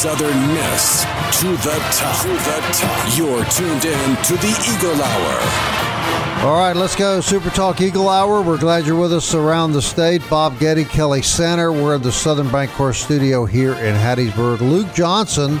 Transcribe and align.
Southern 0.00 0.54
Miss 0.54 1.02
to 1.42 1.48
the 1.58 1.76
top. 1.92 2.22
To 2.22 2.28
the 2.28 2.60
top. 2.72 3.18
You're 3.18 3.44
tuned 3.50 3.84
in 3.84 4.16
to 4.24 4.32
the 4.38 4.74
Eagle 4.74 4.98
Hour. 4.98 6.42
All 6.42 6.58
right, 6.58 6.74
let's 6.74 6.96
go. 6.96 7.20
Super 7.20 7.50
Talk 7.50 7.82
Eagle 7.82 8.08
Hour. 8.08 8.40
We're 8.40 8.56
glad 8.56 8.86
you're 8.86 8.98
with 8.98 9.12
us 9.12 9.34
around 9.34 9.72
the 9.72 9.82
state. 9.82 10.22
Bob 10.30 10.58
Getty, 10.58 10.86
Kelly 10.86 11.20
Sander. 11.20 11.70
We're 11.70 11.96
in 11.96 12.00
the 12.00 12.12
Southern 12.12 12.50
Bank 12.50 12.70
Bancorp 12.70 12.94
studio 12.94 13.44
here 13.44 13.74
in 13.74 13.94
Hattiesburg. 13.94 14.60
Luke 14.60 14.90
Johnson, 14.94 15.60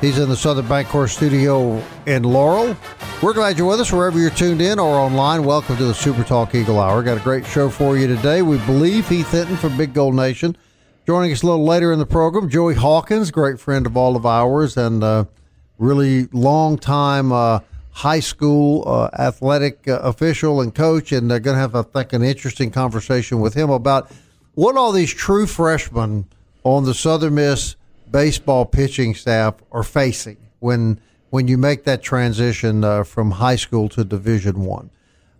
he's 0.00 0.16
in 0.16 0.30
the 0.30 0.36
Southern 0.36 0.66
Bank 0.66 0.88
Bancorp 0.88 1.10
studio 1.10 1.78
in 2.06 2.22
Laurel. 2.22 2.74
We're 3.22 3.34
glad 3.34 3.58
you're 3.58 3.68
with 3.68 3.80
us 3.80 3.92
wherever 3.92 4.18
you're 4.18 4.30
tuned 4.30 4.62
in 4.62 4.78
or 4.78 4.96
online. 4.96 5.44
Welcome 5.44 5.76
to 5.76 5.84
the 5.84 5.94
Super 5.94 6.24
Talk 6.24 6.54
Eagle 6.54 6.80
Hour. 6.80 7.02
Got 7.02 7.18
a 7.18 7.20
great 7.20 7.44
show 7.44 7.68
for 7.68 7.98
you 7.98 8.06
today. 8.06 8.40
We 8.40 8.56
believe 8.60 9.06
Heath 9.10 9.30
Hinton 9.30 9.58
from 9.58 9.76
Big 9.76 9.92
Gold 9.92 10.14
Nation. 10.14 10.56
Joining 11.06 11.32
us 11.32 11.42
a 11.42 11.46
little 11.46 11.66
later 11.66 11.92
in 11.92 11.98
the 11.98 12.06
program, 12.06 12.48
Joey 12.48 12.76
Hawkins, 12.76 13.30
great 13.30 13.60
friend 13.60 13.84
of 13.84 13.94
all 13.94 14.16
of 14.16 14.24
ours 14.24 14.78
and 14.78 15.04
uh, 15.04 15.26
really 15.76 16.28
long 16.32 16.78
time 16.78 17.30
uh, 17.30 17.60
high 17.90 18.20
school 18.20 18.84
uh, 18.86 19.10
athletic 19.18 19.86
uh, 19.86 19.98
official 19.98 20.62
and 20.62 20.74
coach. 20.74 21.12
And 21.12 21.30
they're 21.30 21.40
going 21.40 21.56
to 21.56 21.60
have, 21.60 21.74
I 21.74 21.82
think, 21.82 22.14
an 22.14 22.22
interesting 22.22 22.70
conversation 22.70 23.40
with 23.40 23.52
him 23.52 23.68
about 23.68 24.10
what 24.54 24.78
all 24.78 24.92
these 24.92 25.12
true 25.12 25.46
freshmen 25.46 26.24
on 26.62 26.84
the 26.84 26.94
Southern 26.94 27.34
Miss 27.34 27.76
baseball 28.10 28.64
pitching 28.64 29.14
staff 29.14 29.56
are 29.72 29.82
facing 29.82 30.38
when 30.60 30.98
when 31.28 31.48
you 31.48 31.58
make 31.58 31.84
that 31.84 32.00
transition 32.02 32.82
uh, 32.82 33.04
from 33.04 33.32
high 33.32 33.56
school 33.56 33.90
to 33.90 34.04
Division 34.04 34.64
One. 34.64 34.88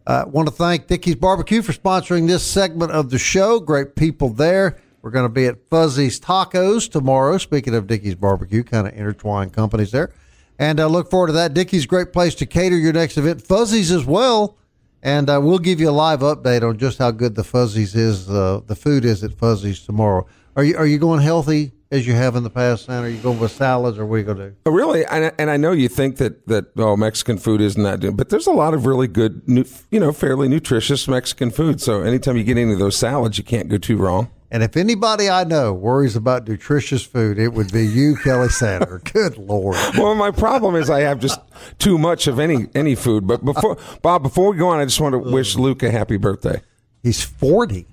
I 0.06 0.24
want 0.24 0.46
to 0.48 0.54
thank 0.54 0.88
Dickey's 0.88 1.14
Barbecue 1.14 1.62
for 1.62 1.72
sponsoring 1.72 2.26
this 2.26 2.44
segment 2.44 2.92
of 2.92 3.08
the 3.08 3.18
show. 3.18 3.60
Great 3.60 3.94
people 3.94 4.28
there. 4.28 4.76
We're 5.04 5.10
going 5.10 5.26
to 5.26 5.28
be 5.28 5.44
at 5.44 5.68
Fuzzy's 5.68 6.18
Tacos 6.18 6.90
tomorrow. 6.90 7.36
Speaking 7.36 7.74
of 7.74 7.86
Dickey's 7.86 8.14
Barbecue, 8.14 8.62
kind 8.62 8.86
of 8.86 8.94
intertwined 8.94 9.52
companies 9.52 9.90
there. 9.90 10.14
And 10.58 10.80
I 10.80 10.84
uh, 10.84 10.88
look 10.88 11.10
forward 11.10 11.26
to 11.26 11.34
that. 11.34 11.52
Dickey's 11.52 11.84
great 11.84 12.10
place 12.10 12.34
to 12.36 12.46
cater 12.46 12.78
your 12.78 12.94
next 12.94 13.18
event. 13.18 13.42
Fuzzy's 13.42 13.90
as 13.90 14.06
well. 14.06 14.56
And 15.02 15.28
uh, 15.28 15.42
we'll 15.42 15.58
give 15.58 15.78
you 15.78 15.90
a 15.90 15.92
live 15.92 16.20
update 16.20 16.66
on 16.66 16.78
just 16.78 16.96
how 16.96 17.10
good 17.10 17.34
the 17.34 17.44
Fuzzy's 17.44 17.94
is, 17.94 18.30
uh, 18.30 18.62
the 18.66 18.74
food 18.74 19.04
is 19.04 19.22
at 19.22 19.34
Fuzzy's 19.34 19.84
tomorrow. 19.84 20.26
Are 20.56 20.64
you 20.64 20.74
are 20.78 20.86
you 20.86 20.96
going 20.96 21.20
healthy 21.20 21.72
as 21.90 22.06
you 22.06 22.14
have 22.14 22.34
in 22.34 22.42
the 22.42 22.48
past, 22.48 22.86
Sam? 22.86 23.04
Are 23.04 23.08
you 23.08 23.20
going 23.20 23.38
with 23.38 23.52
salads 23.52 23.98
or 23.98 24.06
what 24.06 24.14
are 24.14 24.18
you 24.20 24.24
going 24.24 24.38
to 24.38 24.50
do? 24.50 24.56
Oh, 24.64 24.70
Really, 24.70 25.04
and, 25.04 25.32
and 25.38 25.50
I 25.50 25.58
know 25.58 25.72
you 25.72 25.88
think 25.88 26.16
that 26.16 26.46
that 26.46 26.66
oh 26.78 26.96
Mexican 26.96 27.36
food 27.36 27.60
isn't 27.60 27.82
that, 27.82 28.00
good, 28.00 28.16
but 28.16 28.30
there's 28.30 28.46
a 28.46 28.52
lot 28.52 28.72
of 28.72 28.86
really 28.86 29.08
good, 29.08 29.42
you 29.90 30.00
know, 30.00 30.12
fairly 30.12 30.48
nutritious 30.48 31.06
Mexican 31.08 31.50
food. 31.50 31.82
So 31.82 32.00
anytime 32.00 32.38
you 32.38 32.44
get 32.44 32.56
any 32.56 32.72
of 32.72 32.78
those 32.78 32.96
salads, 32.96 33.36
you 33.36 33.44
can't 33.44 33.68
go 33.68 33.76
too 33.76 33.98
wrong. 33.98 34.30
And 34.54 34.62
if 34.62 34.76
anybody 34.76 35.28
I 35.28 35.42
know 35.42 35.72
worries 35.72 36.14
about 36.14 36.46
nutritious 36.46 37.02
food, 37.02 37.40
it 37.40 37.52
would 37.54 37.72
be 37.72 37.84
you, 37.84 38.14
Kelly 38.22 38.48
Sander. 38.48 39.02
Good 39.12 39.36
Lord. 39.36 39.76
Well, 39.98 40.14
my 40.14 40.30
problem 40.30 40.76
is 40.76 40.88
I 40.88 41.00
have 41.00 41.18
just 41.18 41.40
too 41.80 41.98
much 41.98 42.28
of 42.28 42.38
any 42.38 42.68
any 42.72 42.94
food. 42.94 43.26
But 43.26 43.44
before 43.44 43.76
Bob, 44.00 44.22
before 44.22 44.52
we 44.52 44.56
go 44.56 44.68
on, 44.68 44.78
I 44.78 44.84
just 44.84 45.00
want 45.00 45.14
to 45.14 45.18
wish 45.18 45.56
Luke 45.56 45.82
a 45.82 45.90
happy 45.90 46.18
birthday. 46.18 46.62
He's 47.02 47.20
40. 47.20 47.84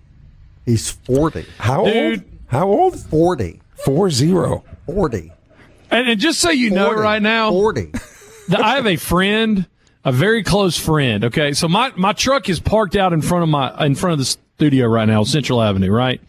He's 0.64 0.92
40. 0.92 1.48
How 1.58 1.84
Dude. 1.86 1.96
old? 1.96 2.24
How 2.46 2.68
old? 2.68 3.00
40. 3.00 3.60
Four 3.84 4.12
zero. 4.12 4.64
40. 4.86 5.34
And, 5.90 6.10
and 6.10 6.20
just 6.20 6.40
so 6.40 6.52
you 6.52 6.70
know 6.70 6.94
right 6.94 7.24
now, 7.24 7.50
40. 7.50 7.92
I 8.56 8.76
have 8.76 8.86
a 8.86 8.98
friend, 8.98 9.66
a 10.06 10.12
very 10.12 10.44
close 10.44 10.78
friend. 10.78 11.26
Okay, 11.26 11.54
so 11.54 11.68
my 11.68 11.92
my 11.96 12.14
truck 12.14 12.50
is 12.50 12.60
parked 12.60 12.96
out 12.96 13.14
in 13.14 13.24
front 13.24 13.42
of 13.42 13.50
my 13.50 13.84
in 13.84 13.96
front 13.96 14.14
of 14.14 14.20
the 14.20 14.26
studio 14.58 14.86
right 14.86 15.08
now, 15.08 15.24
Central 15.24 15.60
Avenue, 15.60 15.92
right. 15.92 16.22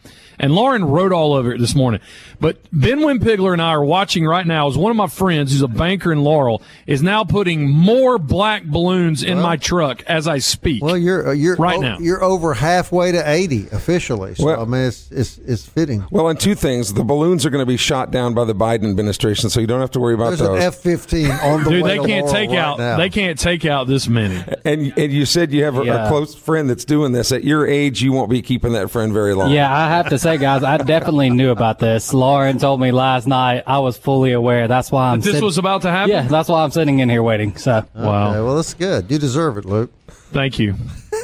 And 0.42 0.54
Lauren 0.54 0.84
wrote 0.84 1.12
all 1.12 1.34
over 1.34 1.52
it 1.54 1.58
this 1.60 1.74
morning. 1.76 2.00
But 2.40 2.58
Ben 2.72 2.98
Wimpigler 2.98 3.52
and 3.52 3.62
I 3.62 3.68
are 3.70 3.84
watching 3.84 4.26
right 4.26 4.44
now 4.46 4.66
as 4.68 4.76
one 4.76 4.90
of 4.90 4.96
my 4.96 5.06
friends 5.06 5.52
who's 5.52 5.62
a 5.62 5.68
banker 5.68 6.10
in 6.12 6.22
Laurel 6.24 6.60
is 6.86 7.00
now 7.00 7.22
putting 7.22 7.70
more 7.70 8.18
black 8.18 8.64
balloons 8.64 9.22
in 9.22 9.38
my 9.40 9.56
truck 9.56 10.02
as 10.08 10.26
I 10.26 10.38
speak. 10.38 10.82
Well, 10.82 10.98
you're 10.98 11.28
uh, 11.28 11.32
you're 11.32 11.54
Right 11.54 11.78
o- 11.78 11.80
now. 11.80 11.98
you're 12.00 12.22
over 12.24 12.54
halfway 12.54 13.12
to 13.12 13.22
80 13.30 13.68
officially. 13.70 14.34
So 14.34 14.46
Well- 14.46 14.62
I 14.62 14.64
mean 14.64 14.80
it's 14.82 15.10
it's 15.12 15.38
it's 15.46 15.64
fitting. 15.64 16.04
Well, 16.10 16.28
and 16.28 16.40
two 16.40 16.56
things: 16.56 16.92
the 16.92 17.04
balloons 17.04 17.46
are 17.46 17.50
going 17.50 17.62
to 17.62 17.66
be 17.66 17.76
shot 17.76 18.10
down 18.10 18.34
by 18.34 18.44
the 18.44 18.54
Biden 18.54 18.90
administration, 18.90 19.48
so 19.48 19.60
you 19.60 19.68
don't 19.68 19.80
have 19.80 19.92
to 19.92 20.00
worry 20.00 20.14
about 20.14 20.30
There's 20.36 20.40
those. 20.40 20.60
F-15 20.62 21.42
on 21.44 21.62
the 21.62 21.70
Dude, 21.70 21.82
way 21.84 21.90
they 21.98 22.02
to 22.02 22.06
can't 22.08 22.26
Laurel 22.26 22.32
take 22.40 22.50
right 22.50 22.58
out 22.58 22.78
now. 22.78 22.96
they 22.96 23.10
can't 23.10 23.38
take 23.38 23.64
out 23.64 23.86
this 23.86 24.08
many. 24.08 24.42
and 24.64 24.92
and 24.98 25.12
you 25.12 25.24
said 25.24 25.52
you 25.52 25.62
have 25.62 25.76
a, 25.76 25.82
a 25.82 26.08
close 26.08 26.34
friend 26.34 26.68
that's 26.68 26.84
doing 26.84 27.12
this. 27.12 27.30
At 27.30 27.44
your 27.44 27.64
age, 27.68 28.02
you 28.02 28.10
won't 28.12 28.28
be 28.30 28.42
keeping 28.42 28.72
that 28.72 28.90
friend 28.90 29.12
very 29.12 29.34
long. 29.34 29.52
Yeah, 29.52 29.72
I 29.72 29.88
have 29.88 30.08
to 30.08 30.18
say, 30.18 30.31
guys, 30.36 30.62
I 30.62 30.78
definitely 30.78 31.30
knew 31.30 31.50
about 31.50 31.78
this. 31.78 32.12
Lauren 32.12 32.58
told 32.58 32.80
me 32.80 32.92
last 32.92 33.26
night. 33.26 33.64
I 33.66 33.78
was 33.78 33.96
fully 33.96 34.32
aware. 34.32 34.68
That's 34.68 34.90
why 34.90 35.10
I'm. 35.10 35.20
This 35.20 35.34
sit- 35.34 35.42
was 35.42 35.58
about 35.58 35.82
to 35.82 35.90
happen. 35.90 36.10
Yeah, 36.10 36.22
that's 36.22 36.48
why 36.48 36.62
I'm 36.64 36.70
sitting 36.70 36.98
in 37.00 37.08
here 37.08 37.22
waiting. 37.22 37.56
So 37.56 37.84
Wow. 37.94 38.32
Well, 38.44 38.56
that's 38.56 38.74
good. 38.74 39.10
You 39.10 39.18
deserve 39.18 39.58
it, 39.58 39.64
Luke. 39.64 39.92
Thank 40.08 40.58
you. 40.58 40.74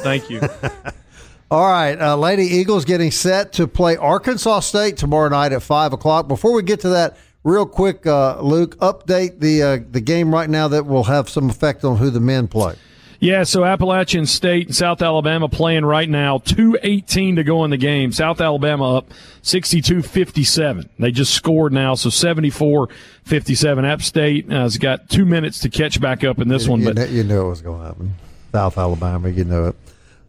Thank 0.03 0.29
you. 0.29 0.41
All 1.51 1.67
right, 1.67 1.99
uh, 1.99 2.15
Lady 2.15 2.43
Eagles 2.43 2.85
getting 2.85 3.09
set 3.09 3.53
to 3.53 3.67
play 3.67 3.97
Arkansas 3.97 4.59
State 4.59 4.97
tomorrow 4.97 5.29
night 5.29 5.51
at 5.51 5.63
five 5.63 5.93
o'clock. 5.93 6.27
Before 6.27 6.53
we 6.53 6.61
get 6.61 6.81
to 6.81 6.89
that, 6.89 7.17
real 7.43 7.65
quick, 7.65 8.05
uh, 8.05 8.39
Luke, 8.39 8.77
update 8.77 9.39
the 9.39 9.63
uh, 9.63 9.77
the 9.89 10.01
game 10.01 10.31
right 10.31 10.49
now 10.49 10.67
that 10.67 10.85
will 10.85 11.05
have 11.05 11.27
some 11.27 11.49
effect 11.49 11.83
on 11.83 11.97
who 11.97 12.11
the 12.11 12.19
men 12.19 12.47
play. 12.47 12.75
Yeah, 13.19 13.43
so 13.43 13.65
Appalachian 13.65 14.25
State 14.25 14.67
and 14.67 14.75
South 14.75 15.01
Alabama 15.01 15.49
playing 15.49 15.83
right 15.83 16.07
now. 16.09 16.37
2.18 16.37 17.35
to 17.35 17.43
go 17.43 17.65
in 17.65 17.69
the 17.69 17.77
game. 17.77 18.13
South 18.13 18.39
Alabama 18.39 18.97
up 18.97 19.11
62 19.41 20.01
57. 20.01 20.89
They 20.97 21.11
just 21.11 21.33
scored 21.33 21.73
now, 21.73 21.95
so 21.95 22.09
74 22.09 22.87
57. 23.25 23.85
App 23.85 24.01
State 24.01 24.49
has 24.49 24.77
got 24.77 25.09
two 25.09 25.25
minutes 25.25 25.59
to 25.59 25.69
catch 25.69 25.99
back 25.99 26.23
up 26.23 26.39
in 26.39 26.47
this 26.47 26.67
one. 26.67 26.79
you, 26.79 26.93
But 26.93 27.09
you 27.09 27.23
knew 27.25 27.41
it 27.41 27.49
was 27.49 27.61
going 27.61 27.79
to 27.81 27.85
happen. 27.87 28.13
South 28.53 28.77
Alabama, 28.77 29.29
you 29.29 29.43
know 29.43 29.65
it. 29.65 29.75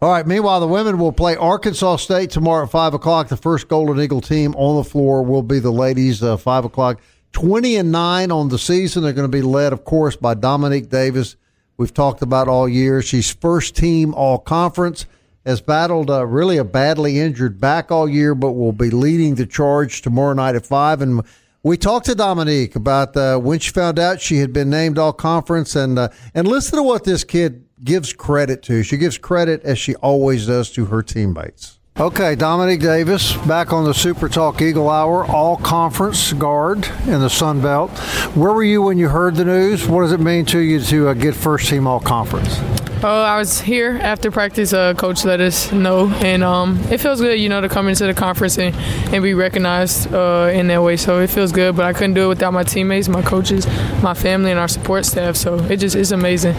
All 0.02 0.10
right. 0.10 0.26
Meanwhile, 0.26 0.60
the 0.60 0.66
women 0.66 0.98
will 0.98 1.12
play 1.12 1.36
Arkansas 1.36 1.96
State 1.96 2.30
tomorrow 2.30 2.64
at 2.64 2.70
five 2.70 2.94
o'clock. 2.94 3.28
The 3.28 3.36
first 3.36 3.68
Golden 3.68 4.00
Eagle 4.00 4.20
team 4.20 4.54
on 4.56 4.76
the 4.76 4.84
floor 4.84 5.22
will 5.22 5.42
be 5.42 5.58
the 5.58 5.70
ladies. 5.70 6.22
Uh, 6.22 6.36
five 6.36 6.64
o'clock. 6.64 7.00
Twenty 7.32 7.76
and 7.76 7.92
nine 7.92 8.32
on 8.32 8.48
the 8.48 8.58
season. 8.58 9.02
They're 9.04 9.12
going 9.12 9.30
to 9.30 9.36
be 9.36 9.42
led, 9.42 9.72
of 9.72 9.84
course, 9.84 10.16
by 10.16 10.34
Dominique 10.34 10.88
Davis. 10.88 11.36
We've 11.80 11.94
talked 11.94 12.20
about 12.20 12.46
all 12.46 12.68
year. 12.68 13.00
She's 13.00 13.32
first 13.32 13.74
team 13.74 14.12
all 14.12 14.36
conference. 14.36 15.06
Has 15.46 15.62
battled 15.62 16.10
uh, 16.10 16.26
really 16.26 16.58
a 16.58 16.64
badly 16.64 17.18
injured 17.18 17.58
back 17.58 17.90
all 17.90 18.06
year, 18.06 18.34
but 18.34 18.52
will 18.52 18.74
be 18.74 18.90
leading 18.90 19.36
the 19.36 19.46
charge 19.46 20.02
tomorrow 20.02 20.34
night 20.34 20.56
at 20.56 20.66
five. 20.66 21.00
And 21.00 21.22
we 21.62 21.78
talked 21.78 22.04
to 22.04 22.14
Dominique 22.14 22.76
about 22.76 23.16
uh, 23.16 23.38
when 23.38 23.60
she 23.60 23.70
found 23.70 23.98
out 23.98 24.20
she 24.20 24.36
had 24.36 24.52
been 24.52 24.68
named 24.68 24.98
all 24.98 25.14
conference, 25.14 25.74
and 25.74 25.98
uh, 25.98 26.10
and 26.34 26.46
listen 26.46 26.76
to 26.76 26.82
what 26.82 27.04
this 27.04 27.24
kid 27.24 27.64
gives 27.82 28.12
credit 28.12 28.62
to. 28.64 28.82
She 28.82 28.98
gives 28.98 29.16
credit 29.16 29.62
as 29.62 29.78
she 29.78 29.94
always 29.94 30.48
does 30.48 30.70
to 30.72 30.84
her 30.84 31.02
teammates. 31.02 31.79
Okay, 32.00 32.34
Dominique 32.34 32.80
Davis 32.80 33.36
back 33.46 33.74
on 33.74 33.84
the 33.84 33.92
Super 33.92 34.30
Talk 34.30 34.62
Eagle 34.62 34.88
Hour, 34.88 35.26
all 35.26 35.58
conference 35.58 36.32
guard 36.32 36.88
in 37.06 37.20
the 37.20 37.28
Sun 37.28 37.60
Belt. 37.60 37.90
Where 38.34 38.54
were 38.54 38.64
you 38.64 38.80
when 38.80 38.96
you 38.96 39.10
heard 39.10 39.34
the 39.34 39.44
news? 39.44 39.86
What 39.86 40.00
does 40.00 40.12
it 40.12 40.20
mean 40.20 40.46
to 40.46 40.60
you 40.60 40.80
to 40.80 41.08
uh, 41.08 41.12
get 41.12 41.34
first 41.34 41.68
team 41.68 41.86
all 41.86 42.00
conference? 42.00 42.58
Uh, 43.02 43.22
I 43.22 43.38
was 43.38 43.62
here 43.62 43.98
after 44.02 44.30
practice. 44.30 44.74
Uh, 44.74 44.92
coach 44.92 45.24
let 45.24 45.40
us 45.40 45.72
know, 45.72 46.10
and 46.22 46.44
um, 46.44 46.78
it 46.90 46.98
feels 46.98 47.18
good, 47.22 47.40
you 47.40 47.48
know, 47.48 47.62
to 47.62 47.68
come 47.68 47.88
into 47.88 48.06
the 48.06 48.12
conference 48.12 48.58
and, 48.58 48.76
and 49.14 49.22
be 49.22 49.32
recognized 49.32 50.12
uh, 50.12 50.50
in 50.52 50.66
that 50.66 50.82
way. 50.82 50.98
So 50.98 51.18
it 51.20 51.30
feels 51.30 51.50
good, 51.50 51.76
but 51.76 51.86
I 51.86 51.94
couldn't 51.94 52.12
do 52.12 52.26
it 52.26 52.28
without 52.28 52.52
my 52.52 52.62
teammates, 52.62 53.08
my 53.08 53.22
coaches, 53.22 53.66
my 54.02 54.12
family, 54.12 54.50
and 54.50 54.60
our 54.60 54.68
support 54.68 55.06
staff. 55.06 55.36
So 55.36 55.58
it 55.64 55.78
just 55.78 55.96
is 55.96 56.12
amazing. 56.12 56.54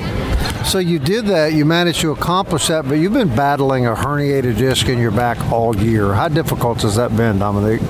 So 0.66 0.80
you 0.80 0.98
did 0.98 1.26
that, 1.26 1.54
you 1.54 1.64
managed 1.64 2.02
to 2.02 2.12
accomplish 2.12 2.70
that, 2.70 2.88
but 2.88 2.96
you've 2.96 3.14
been 3.14 3.36
battling 3.36 3.86
a 3.86 3.94
herniated 3.94 4.58
disc 4.58 4.90
in 4.90 4.98
your 4.98 5.12
back 5.12 5.40
all 5.52 5.76
year. 5.76 6.14
How 6.14 6.28
difficult 6.28 6.82
has 6.82 6.96
that 6.96 7.16
been, 7.16 7.38
Dominique? 7.38 7.82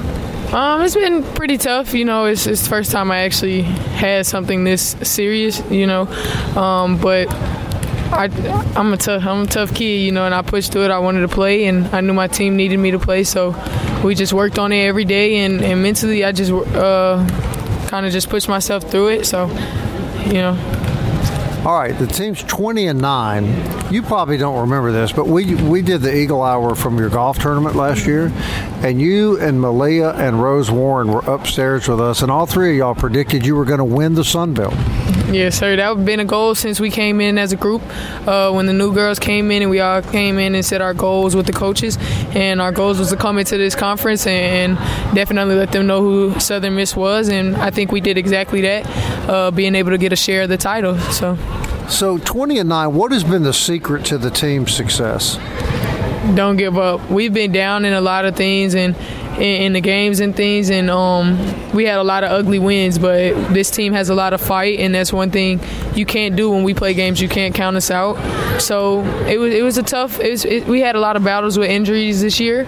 Um, 0.52 0.82
it's 0.82 0.96
been 0.96 1.24
pretty 1.24 1.58
tough. 1.58 1.94
You 1.94 2.04
know, 2.04 2.26
it's, 2.26 2.46
it's 2.48 2.64
the 2.64 2.70
first 2.70 2.92
time 2.92 3.12
I 3.12 3.20
actually 3.20 3.62
had 3.62 4.26
something 4.26 4.66
this 4.66 4.98
serious. 5.04 5.62
You 5.72 5.88
know, 5.88 6.08
um, 6.58 6.98
but 6.98 7.30
I, 8.12 8.26
I'm 8.76 8.94
a 8.94 8.98
tough, 8.98 9.26
I'm 9.26 9.44
a 9.44 9.48
tough 9.48 9.74
kid. 9.74 10.02
You 10.02 10.12
know, 10.12 10.26
and 10.26 10.36
I 10.36 10.42
pushed 10.42 10.72
through 10.72 10.86
it. 10.86 10.92
I 10.92 11.00
wanted 11.00 11.22
to 11.22 11.28
play, 11.28 11.66
and 11.66 11.88
I 11.88 12.02
knew 12.02 12.14
my 12.14 12.28
team 12.28 12.56
needed 12.56 12.78
me 12.78 12.92
to 12.92 13.00
play, 13.00 13.24
so 13.24 13.56
we 14.04 14.16
just 14.16 14.34
worked 14.34 14.60
on 14.60 14.72
it 14.72 14.86
every 14.86 15.06
day. 15.06 15.38
And, 15.38 15.62
and 15.62 15.82
mentally, 15.82 16.24
I 16.24 16.32
just 16.32 16.52
uh, 16.52 17.28
kind 17.88 18.06
of 18.06 18.12
just 18.12 18.30
pushed 18.30 18.50
myself 18.50 18.90
through 18.90 19.10
it. 19.10 19.26
So, 19.26 19.48
you 20.26 20.34
know. 20.34 20.58
All 21.66 21.78
right, 21.78 21.96
the 21.98 22.08
team's 22.08 22.42
20 22.42 22.88
and 22.88 23.00
9. 23.00 23.94
You 23.94 24.02
probably 24.02 24.38
don't 24.38 24.62
remember 24.62 24.92
this, 24.92 25.12
but 25.12 25.28
we 25.28 25.54
we 25.54 25.84
did 25.84 26.02
the 26.02 26.16
Eagle 26.16 26.42
Hour 26.42 26.74
from 26.74 26.98
your 26.98 27.10
golf 27.10 27.38
tournament 27.38 27.76
last 27.76 28.08
year, 28.08 28.32
and 28.82 29.00
you 29.00 29.40
and 29.40 29.62
Malia 29.62 30.10
and 30.14 30.42
Rose 30.42 30.72
Warren 30.72 31.12
were 31.12 31.20
upstairs 31.20 31.88
with 31.88 32.02
us, 32.02 32.24
and 32.24 32.32
all 32.32 32.48
three 32.48 32.72
of 32.72 32.78
y'all 32.78 32.96
predicted 32.96 33.46
you 33.46 33.56
were 33.56 33.66
going 33.66 33.78
to 33.78 33.86
win 33.86 34.16
the 34.16 34.24
Sun 34.24 34.56
Belt. 34.56 34.74
Yes, 35.32 35.58
sir. 35.58 35.78
That 35.78 35.96
has 35.96 36.06
been 36.06 36.20
a 36.20 36.26
goal 36.26 36.56
since 36.56 36.82
we 36.82 36.90
came 36.90 37.22
in 37.22 37.38
as 37.38 37.54
a 37.54 37.56
group. 37.56 37.82
Uh, 38.28 38.52
when 38.52 38.66
the 38.66 38.74
new 38.74 38.94
girls 38.94 39.18
came 39.18 39.50
in, 39.50 39.62
and 39.62 39.72
we 39.72 39.80
all 39.80 40.02
came 40.02 40.38
in 40.38 40.56
and 40.56 40.66
set 40.66 40.82
our 40.82 40.94
goals 40.94 41.38
with 41.38 41.46
the 41.46 41.54
coaches, 41.54 41.98
and 42.36 42.62
our 42.62 42.74
goals 42.74 43.00
was 43.00 43.12
to 43.12 43.16
come 43.16 43.38
into 43.38 43.58
this 43.58 43.74
conference 43.74 44.28
and 44.28 44.76
definitely 45.16 45.56
let 45.56 45.72
them 45.72 45.88
know 45.88 46.02
who 46.02 46.38
Southern 46.40 46.76
Miss 46.76 46.98
was, 46.98 47.30
and 47.30 47.56
I 47.56 47.72
think 47.72 47.94
we 47.94 48.02
did 48.02 48.18
exactly 48.18 48.60
that, 48.62 48.86
uh, 49.30 49.52
being 49.52 49.74
able 49.74 49.92
to 49.92 49.98
get 49.98 50.12
a 50.12 50.18
share 50.18 50.44
of 50.44 50.50
the 50.50 50.58
title. 50.58 50.98
So. 50.98 51.38
So 51.88 52.18
20 52.18 52.60
and 52.60 52.70
9, 52.70 52.94
what 52.94 53.14
has 53.14 53.24
been 53.24 53.44
the 53.44 53.54
secret 53.54 54.04
to 54.06 54.18
the 54.18 54.32
team's 54.32 54.74
success? 54.74 55.38
Don't 56.36 56.58
give 56.58 56.78
up. 56.78 57.10
We've 57.10 57.34
been 57.34 57.52
down 57.52 57.86
in 57.86 57.94
a 57.94 58.02
lot 58.02 58.26
of 58.26 58.36
things 58.36 58.76
and 58.76 58.96
in, 59.42 59.64
in 59.64 59.74
the 59.74 59.82
games 59.82 60.20
and 60.20 60.36
things, 60.36 60.70
and 60.70 60.90
um, 60.90 61.38
we 61.74 61.86
had 61.86 61.98
a 61.98 62.04
lot 62.04 62.24
of 62.24 62.32
ugly 62.32 62.60
wins. 62.60 63.00
But 63.00 63.34
this 63.54 63.72
team 63.72 63.94
has 63.94 64.10
a 64.10 64.16
lot 64.16 64.34
of 64.34 64.42
fight, 64.42 64.80
and 64.80 64.94
that's 64.94 65.12
one 65.12 65.32
thing 65.32 65.60
you 65.96 66.06
can't 66.06 66.36
do 66.36 66.52
when 66.52 66.64
we 66.64 66.74
play 66.74 66.94
games. 66.94 67.20
You 67.20 67.28
can't 67.28 67.54
count 67.54 67.76
us 67.76 67.90
out. 67.92 68.16
So 68.62 69.02
it 69.28 69.40
was 69.40 69.54
it 69.54 69.64
was 69.64 69.78
a 69.78 69.84
tough. 69.84 70.20
It 70.20 70.32
was, 70.32 70.46
it, 70.46 70.68
we 70.68 70.80
had 70.80 70.96
a 70.96 71.00
lot 71.00 71.16
of 71.16 71.24
battles 71.24 71.58
with 71.58 71.70
injuries 71.70 72.22
this 72.22 72.40
year, 72.40 72.68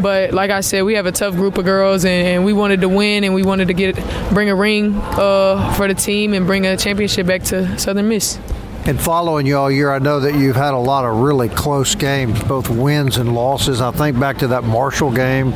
but 0.00 0.32
like 0.32 0.50
I 0.50 0.60
said, 0.60 0.82
we 0.82 0.94
have 0.94 1.06
a 1.06 1.12
tough 1.12 1.34
group 1.34 1.58
of 1.58 1.64
girls, 1.64 2.04
and, 2.04 2.26
and 2.26 2.44
we 2.44 2.52
wanted 2.52 2.80
to 2.80 2.88
win, 2.88 3.24
and 3.24 3.34
we 3.34 3.42
wanted 3.42 3.68
to 3.68 3.74
get 3.74 3.96
bring 4.32 4.48
a 4.48 4.54
ring 4.54 4.94
uh, 4.96 5.74
for 5.74 5.86
the 5.86 5.94
team 5.94 6.32
and 6.32 6.46
bring 6.46 6.66
a 6.66 6.76
championship 6.76 7.26
back 7.26 7.42
to 7.44 7.78
Southern 7.78 8.08
Miss. 8.08 8.38
And 8.86 9.00
following 9.00 9.46
you 9.46 9.56
all 9.56 9.70
year, 9.70 9.90
I 9.90 9.98
know 9.98 10.20
that 10.20 10.34
you've 10.34 10.56
had 10.56 10.74
a 10.74 10.78
lot 10.78 11.06
of 11.06 11.16
really 11.16 11.48
close 11.48 11.94
games, 11.94 12.42
both 12.44 12.68
wins 12.68 13.16
and 13.16 13.34
losses. 13.34 13.80
I 13.80 13.90
think 13.92 14.20
back 14.20 14.36
to 14.38 14.48
that 14.48 14.64
Marshall 14.64 15.10
game 15.10 15.52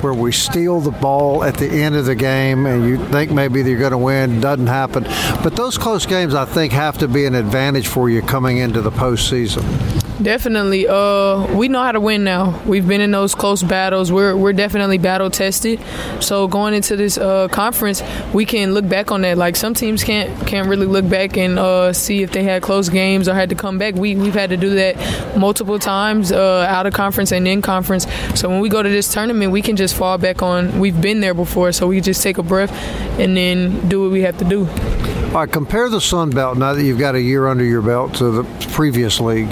where 0.00 0.12
we 0.12 0.32
steal 0.32 0.80
the 0.80 0.90
ball 0.90 1.44
at 1.44 1.56
the 1.56 1.68
end 1.68 1.94
of 1.94 2.06
the 2.06 2.16
game 2.16 2.66
and 2.66 2.88
you 2.88 2.98
think 3.06 3.30
maybe 3.30 3.60
you're 3.62 3.78
going 3.78 3.92
to 3.92 3.98
win. 3.98 4.40
Doesn't 4.40 4.66
happen. 4.66 5.04
But 5.44 5.54
those 5.54 5.78
close 5.78 6.06
games, 6.06 6.34
I 6.34 6.44
think, 6.44 6.72
have 6.72 6.98
to 6.98 7.06
be 7.06 7.24
an 7.24 7.36
advantage 7.36 7.86
for 7.86 8.10
you 8.10 8.20
coming 8.20 8.58
into 8.58 8.80
the 8.80 8.90
postseason. 8.90 10.01
Definitely. 10.22 10.86
Uh, 10.86 11.52
we 11.56 11.66
know 11.68 11.82
how 11.82 11.90
to 11.90 12.00
win 12.00 12.22
now. 12.22 12.60
We've 12.64 12.86
been 12.86 13.00
in 13.00 13.10
those 13.10 13.34
close 13.34 13.62
battles. 13.62 14.12
We're 14.12 14.36
we're 14.36 14.52
definitely 14.52 14.98
battle 14.98 15.30
tested. 15.30 15.80
So 16.20 16.46
going 16.46 16.74
into 16.74 16.94
this 16.94 17.18
uh, 17.18 17.48
conference, 17.48 18.02
we 18.32 18.44
can 18.44 18.72
look 18.72 18.88
back 18.88 19.10
on 19.10 19.22
that. 19.22 19.36
Like 19.36 19.56
some 19.56 19.74
teams 19.74 20.04
can't 20.04 20.46
can't 20.46 20.68
really 20.68 20.86
look 20.86 21.08
back 21.08 21.36
and 21.36 21.58
uh, 21.58 21.92
see 21.92 22.22
if 22.22 22.30
they 22.30 22.44
had 22.44 22.62
close 22.62 22.88
games 22.88 23.28
or 23.28 23.34
had 23.34 23.48
to 23.48 23.56
come 23.56 23.78
back. 23.78 23.94
We 23.94 24.14
we've 24.14 24.34
had 24.34 24.50
to 24.50 24.56
do 24.56 24.70
that 24.76 25.36
multiple 25.36 25.78
times 25.78 26.30
uh, 26.30 26.66
out 26.68 26.86
of 26.86 26.92
conference 26.92 27.32
and 27.32 27.48
in 27.48 27.60
conference. 27.60 28.06
So 28.36 28.48
when 28.48 28.60
we 28.60 28.68
go 28.68 28.82
to 28.82 28.88
this 28.88 29.12
tournament, 29.12 29.50
we 29.50 29.62
can 29.62 29.74
just 29.74 29.96
fall 29.96 30.18
back 30.18 30.40
on. 30.40 30.78
We've 30.78 31.00
been 31.00 31.20
there 31.20 31.34
before, 31.34 31.72
so 31.72 31.88
we 31.88 32.00
just 32.00 32.22
take 32.22 32.38
a 32.38 32.44
breath 32.44 32.72
and 33.18 33.36
then 33.36 33.88
do 33.88 34.02
what 34.02 34.12
we 34.12 34.22
have 34.22 34.38
to 34.38 34.44
do. 34.44 34.68
All 35.32 35.38
right, 35.38 35.50
compare 35.50 35.88
the 35.88 36.00
Sun 36.00 36.30
Belt 36.30 36.58
now 36.58 36.74
that 36.74 36.84
you've 36.84 36.98
got 36.98 37.14
a 37.14 37.20
year 37.20 37.48
under 37.48 37.64
your 37.64 37.82
belt 37.82 38.14
to 38.16 38.30
the 38.30 38.44
previous 38.68 39.18
league. 39.18 39.50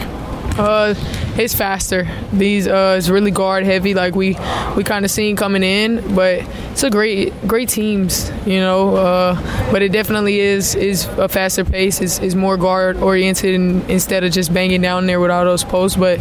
Uh, 0.60 0.94
it's 1.38 1.54
faster. 1.54 2.06
These 2.34 2.68
uh, 2.68 2.96
it's 2.98 3.08
really 3.08 3.30
guard 3.30 3.64
heavy, 3.64 3.94
like 3.94 4.14
we 4.14 4.36
we 4.76 4.84
kind 4.84 5.06
of 5.06 5.10
seen 5.10 5.34
coming 5.34 5.62
in, 5.62 6.14
but 6.14 6.44
it's 6.72 6.82
a 6.82 6.90
great 6.90 7.32
great 7.48 7.70
teams, 7.70 8.30
you 8.44 8.60
know. 8.60 8.94
Uh, 8.94 9.72
but 9.72 9.80
it 9.80 9.90
definitely 9.90 10.38
is 10.38 10.74
is 10.74 11.06
a 11.16 11.28
faster 11.28 11.64
pace. 11.64 12.02
It's, 12.02 12.18
is 12.20 12.34
more 12.34 12.58
guard 12.58 12.98
oriented 12.98 13.54
instead 13.88 14.22
of 14.22 14.32
just 14.32 14.52
banging 14.52 14.82
down 14.82 15.06
there 15.06 15.18
with 15.18 15.30
all 15.30 15.46
those 15.46 15.64
posts. 15.64 15.96
But 15.96 16.18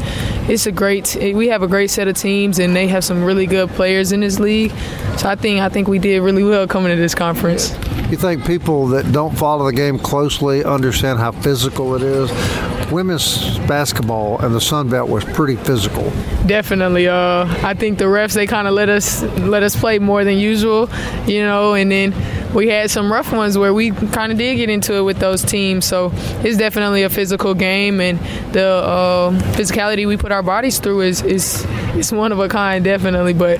it's 0.50 0.66
a 0.68 0.72
great. 0.72 1.18
We 1.20 1.50
have 1.50 1.62
a 1.62 1.68
great 1.68 1.90
set 1.90 2.08
of 2.08 2.16
teams, 2.16 2.60
and 2.60 2.74
they 2.74 2.88
have 2.88 3.04
some 3.04 3.26
really 3.26 3.46
good 3.46 3.70
players 3.72 4.14
in 4.14 4.22
this 4.22 4.40
league. 4.40 4.72
So 5.18 5.28
I 5.28 5.36
think 5.36 5.60
I 5.60 5.68
think 5.68 5.90
we 5.90 6.00
did 6.00 6.22
really 6.22 6.46
well 6.46 6.66
coming 6.66 6.96
to 6.96 7.02
this 7.02 7.14
conference. 7.14 7.72
You 8.10 8.16
think 8.16 8.46
people 8.46 8.88
that 8.88 9.12
don't 9.12 9.38
follow 9.38 9.66
the 9.66 9.74
game 9.74 10.00
closely 10.00 10.64
understand 10.64 11.20
how 11.20 11.34
physical 11.34 11.94
it 11.96 12.04
is? 12.04 12.79
Women's 12.92 13.58
basketball 13.60 14.40
and 14.40 14.54
the 14.54 14.62
Sun 14.62 14.90
Belt 14.90 15.10
was 15.10 15.24
pretty 15.24 15.56
physical. 15.56 16.12
Definitely. 16.46 17.08
Uh, 17.08 17.46
I 17.64 17.74
think 17.74 17.98
the 18.00 18.06
refs 18.06 18.34
they 18.34 18.48
kind 18.48 18.68
of 18.68 18.74
let 18.74 18.90
us 18.90 19.22
let 19.40 19.64
us 19.64 19.76
play 19.76 20.00
more 20.00 20.24
than 20.24 20.38
usual, 20.38 20.90
you 21.26 21.42
know, 21.42 21.74
and 21.74 21.92
then 21.92 22.14
we 22.54 22.68
had 22.68 22.90
some 22.90 23.12
rough 23.12 23.32
ones 23.32 23.58
where 23.58 23.74
we 23.74 23.92
kind 23.92 24.32
of 24.32 24.38
did 24.38 24.56
get 24.56 24.70
into 24.70 24.96
it 24.96 25.02
with 25.02 25.20
those 25.20 25.44
teams. 25.44 25.86
So 25.86 26.12
it's 26.44 26.58
definitely 26.58 27.04
a 27.04 27.10
physical 27.10 27.54
game, 27.54 28.02
and 28.02 28.20
the 28.54 28.66
uh, 28.66 29.32
physicality 29.54 30.08
we 30.08 30.18
put 30.18 30.32
our 30.32 30.44
bodies 30.44 30.80
through 30.80 31.02
is 31.02 31.22
is 31.22 31.66
is 31.96 32.12
one 32.12 32.32
of 32.32 32.40
a 32.40 32.48
kind, 32.48 32.84
definitely. 32.84 33.34
But 33.34 33.60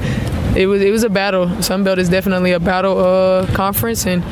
it 0.56 0.68
was 0.68 0.82
it 0.82 0.92
was 0.92 1.04
a 1.04 1.10
battle. 1.10 1.62
Sun 1.62 1.84
Belt 1.84 2.00
is 2.00 2.10
definitely 2.10 2.52
a 2.54 2.60
battle 2.60 2.98
uh, 2.98 3.48
conference, 3.54 4.06
and 4.08 4.24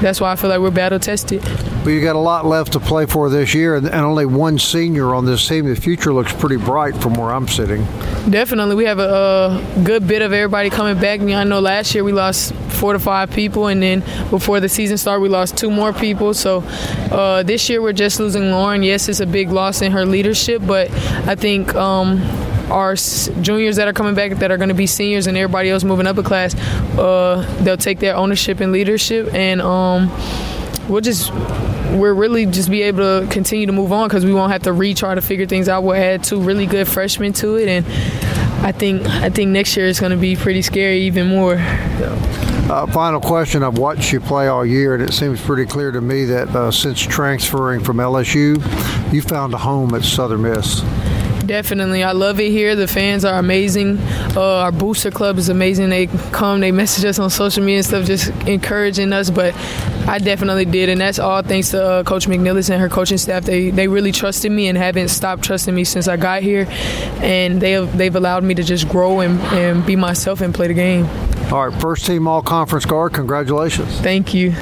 that's 0.00 0.20
why 0.20 0.32
I 0.32 0.36
feel 0.36 0.50
like 0.50 0.60
we're 0.60 0.70
battle 0.70 0.98
tested. 0.98 1.42
Well, 1.88 1.94
you 1.94 2.02
got 2.02 2.16
a 2.16 2.18
lot 2.18 2.44
left 2.44 2.74
to 2.74 2.80
play 2.80 3.06
for 3.06 3.30
this 3.30 3.54
year, 3.54 3.74
and 3.74 3.88
only 3.88 4.26
one 4.26 4.58
senior 4.58 5.14
on 5.14 5.24
this 5.24 5.48
team. 5.48 5.64
The 5.64 5.74
future 5.74 6.12
looks 6.12 6.34
pretty 6.34 6.58
bright 6.58 6.94
from 6.94 7.14
where 7.14 7.30
I'm 7.30 7.48
sitting. 7.48 7.82
Definitely, 8.28 8.74
we 8.74 8.84
have 8.84 8.98
a, 8.98 9.64
a 9.74 9.82
good 9.84 10.06
bit 10.06 10.20
of 10.20 10.34
everybody 10.34 10.68
coming 10.68 11.00
back. 11.00 11.22
I 11.22 11.44
know 11.44 11.60
last 11.60 11.94
year 11.94 12.04
we 12.04 12.12
lost 12.12 12.52
four 12.52 12.92
to 12.92 12.98
five 12.98 13.30
people, 13.30 13.68
and 13.68 13.82
then 13.82 14.00
before 14.28 14.60
the 14.60 14.68
season 14.68 14.98
started, 14.98 15.22
we 15.22 15.30
lost 15.30 15.56
two 15.56 15.70
more 15.70 15.94
people. 15.94 16.34
So 16.34 16.58
uh, 17.10 17.42
this 17.42 17.70
year 17.70 17.80
we're 17.80 17.94
just 17.94 18.20
losing 18.20 18.50
Lauren. 18.50 18.82
Yes, 18.82 19.08
it's 19.08 19.20
a 19.20 19.26
big 19.26 19.48
loss 19.48 19.80
in 19.80 19.90
her 19.92 20.04
leadership, 20.04 20.60
but 20.66 20.90
I 21.26 21.36
think. 21.36 21.74
Um, 21.74 22.20
our 22.68 22.96
juniors 22.96 23.76
that 23.76 23.88
are 23.88 23.94
coming 23.94 24.14
back 24.14 24.32
that 24.32 24.50
are 24.50 24.58
going 24.58 24.68
to 24.68 24.74
be 24.74 24.86
seniors 24.86 25.26
and 25.26 25.38
everybody 25.38 25.70
else 25.70 25.84
moving 25.84 26.06
up 26.06 26.18
a 26.18 26.22
class, 26.22 26.54
uh, 26.98 27.42
they'll 27.62 27.78
take 27.78 27.98
their 27.98 28.14
ownership 28.14 28.60
and 28.60 28.72
leadership, 28.72 29.32
and 29.32 29.62
um, 29.62 30.10
we'll 30.88 31.00
just 31.00 31.32
we're 31.92 32.14
really 32.14 32.46
just 32.46 32.70
be 32.70 32.82
able 32.82 32.98
to 32.98 33.26
continue 33.30 33.66
to 33.66 33.72
move 33.72 33.92
on 33.92 34.08
because 34.08 34.24
we 34.24 34.32
won't 34.32 34.52
have 34.52 34.62
to 34.62 34.70
retry 34.70 35.14
to 35.14 35.22
figure 35.22 35.46
things 35.46 35.68
out. 35.68 35.82
We'll 35.82 35.96
add 35.96 36.24
two 36.24 36.40
really 36.40 36.66
good 36.66 36.88
freshmen 36.88 37.32
to 37.34 37.56
it, 37.56 37.68
and 37.68 37.86
I 38.64 38.72
think 38.72 39.06
I 39.06 39.30
think 39.30 39.50
next 39.50 39.76
year 39.76 39.86
is 39.86 40.00
going 40.00 40.12
to 40.12 40.18
be 40.18 40.36
pretty 40.36 40.62
scary 40.62 41.00
even 41.02 41.28
more. 41.28 41.56
Uh, 41.58 42.86
final 42.88 43.20
question. 43.20 43.62
I've 43.62 43.78
watched 43.78 44.12
you 44.12 44.20
play 44.20 44.48
all 44.48 44.66
year, 44.66 44.94
and 44.94 45.02
it 45.02 45.14
seems 45.14 45.40
pretty 45.40 45.64
clear 45.64 45.90
to 45.90 46.00
me 46.00 46.24
that 46.26 46.48
uh, 46.54 46.70
since 46.70 47.00
transferring 47.00 47.82
from 47.82 47.96
LSU, 47.96 48.56
you 49.12 49.22
found 49.22 49.54
a 49.54 49.58
home 49.58 49.94
at 49.94 50.04
Southern 50.04 50.42
Miss. 50.42 50.82
Definitely. 51.48 52.02
I 52.02 52.12
love 52.12 52.40
it 52.40 52.50
here. 52.50 52.76
The 52.76 52.86
fans 52.86 53.24
are 53.24 53.38
amazing. 53.38 53.96
Uh, 54.36 54.64
our 54.64 54.70
booster 54.70 55.10
club 55.10 55.38
is 55.38 55.48
amazing. 55.48 55.88
They 55.88 56.06
come, 56.06 56.60
they 56.60 56.72
message 56.72 57.06
us 57.06 57.18
on 57.18 57.30
social 57.30 57.64
media 57.64 57.78
and 57.78 57.86
stuff, 57.86 58.04
just 58.04 58.28
encouraging 58.46 59.14
us. 59.14 59.30
But 59.30 59.54
I 60.06 60.18
definitely 60.18 60.66
did, 60.66 60.90
and 60.90 61.00
that's 61.00 61.18
all 61.18 61.40
thanks 61.40 61.70
to 61.70 61.82
uh, 61.82 62.02
Coach 62.02 62.26
McNelis 62.26 62.68
and 62.68 62.78
her 62.78 62.90
coaching 62.90 63.16
staff. 63.16 63.44
They 63.44 63.70
they 63.70 63.88
really 63.88 64.12
trusted 64.12 64.52
me 64.52 64.68
and 64.68 64.76
haven't 64.76 65.08
stopped 65.08 65.42
trusting 65.42 65.74
me 65.74 65.84
since 65.84 66.06
I 66.06 66.18
got 66.18 66.42
here, 66.42 66.66
and 67.22 67.62
they 67.62 67.72
have, 67.72 67.96
they've 67.96 68.14
allowed 68.14 68.44
me 68.44 68.52
to 68.52 68.62
just 68.62 68.86
grow 68.86 69.20
and, 69.20 69.40
and 69.54 69.86
be 69.86 69.96
myself 69.96 70.42
and 70.42 70.54
play 70.54 70.68
the 70.68 70.74
game. 70.74 71.06
All 71.50 71.66
right, 71.66 71.80
first 71.80 72.04
team 72.04 72.28
all 72.28 72.42
conference 72.42 72.84
guard. 72.84 73.14
Congratulations. 73.14 74.00
Thank 74.02 74.34
you. 74.34 74.52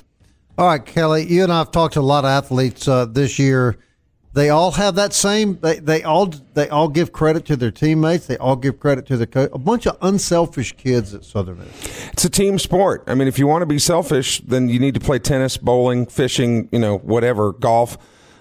All 0.57 0.69
right, 0.69 0.87
Kelly, 0.87 1.26
you 1.26 1.43
and 1.43 1.52
I 1.52 1.59
have 1.59 1.73
talked 1.73 1.95
to 1.95 2.00
a 2.00 2.02
lot 2.02 2.25
of 2.25 2.28
athletes 2.28 2.87
uh, 2.87 3.07
this 3.07 3.40
year 3.40 3.76
they 4.37 4.50
all 4.50 4.73
have 4.73 4.97
that 4.97 5.14
same. 5.14 5.59
They, 5.62 5.78
they 5.78 6.02
all 6.02 6.26
they 6.26 6.69
all 6.69 6.88
give 6.88 7.11
credit 7.11 7.47
to 7.47 7.57
their 7.57 7.71
teammates. 7.71 8.26
They 8.26 8.37
all 8.37 8.55
give 8.55 8.78
credit 8.78 9.07
to 9.07 9.16
the 9.16 9.26
coach. 9.26 9.49
A 9.55 9.59
bunch 9.59 9.87
of 9.87 9.97
unselfish 10.02 10.73
kids 10.76 11.14
at 11.14 11.25
Southern 11.25 11.59
Miss. 11.59 12.09
It's 12.12 12.25
a 12.26 12.28
team 12.28 12.59
sport. 12.59 13.02
I 13.07 13.14
mean, 13.14 13.28
if 13.28 13.38
you 13.38 13.47
want 13.47 13.62
to 13.62 13.66
be 13.66 13.78
selfish, 13.78 14.40
then 14.40 14.69
you 14.69 14.78
need 14.78 14.93
to 14.93 15.00
play 15.00 15.19
tennis, 15.19 15.57
bowling, 15.57 16.05
fishing, 16.05 16.69
you 16.71 16.78
know, 16.78 16.99
whatever, 16.99 17.55
golf. 17.55 17.97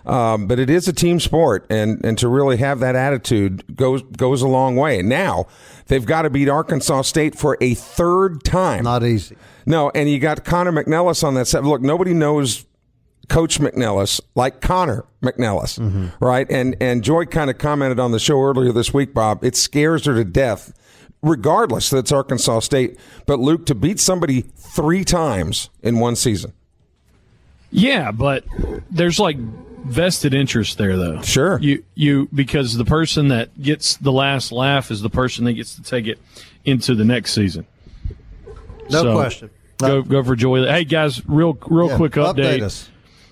Um, 0.06 0.48
but 0.48 0.60
it 0.60 0.70
is 0.70 0.86
a 0.90 0.94
team 0.94 1.22
sport, 1.22 1.66
and, 1.70 2.04
and 2.06 2.18
to 2.18 2.28
really 2.28 2.58
have 2.58 2.82
that 2.82 2.96
attitude 2.96 3.64
goes 3.74 4.02
goes 4.04 4.42
a 4.42 4.48
long 4.50 4.75
way. 4.75 5.02
Now 5.02 5.48
they've 5.88 6.06
got 6.06 6.24
to 6.24 6.30
beat 6.30 6.50
Arkansas 6.50 7.04
State 7.04 7.36
for 7.36 7.58
a 7.62 7.74
third 7.74 8.44
time. 8.44 8.84
Not 8.84 9.04
easy. 9.06 9.38
No, 9.66 9.92
and 9.96 10.10
you 10.10 10.20
got 10.20 10.44
Connor 10.44 10.74
McNelis 10.74 11.24
on 11.24 11.36
that 11.36 11.48
set. 11.48 11.64
Look, 11.64 11.82
nobody 11.82 12.14
knows 12.14 12.66
Coach 13.29 13.60
McNelis 13.60 14.22
like 14.36 14.62
Connor 14.62 15.05
McNelis, 15.22 15.79
mm-hmm. 15.79 16.08
right? 16.24 16.50
And 16.50 16.75
and 16.79 17.03
Joy 17.03 17.25
kind 17.25 17.50
of 17.50 17.58
commented 17.58 18.00
on 18.00 18.12
the 18.12 18.20
show 18.20 18.41
earlier 18.41 18.72
this 18.72 18.94
week, 18.94 19.13
Bob. 19.13 19.44
It 19.44 19.55
scares 19.55 20.05
her 20.05 20.13
to 20.15 20.24
death, 20.24 20.74
regardless 21.22 21.89
that 21.89 22.00
it's 22.00 22.12
Arkansas 22.12 22.60
State. 22.60 23.00
But 23.25 23.39
Luke, 23.39 23.65
to 23.67 23.75
beat 23.75 24.00
somebody 24.00 24.41
three 24.41 25.03
times 25.03 25.70
in 25.82 26.00
one 26.00 26.15
season, 26.15 26.53
Yeah, 27.72 28.12
but 28.12 28.44
there's 28.91 29.20
like 29.20 29.38
vested 29.86 30.34
interest 30.34 30.77
there, 30.77 30.98
though. 30.98 31.22
Sure. 31.22 31.60
You 31.60 31.84
you 31.96 32.29
because 32.34 32.75
the 32.77 32.86
person 32.86 33.29
that 33.29 33.60
gets 33.62 33.98
the 33.98 34.12
last 34.12 34.51
laugh 34.51 34.91
is 34.91 35.01
the 35.01 35.10
person 35.10 35.46
that 35.46 35.53
gets 35.53 35.75
to 35.75 35.84
take 35.84 36.08
it 36.08 36.20
into 36.63 36.96
the 36.96 37.05
next 37.05 37.34
season. 37.34 37.65
No 38.89 39.03
So, 39.03 39.13
question. 39.15 39.50
Go 39.77 40.01
go 40.03 40.24
for 40.24 40.36
joy. 40.36 40.65
Hey 40.65 40.86
guys, 40.86 41.25
real 41.27 41.58
real 41.67 41.89
Yeah, 41.89 41.98
quick 41.98 42.13
update. 42.13 42.88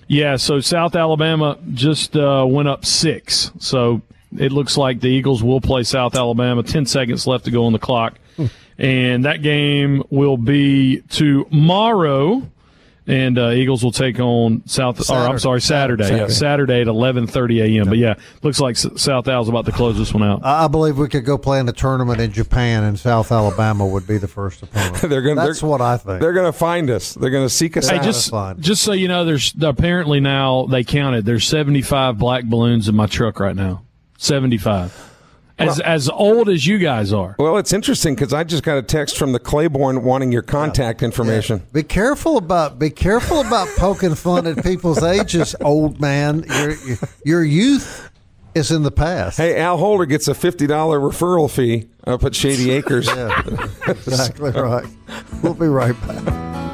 Yeah, 0.06 0.36
so 0.36 0.60
South 0.60 0.94
Alabama 0.96 1.58
just 1.72 2.16
uh, 2.16 2.44
went 2.48 2.68
up 2.68 2.84
six. 2.84 3.50
So 3.58 4.02
it 4.36 4.52
looks 4.52 4.76
like 4.76 5.00
the 5.00 5.08
Eagles 5.08 5.42
will 5.42 5.60
play 5.60 5.82
South 5.82 6.14
Alabama. 6.14 6.62
Ten 6.62 6.86
seconds 6.86 7.26
left 7.26 7.44
to 7.46 7.50
go 7.50 7.64
on 7.66 7.72
the 7.72 7.78
clock, 7.78 8.18
and 8.78 9.24
that 9.24 9.42
game 9.42 10.02
will 10.10 10.36
be 10.36 11.00
tomorrow. 11.08 12.42
And 13.06 13.38
uh, 13.38 13.50
Eagles 13.50 13.84
will 13.84 13.92
take 13.92 14.18
on 14.18 14.66
South. 14.66 15.10
Or 15.10 15.14
I'm 15.14 15.38
sorry, 15.38 15.60
Saturday. 15.60 16.04
Saturday. 16.04 16.22
Yeah, 16.22 16.28
Saturday 16.28 16.80
at 16.80 16.86
11:30 16.86 17.76
a.m. 17.76 17.88
But 17.88 17.98
yeah, 17.98 18.14
looks 18.42 18.60
like 18.60 18.76
South 18.76 19.28
Al's 19.28 19.48
about 19.50 19.66
to 19.66 19.72
close 19.72 19.98
this 19.98 20.14
one 20.14 20.22
out. 20.22 20.42
I 20.42 20.64
I 20.64 20.68
believe 20.68 20.96
we 20.96 21.08
could 21.08 21.26
go 21.26 21.36
play 21.36 21.60
in 21.60 21.68
a 21.68 21.72
tournament 21.72 22.18
in 22.20 22.32
Japan, 22.32 22.82
and 22.84 22.98
South 22.98 23.30
Alabama 23.30 23.86
would 23.86 24.06
be 24.06 24.16
the 24.16 24.28
first 24.28 24.62
opponent. 24.62 25.02
they're 25.02 25.20
going. 25.20 25.36
That's 25.36 25.60
they're, 25.60 25.68
what 25.68 25.82
I 25.82 25.98
think. 25.98 26.22
They're 26.22 26.32
going 26.32 26.50
to 26.50 26.58
find 26.58 26.88
us. 26.88 27.12
They're 27.12 27.30
going 27.30 27.46
to 27.46 27.54
seek 27.54 27.76
us 27.76 27.90
Hey, 27.90 27.98
out. 27.98 28.04
just 28.04 28.32
just 28.60 28.82
so 28.82 28.92
you 28.92 29.08
know, 29.08 29.26
there's 29.26 29.54
apparently 29.60 30.20
now 30.20 30.64
they 30.64 30.82
counted. 30.82 31.26
There's 31.26 31.46
75 31.46 32.16
black 32.18 32.44
balloons 32.44 32.88
in 32.88 32.94
my 32.94 33.06
truck 33.06 33.38
right 33.38 33.54
now. 33.54 33.82
75. 34.16 35.13
As 35.56 35.78
as 35.80 36.08
old 36.08 36.48
as 36.48 36.66
you 36.66 36.78
guys 36.78 37.12
are. 37.12 37.36
well, 37.38 37.58
it's 37.58 37.72
interesting 37.72 38.14
because 38.16 38.32
I 38.32 38.42
just 38.42 38.64
got 38.64 38.76
a 38.76 38.82
text 38.82 39.16
from 39.16 39.32
the 39.32 39.38
Claiborne 39.38 40.02
wanting 40.02 40.32
your 40.32 40.42
contact 40.42 41.02
information. 41.02 41.62
Be 41.72 41.84
careful 41.84 42.36
about 42.36 42.78
be 42.78 42.90
careful 42.90 43.40
about 43.40 43.68
poking 43.76 44.16
fun 44.16 44.46
at 44.48 44.64
people's 44.64 45.02
ages, 45.02 45.54
old 45.60 46.00
man. 46.00 46.44
Your 46.58 46.74
your 47.24 47.44
youth 47.44 48.10
is 48.56 48.72
in 48.72 48.82
the 48.82 48.90
past. 48.90 49.36
Hey, 49.38 49.60
Al 49.60 49.76
Holder 49.76 50.06
gets 50.06 50.26
a 50.26 50.34
fifty 50.34 50.66
dollar 50.66 50.98
referral 50.98 51.48
fee 51.48 51.88
up 52.04 52.24
at 52.24 52.34
Shady 52.34 52.72
Acres. 52.72 53.06
Yeah, 53.06 53.42
exactly 53.86 54.50
right. 54.50 54.86
We'll 55.42 55.54
be 55.54 55.68
right 55.68 55.94
back. 56.06 56.73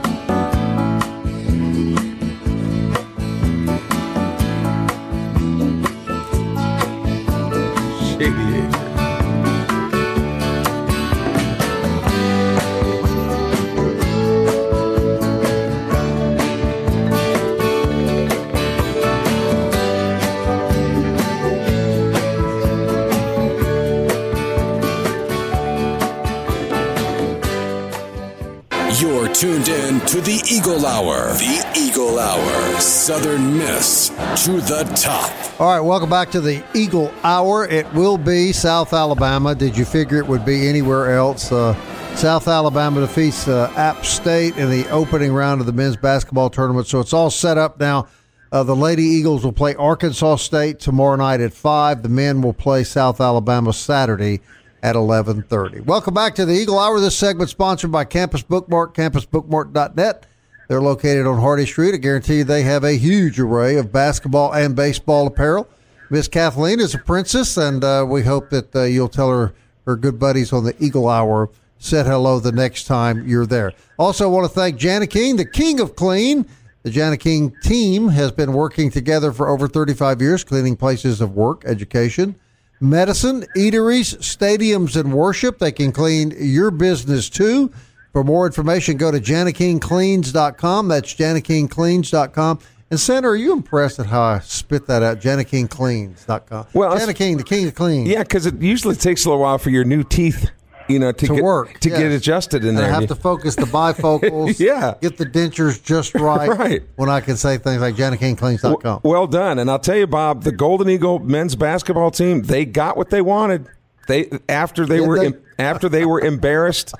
To 30.11 30.21
the 30.21 30.43
Eagle 30.51 30.87
Hour. 30.87 31.29
The 31.35 31.73
Eagle 31.79 32.19
Hour. 32.19 32.81
Southern 32.81 33.57
Miss 33.57 34.09
to 34.45 34.55
the 34.55 34.83
top. 35.01 35.61
All 35.61 35.69
right, 35.69 35.79
welcome 35.79 36.11
back 36.11 36.33
to 36.33 36.41
the 36.41 36.65
Eagle 36.75 37.15
Hour. 37.23 37.69
It 37.69 37.87
will 37.95 38.19
be 38.19 38.51
South 38.51 38.93
Alabama. 38.93 39.55
Did 39.55 39.77
you 39.77 39.85
figure 39.85 40.19
it 40.19 40.27
would 40.27 40.45
be 40.45 40.67
anywhere 40.67 41.17
else? 41.17 41.53
Uh, 41.53 41.75
South 42.17 42.49
Alabama 42.49 43.03
defeats 43.03 43.47
uh, 43.47 43.73
App 43.77 44.05
State 44.05 44.57
in 44.57 44.69
the 44.69 44.85
opening 44.89 45.33
round 45.33 45.61
of 45.61 45.69
the 45.69 45.73
men's 45.73 45.97
basketball 45.97 46.51
tournament, 46.51 46.89
so 46.89 46.99
it's 46.99 47.13
all 47.13 47.31
set 47.31 47.57
up 47.57 47.79
now. 47.79 48.09
Uh, 48.51 48.65
the 48.65 48.75
Lady 48.75 49.05
Eagles 49.05 49.45
will 49.45 49.53
play 49.53 49.77
Arkansas 49.77 50.37
State 50.37 50.81
tomorrow 50.81 51.15
night 51.15 51.41
at 51.41 51.53
five. 51.53 52.03
The 52.03 52.09
men 52.09 52.43
will 52.43 52.53
play 52.53 52.83
South 52.83 53.21
Alabama 53.21 53.73
Saturday 53.73 54.41
at 54.83 54.97
eleven 54.97 55.43
thirty. 55.43 55.81
Welcome 55.81 56.15
back 56.15 56.35
to 56.37 56.45
the 56.45 56.55
Eagle 56.55 56.79
Hour. 56.79 57.01
This 57.01 57.17
segment 57.17 57.51
sponsored 57.51 57.93
by 57.93 58.05
Campus 58.05 58.43
Bookmart, 58.43 58.95
campusbookmart.net. 58.95 60.27
They're 60.69 60.81
located 60.81 61.27
on 61.27 61.41
Hardy 61.41 61.67
Street. 61.67 61.95
I 61.95 61.99
guarantee 61.99 62.39
you 62.39 62.45
they 62.45 62.63
have 62.63 62.85
a 62.85 62.93
huge 62.93 63.41
array 63.41 63.77
of 63.77 63.93
basketball 63.93 64.53
and 64.53 64.77
baseball 64.77 65.27
apparel. 65.27 65.69
Miss 66.11 66.29
Kathleen 66.29 66.81
is 66.81 66.95
a 66.95 66.99
princess, 66.99 67.57
and 67.57 67.83
uh, 67.83 68.05
we 68.09 68.23
hope 68.23 68.51
that 68.51 68.75
uh, 68.75 68.83
you'll 68.83 69.09
tell 69.09 69.31
her 69.31 69.55
her 69.87 69.97
good 69.97 70.19
buddies 70.19 70.53
on 70.53 70.65
the 70.65 70.75
Eagle 70.83 71.09
Hour 71.09 71.51
said 71.81 72.07
hello 72.07 72.39
the 72.39 72.53
next 72.53 72.85
time 72.85 73.27
you're 73.27 73.47
there. 73.47 73.73
Also, 73.99 74.29
want 74.29 74.45
to 74.45 74.55
thank 74.55 74.77
Jana 74.77 75.07
King, 75.07 75.37
the 75.37 75.45
king 75.45 75.81
of 75.81 75.97
clean. 75.97 76.47
The 76.83 76.91
Jana 76.91 77.17
King 77.17 77.55
team 77.63 78.09
has 78.09 78.31
been 78.31 78.53
working 78.53 78.91
together 78.91 79.33
for 79.33 79.49
over 79.49 79.67
35 79.67 80.21
years, 80.21 80.45
cleaning 80.45 80.77
places 80.77 81.21
of 81.21 81.35
work, 81.35 81.63
education, 81.67 82.37
medicine, 82.81 83.45
eateries, 83.57 84.17
stadiums, 84.19 84.99
and 84.99 85.13
worship. 85.13 85.59
They 85.59 85.73
can 85.73 85.93
clean 85.93 86.35
your 86.39 86.71
business 86.71 87.29
too. 87.29 87.73
For 88.13 88.25
more 88.25 88.47
information, 88.47 88.97
go 88.97 89.11
to 89.13 89.21
janakingcleans.com. 89.21 90.89
That's 90.89 91.15
janakingcleans.com. 91.15 92.59
And 92.91 92.99
Santa, 92.99 93.29
are 93.29 93.37
you 93.37 93.53
impressed 93.53 94.01
at 94.01 94.07
how 94.07 94.23
I 94.23 94.41
spit 94.41 94.89
that 94.89 95.05
out? 95.05 95.21
janakingcleans.com. 95.21 96.67
Well, 96.75 96.99
Jana 96.99 97.15
King, 97.15 97.37
the 97.37 97.45
king 97.45 97.69
of 97.69 97.77
clean. 97.77 98.07
Yeah, 98.07 98.25
because 98.25 98.47
it 98.47 98.61
usually 98.61 98.97
takes 98.97 99.25
a 99.25 99.29
little 99.29 99.43
while 99.43 99.59
for 99.59 99.71
your 99.71 99.85
new 99.85 100.03
teeth, 100.03 100.51
you 100.91 100.99
know, 100.99 101.13
to, 101.13 101.27
To 101.27 101.35
get, 101.35 101.43
work, 101.45 101.79
to 101.81 101.89
get 101.91 102.11
adjusted 102.13 102.63
in 102.65 102.71
And 102.71 102.79
I 102.79 102.83
there. 102.83 102.93
have 102.93 103.07
to 103.09 103.15
focus 103.15 103.55
the 103.57 103.63
bifocals. 103.63 104.59
Yeah. 104.61 104.95
Get 105.01 105.17
the 105.17 105.27
dentures 105.27 105.83
just 105.83 106.15
right. 106.15 106.49
Right. 106.59 106.83
When 106.97 107.09
I 107.09 107.21
can 107.21 107.37
say 107.37 107.57
things 107.59 107.81
like 107.81 107.95
janakingcleans.com. 107.97 109.01
Well 109.05 109.27
done. 109.27 109.59
And 109.59 109.71
I'll 109.71 109.79
tell 109.79 109.97
you, 109.97 110.07
Bob, 110.07 110.43
the 110.45 110.53
Golden 110.53 110.89
Eagle 110.89 111.19
men's 111.21 111.55
basketball 111.57 112.11
team, 112.11 112.43
they 112.43 112.65
got 112.65 112.97
what 112.97 113.11
they 113.11 113.23
wanted. 113.23 113.67
They 114.09 114.31
after 114.49 114.87
they 114.87 114.99
Did 114.99 115.09
were 115.09 115.19
they? 115.19 115.27
em- 115.27 115.41
after 115.59 115.89
they 115.89 116.05
were 116.05 116.21
embarrassed 116.21 116.95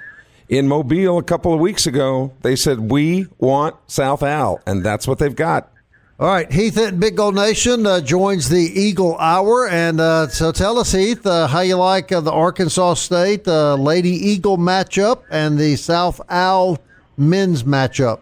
in 0.49 0.69
Mobile 0.69 1.19
a 1.19 1.23
couple 1.23 1.53
of 1.53 1.59
weeks 1.61 1.87
ago, 1.87 2.33
they 2.43 2.55
said 2.57 2.79
we 2.91 3.27
want 3.39 3.75
South 3.87 4.23
Al, 4.23 4.61
and 4.67 4.85
that's 4.85 5.09
what 5.09 5.19
they've 5.19 5.35
got. 5.35 5.73
All 6.21 6.27
right, 6.27 6.53
Heath 6.53 6.77
at 6.77 7.01
Big 7.01 7.17
Gold 7.17 7.35
Nation 7.35 7.87
uh, 7.87 8.03
joins 8.03 8.51
the 8.51 8.59
Eagle 8.59 9.17
Hour, 9.17 9.67
and 9.69 9.99
uh, 10.03 10.29
so 10.29 10.53
tell 10.53 10.77
us, 10.77 10.93
Heath, 10.93 11.27
uh, 11.27 11.47
how 11.47 11.61
you 11.61 11.77
like 11.77 12.13
uh, 12.13 12.21
the 12.21 12.31
Arkansas 12.31 12.93
State 12.93 13.49
uh, 13.49 13.75
Lady 13.77 14.11
Eagle 14.11 14.59
matchup 14.59 15.23
and 15.31 15.59
the 15.59 15.77
South 15.77 16.21
Al 16.29 16.79
men's 17.17 17.63
matchup. 17.63 18.21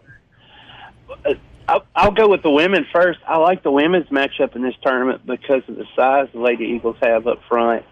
I'll, 1.66 1.84
I'll 1.96 2.12
go 2.12 2.28
with 2.28 2.44
the 2.44 2.52
women 2.52 2.86
first. 2.92 3.18
I 3.26 3.36
like 3.38 3.64
the 3.64 3.72
women's 3.72 4.06
matchup 4.10 4.54
in 4.54 4.62
this 4.62 4.76
tournament 4.80 5.26
because 5.26 5.62
of 5.66 5.74
the 5.74 5.86
size 5.96 6.28
the 6.32 6.38
Lady 6.38 6.66
Eagles 6.66 6.98
have 7.02 7.26
up 7.26 7.40
front 7.48 7.84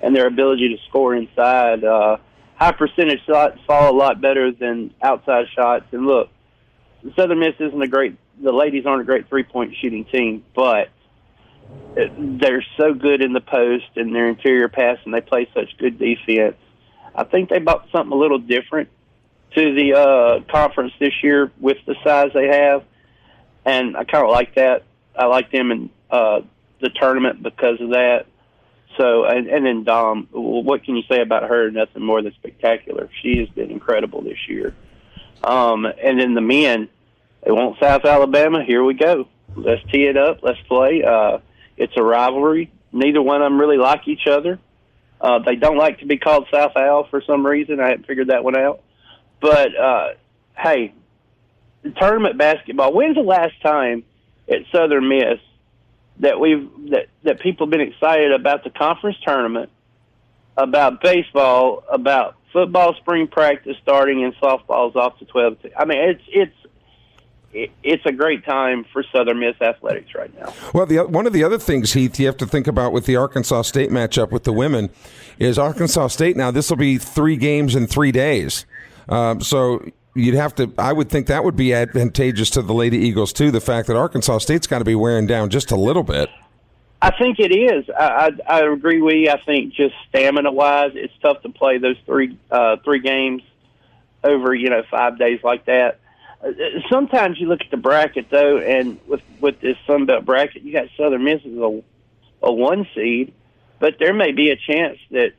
and 0.00 0.16
their 0.16 0.26
ability 0.26 0.74
to 0.74 0.82
score 0.88 1.14
inside. 1.14 1.84
Uh, 1.84 2.16
high 2.56 2.72
percentage 2.72 3.20
shots 3.26 3.58
fall 3.66 3.94
a 3.94 3.94
lot 3.94 4.22
better 4.22 4.52
than 4.52 4.94
outside 5.02 5.44
shots. 5.54 5.84
And 5.92 6.06
look, 6.06 6.30
Southern 7.14 7.40
Miss 7.40 7.54
isn't 7.58 7.82
a 7.82 7.88
great. 7.88 8.16
The 8.42 8.52
ladies 8.52 8.86
aren't 8.86 9.02
a 9.02 9.04
great 9.04 9.28
three 9.28 9.44
point 9.44 9.74
shooting 9.80 10.04
team, 10.06 10.44
but 10.54 10.88
they're 11.94 12.64
so 12.76 12.94
good 12.94 13.22
in 13.22 13.32
the 13.32 13.40
post 13.40 13.86
and 13.96 14.14
their 14.14 14.28
interior 14.28 14.68
pass, 14.68 14.98
and 15.04 15.12
they 15.12 15.20
play 15.20 15.48
such 15.54 15.76
good 15.78 15.98
defense. 15.98 16.56
I 17.14 17.24
think 17.24 17.50
they 17.50 17.58
brought 17.58 17.88
something 17.92 18.12
a 18.12 18.16
little 18.16 18.38
different 18.38 18.88
to 19.54 19.74
the 19.74 19.94
uh, 19.94 20.52
conference 20.52 20.92
this 21.00 21.12
year 21.22 21.50
with 21.58 21.78
the 21.86 21.96
size 22.04 22.30
they 22.32 22.48
have, 22.48 22.84
and 23.64 23.96
I 23.96 24.04
kind 24.04 24.24
of 24.24 24.30
like 24.30 24.54
that. 24.54 24.84
I 25.16 25.26
like 25.26 25.50
them 25.50 25.70
in 25.72 25.90
uh, 26.10 26.40
the 26.80 26.90
tournament 26.90 27.42
because 27.42 27.80
of 27.80 27.90
that. 27.90 28.26
So, 28.96 29.24
and, 29.24 29.48
and 29.48 29.64
then 29.64 29.84
Dom, 29.84 30.28
what 30.32 30.84
can 30.84 30.96
you 30.96 31.02
say 31.08 31.20
about 31.20 31.44
her? 31.44 31.70
Nothing 31.70 32.02
more 32.02 32.22
than 32.22 32.32
spectacular. 32.34 33.08
She 33.22 33.38
has 33.38 33.48
been 33.48 33.70
incredible 33.70 34.22
this 34.22 34.48
year. 34.48 34.74
Um, 35.42 35.84
and 35.86 36.20
then 36.20 36.34
the 36.34 36.40
men, 36.40 36.88
they 37.42 37.50
want 37.50 37.78
South 37.80 38.04
Alabama. 38.04 38.64
Here 38.64 38.84
we 38.84 38.94
go. 38.94 39.28
Let's 39.56 39.82
tee 39.90 40.04
it 40.04 40.16
up. 40.16 40.40
Let's 40.42 40.60
play. 40.68 41.02
Uh, 41.02 41.38
it's 41.76 41.92
a 41.96 42.02
rivalry. 42.02 42.70
Neither 42.92 43.22
one 43.22 43.42
of 43.42 43.46
them 43.46 43.60
really 43.60 43.78
like 43.78 44.06
each 44.08 44.26
other. 44.26 44.58
Uh, 45.20 45.38
they 45.40 45.56
don't 45.56 45.76
like 45.76 46.00
to 46.00 46.06
be 46.06 46.16
called 46.16 46.46
South 46.52 46.72
Al 46.76 47.04
for 47.04 47.22
some 47.22 47.46
reason. 47.46 47.80
I 47.80 47.90
haven't 47.90 48.06
figured 48.06 48.28
that 48.28 48.44
one 48.44 48.56
out. 48.56 48.80
But 49.40 49.76
uh, 49.76 50.08
hey, 50.56 50.94
tournament 51.96 52.38
basketball. 52.38 52.92
When's 52.92 53.16
the 53.16 53.22
last 53.22 53.60
time 53.62 54.04
at 54.48 54.62
Southern 54.72 55.08
Miss 55.08 55.38
that 56.20 56.38
we've 56.38 56.68
that 56.90 57.08
that 57.24 57.40
people 57.40 57.66
have 57.66 57.70
been 57.70 57.80
excited 57.80 58.32
about 58.32 58.64
the 58.64 58.70
conference 58.70 59.16
tournament, 59.24 59.70
about 60.56 61.00
baseball, 61.00 61.84
about 61.90 62.36
football 62.52 62.94
spring 62.94 63.28
practice 63.28 63.76
starting 63.82 64.24
and 64.24 64.34
softball's 64.36 64.96
off 64.96 65.18
to 65.18 65.24
12. 65.24 65.58
I 65.78 65.84
mean, 65.84 65.98
it's 65.98 66.22
it's 66.28 66.56
it's 67.52 68.06
a 68.06 68.12
great 68.12 68.44
time 68.44 68.84
for 68.92 69.02
Southern 69.12 69.40
Miss 69.40 69.60
athletics 69.60 70.14
right 70.14 70.32
now. 70.38 70.52
Well, 70.72 70.86
the, 70.86 70.98
one 70.98 71.26
of 71.26 71.32
the 71.32 71.42
other 71.42 71.58
things, 71.58 71.92
Heath, 71.92 72.18
you 72.20 72.26
have 72.26 72.36
to 72.38 72.46
think 72.46 72.66
about 72.66 72.92
with 72.92 73.06
the 73.06 73.16
Arkansas 73.16 73.62
State 73.62 73.90
matchup 73.90 74.30
with 74.30 74.44
the 74.44 74.52
women 74.52 74.90
is 75.38 75.58
Arkansas 75.58 76.08
State. 76.08 76.36
Now, 76.36 76.50
this 76.50 76.70
will 76.70 76.76
be 76.76 76.98
three 76.98 77.36
games 77.36 77.74
in 77.74 77.86
three 77.86 78.12
days, 78.12 78.66
um, 79.08 79.40
so 79.40 79.84
you'd 80.14 80.34
have 80.34 80.54
to. 80.56 80.72
I 80.78 80.92
would 80.92 81.08
think 81.08 81.26
that 81.26 81.44
would 81.44 81.56
be 81.56 81.74
advantageous 81.74 82.50
to 82.50 82.62
the 82.62 82.74
Lady 82.74 82.98
Eagles 82.98 83.32
too. 83.32 83.50
The 83.50 83.60
fact 83.60 83.88
that 83.88 83.96
Arkansas 83.96 84.38
State's 84.38 84.66
got 84.66 84.78
to 84.78 84.84
be 84.84 84.94
wearing 84.94 85.26
down 85.26 85.50
just 85.50 85.70
a 85.70 85.76
little 85.76 86.02
bit. 86.02 86.28
I 87.02 87.10
think 87.16 87.38
it 87.38 87.54
is. 87.54 87.88
I, 87.98 88.30
I, 88.48 88.58
I 88.58 88.60
agree 88.60 89.00
with 89.00 89.14
you. 89.14 89.30
I 89.30 89.40
think 89.40 89.72
just 89.72 89.94
stamina 90.10 90.52
wise, 90.52 90.92
it's 90.94 91.14
tough 91.22 91.40
to 91.42 91.48
play 91.48 91.78
those 91.78 91.96
three 92.04 92.38
uh, 92.50 92.76
three 92.84 93.00
games 93.00 93.42
over 94.22 94.54
you 94.54 94.68
know 94.68 94.82
five 94.90 95.18
days 95.18 95.40
like 95.42 95.64
that. 95.66 95.99
Sometimes 96.90 97.38
you 97.38 97.48
look 97.48 97.60
at 97.60 97.70
the 97.70 97.76
bracket 97.76 98.30
though, 98.30 98.58
and 98.58 98.98
with 99.06 99.20
with 99.40 99.60
this 99.60 99.76
Sun 99.86 100.06
Belt 100.06 100.24
bracket, 100.24 100.62
you 100.62 100.72
got 100.72 100.86
Southern 100.96 101.24
Miss 101.24 101.40
as 101.44 101.52
a 101.52 101.82
a 102.42 102.52
one 102.52 102.86
seed, 102.94 103.34
but 103.78 103.96
there 103.98 104.14
may 104.14 104.32
be 104.32 104.50
a 104.50 104.56
chance 104.56 104.98
that 105.10 105.32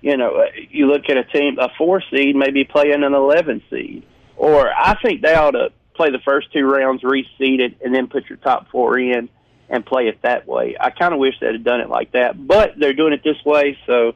you 0.00 0.16
know 0.16 0.36
uh, 0.36 0.46
you 0.70 0.86
look 0.86 1.10
at 1.10 1.18
a 1.18 1.24
team 1.24 1.58
a 1.58 1.68
four 1.76 2.02
seed 2.10 2.34
maybe 2.34 2.64
playing 2.64 3.04
an 3.04 3.12
eleven 3.12 3.62
seed, 3.68 4.04
or 4.36 4.70
I 4.72 4.98
think 5.02 5.20
they 5.20 5.34
ought 5.34 5.50
to 5.50 5.70
play 5.94 6.10
the 6.10 6.20
first 6.24 6.50
two 6.50 6.64
rounds 6.64 7.02
reseeded 7.02 7.74
and 7.84 7.94
then 7.94 8.06
put 8.06 8.30
your 8.30 8.38
top 8.38 8.70
four 8.70 8.98
in 8.98 9.28
and 9.68 9.84
play 9.84 10.08
it 10.08 10.22
that 10.22 10.46
way. 10.46 10.76
I 10.80 10.88
kind 10.90 11.12
of 11.12 11.20
wish 11.20 11.34
they'd 11.40 11.52
have 11.52 11.64
done 11.64 11.80
it 11.80 11.90
like 11.90 12.12
that, 12.12 12.46
but 12.46 12.78
they're 12.78 12.94
doing 12.94 13.12
it 13.12 13.22
this 13.22 13.44
way, 13.44 13.76
so 13.84 14.14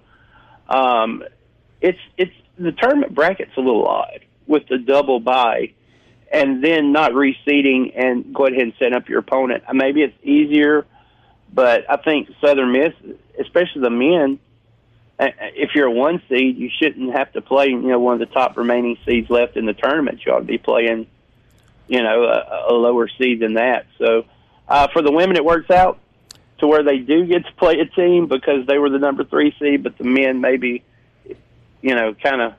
um, 0.66 1.24
it's 1.82 1.98
it's 2.16 2.32
the 2.56 2.72
tournament 2.72 3.14
bracket's 3.14 3.52
a 3.58 3.60
little 3.60 3.86
odd 3.86 4.20
with 4.46 4.66
the 4.68 4.78
double 4.78 5.20
bye 5.20 5.74
and 6.32 6.64
then 6.64 6.92
not 6.92 7.12
reseeding 7.12 7.92
and 7.94 8.34
go 8.34 8.46
ahead 8.46 8.62
and 8.62 8.72
set 8.78 8.94
up 8.94 9.08
your 9.08 9.18
opponent. 9.18 9.64
Uh, 9.68 9.74
maybe 9.74 10.02
it's 10.02 10.16
easier, 10.24 10.86
but 11.52 11.88
I 11.90 11.96
think 11.98 12.30
Southern 12.40 12.72
Miss, 12.72 12.94
especially 13.38 13.82
the 13.82 13.90
men, 13.90 14.38
uh, 15.20 15.28
if 15.54 15.74
you're 15.74 15.88
a 15.88 15.90
one 15.90 16.22
seed, 16.28 16.56
you 16.56 16.70
shouldn't 16.80 17.12
have 17.12 17.30
to 17.34 17.42
play, 17.42 17.66
you 17.66 17.76
know, 17.76 17.98
one 17.98 18.14
of 18.14 18.20
the 18.20 18.34
top 18.34 18.56
remaining 18.56 18.96
seeds 19.04 19.28
left 19.28 19.56
in 19.58 19.66
the 19.66 19.74
tournament. 19.74 20.24
You 20.24 20.32
ought 20.32 20.38
to 20.38 20.44
be 20.44 20.58
playing, 20.58 21.06
you 21.86 22.02
know, 22.02 22.24
a, 22.24 22.72
a 22.72 22.74
lower 22.74 23.08
seed 23.18 23.40
than 23.40 23.54
that. 23.54 23.86
So 23.98 24.24
uh, 24.66 24.88
for 24.88 25.02
the 25.02 25.12
women, 25.12 25.36
it 25.36 25.44
works 25.44 25.70
out 25.70 25.98
to 26.58 26.66
where 26.66 26.82
they 26.82 26.98
do 26.98 27.26
get 27.26 27.44
to 27.44 27.52
play 27.52 27.78
a 27.80 27.86
team 27.86 28.26
because 28.26 28.66
they 28.66 28.78
were 28.78 28.88
the 28.88 28.98
number 28.98 29.24
three 29.24 29.54
seed, 29.58 29.82
but 29.82 29.98
the 29.98 30.04
men 30.04 30.40
maybe, 30.40 30.82
you 31.82 31.94
know, 31.94 32.14
kind 32.14 32.40
of 32.40 32.54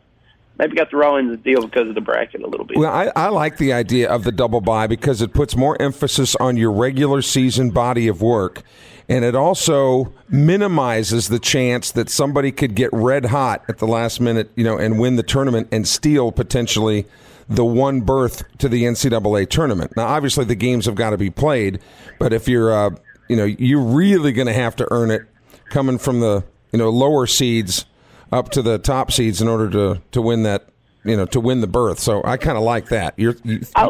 maybe 0.58 0.76
got 0.76 0.92
the 0.92 0.98
end 0.98 1.32
of 1.32 1.44
the 1.44 1.50
deal 1.50 1.66
because 1.66 1.90
of 1.90 1.96
the 1.96 2.02
bracket 2.02 2.42
a 2.42 2.48
little 2.48 2.66
bit. 2.66 2.78
Well, 2.78 2.92
I, 2.92 3.12
I 3.16 3.30
like 3.30 3.58
the 3.58 3.74
idea 3.74 4.10
of 4.10 4.24
the 4.24 4.32
double 4.32 4.62
bye 4.62 4.88
because 4.88 5.22
it 5.22 5.34
puts 5.34 5.56
more 5.56 5.82
emphasis 5.82 6.36
on 6.36 6.58
your 6.58 6.72
regular 6.72 7.22
season 7.22 7.72
body 7.72 8.08
of 8.08 8.22
work. 8.22 8.64
And 9.10 9.26
it 9.26 9.36
also 9.36 10.14
minimizes 10.30 11.28
the 11.28 11.40
chance 11.40 11.92
that 11.92 12.10
somebody 12.10 12.52
could 12.52 12.74
get 12.74 12.90
red 12.94 13.26
hot 13.26 13.64
at 13.68 13.80
the 13.80 13.88
last 13.88 14.22
minute, 14.22 14.50
you 14.56 14.64
know, 14.64 14.78
and 14.78 14.98
win 14.98 15.18
the 15.18 15.24
tournament 15.24 15.68
and 15.72 15.88
steal 15.88 16.32
potentially 16.32 17.06
the 17.50 17.66
one 17.66 18.02
berth 18.02 18.44
to 18.60 18.70
the 18.70 18.84
NCAA 18.84 19.50
tournament. 19.50 19.92
Now, 19.98 20.06
obviously, 20.06 20.46
the 20.46 20.56
games 20.56 20.86
have 20.86 20.96
got 20.96 21.10
to 21.10 21.18
be 21.18 21.30
played, 21.30 21.80
but 22.18 22.32
if 22.32 22.48
you're, 22.48 22.74
uh, 22.74 22.92
you 23.28 23.36
know, 23.36 23.44
you're 23.44 23.84
really 23.84 24.32
going 24.32 24.48
to 24.48 24.54
have 24.54 24.76
to 24.78 24.88
earn 24.92 25.12
it 25.12 25.24
coming 25.70 25.98
from 25.98 26.22
the, 26.22 26.46
you 26.72 26.80
know, 26.80 26.90
lower 26.90 27.28
seeds 27.28 27.86
up 28.34 28.50
to 28.50 28.62
the 28.62 28.80
top 28.80 29.12
seeds 29.12 29.42
in 29.42 29.48
order 29.48 29.70
to 29.70 30.02
to 30.12 30.22
win 30.22 30.44
that 30.44 30.68
you 31.06 31.16
know 31.16 31.26
to 31.28 31.40
win 31.40 31.62
the 31.62 31.68
berth. 31.68 32.00
So 32.00 32.22
I 32.24 32.38
kind 32.38 32.58
of 32.58 32.64
like 32.64 32.90
that. 32.90 33.14
You're, 33.18 33.36
you, 33.44 33.62
I, 33.76 33.90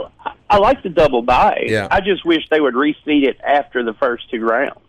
I 0.49 0.57
like 0.57 0.83
the 0.83 0.89
double 0.89 1.21
bye. 1.21 1.63
Yeah. 1.65 1.87
I 1.89 2.01
just 2.01 2.25
wish 2.25 2.47
they 2.51 2.59
would 2.59 2.75
reseed 2.75 3.27
it 3.27 3.39
after 3.41 3.83
the 3.83 3.93
first 3.93 4.29
two 4.29 4.41
rounds. 4.41 4.79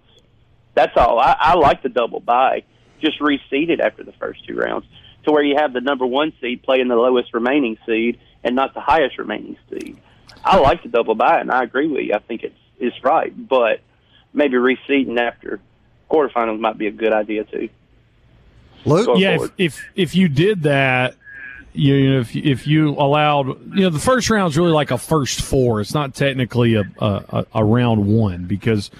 That's 0.74 0.92
all. 0.96 1.20
I, 1.20 1.36
I 1.38 1.54
like 1.54 1.82
the 1.82 1.88
double 1.88 2.20
bye. 2.20 2.64
Just 3.00 3.20
reseed 3.20 3.70
it 3.70 3.80
after 3.80 4.02
the 4.02 4.12
first 4.12 4.44
two 4.46 4.56
rounds 4.56 4.86
to 5.24 5.32
where 5.32 5.42
you 5.42 5.56
have 5.56 5.72
the 5.72 5.80
number 5.80 6.04
one 6.04 6.32
seed 6.40 6.62
playing 6.62 6.88
the 6.88 6.96
lowest 6.96 7.32
remaining 7.32 7.78
seed 7.86 8.18
and 8.42 8.56
not 8.56 8.74
the 8.74 8.80
highest 8.80 9.18
remaining 9.18 9.56
seed. 9.70 9.98
I 10.44 10.58
like 10.58 10.82
the 10.82 10.88
double 10.88 11.14
bye, 11.14 11.40
and 11.40 11.50
I 11.50 11.62
agree 11.62 11.86
with 11.86 12.02
you. 12.02 12.14
I 12.14 12.18
think 12.18 12.42
it's 12.42 12.58
it's 12.78 12.96
right, 13.04 13.32
but 13.48 13.80
maybe 14.32 14.56
reseeding 14.56 15.18
after 15.18 15.60
quarterfinals 16.10 16.58
might 16.58 16.76
be 16.76 16.88
a 16.88 16.90
good 16.90 17.12
idea 17.12 17.44
too. 17.44 17.68
Luke? 18.84 19.18
yeah, 19.18 19.36
if, 19.40 19.50
if 19.58 19.84
if 19.94 20.14
you 20.14 20.28
did 20.28 20.62
that, 20.62 21.14
you, 21.72 21.94
you 21.94 22.12
know, 22.12 22.20
if 22.20 22.34
if 22.36 22.66
you 22.66 22.90
allowed, 22.90 23.46
you 23.74 23.82
know, 23.82 23.90
the 23.90 23.98
first 23.98 24.30
round 24.30 24.50
is 24.52 24.58
really 24.58 24.72
like 24.72 24.90
a 24.90 24.98
first 24.98 25.40
four. 25.40 25.80
It's 25.80 25.94
not 25.94 26.14
technically 26.14 26.74
a 26.74 26.84
a, 26.98 27.46
a 27.54 27.64
round 27.64 28.06
one 28.06 28.44
because 28.46 28.90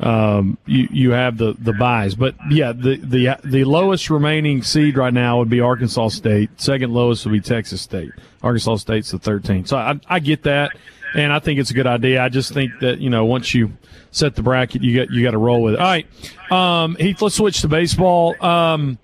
um, 0.00 0.58
you 0.66 0.88
you 0.90 1.10
have 1.12 1.36
the 1.36 1.54
the 1.58 1.72
byes. 1.72 2.14
But 2.14 2.34
yeah, 2.50 2.72
the 2.72 2.96
the 2.96 3.38
the 3.44 3.64
lowest 3.64 4.10
remaining 4.10 4.62
seed 4.62 4.96
right 4.96 5.12
now 5.12 5.38
would 5.38 5.50
be 5.50 5.60
Arkansas 5.60 6.08
State. 6.08 6.50
Second 6.60 6.92
lowest 6.92 7.24
would 7.24 7.32
be 7.32 7.40
Texas 7.40 7.82
State. 7.82 8.12
Arkansas 8.42 8.76
State's 8.76 9.10
the 9.10 9.18
13. 9.18 9.66
So 9.66 9.76
I 9.76 9.98
I 10.08 10.18
get 10.18 10.42
that, 10.44 10.72
and 11.14 11.32
I 11.32 11.38
think 11.38 11.60
it's 11.60 11.70
a 11.70 11.74
good 11.74 11.86
idea. 11.86 12.22
I 12.22 12.28
just 12.28 12.52
think 12.52 12.72
that 12.80 12.98
you 12.98 13.10
know 13.10 13.24
once 13.24 13.54
you 13.54 13.72
set 14.10 14.34
the 14.34 14.42
bracket, 14.42 14.82
you 14.82 14.96
got 14.96 15.10
you 15.12 15.22
got 15.22 15.32
to 15.32 15.38
roll 15.38 15.62
with 15.62 15.74
it. 15.74 15.80
All 15.80 15.86
right, 15.86 16.06
um, 16.50 16.96
Heath. 16.96 17.22
Let's 17.22 17.36
switch 17.36 17.60
to 17.60 17.68
baseball. 17.68 18.34
Um, 18.44 18.98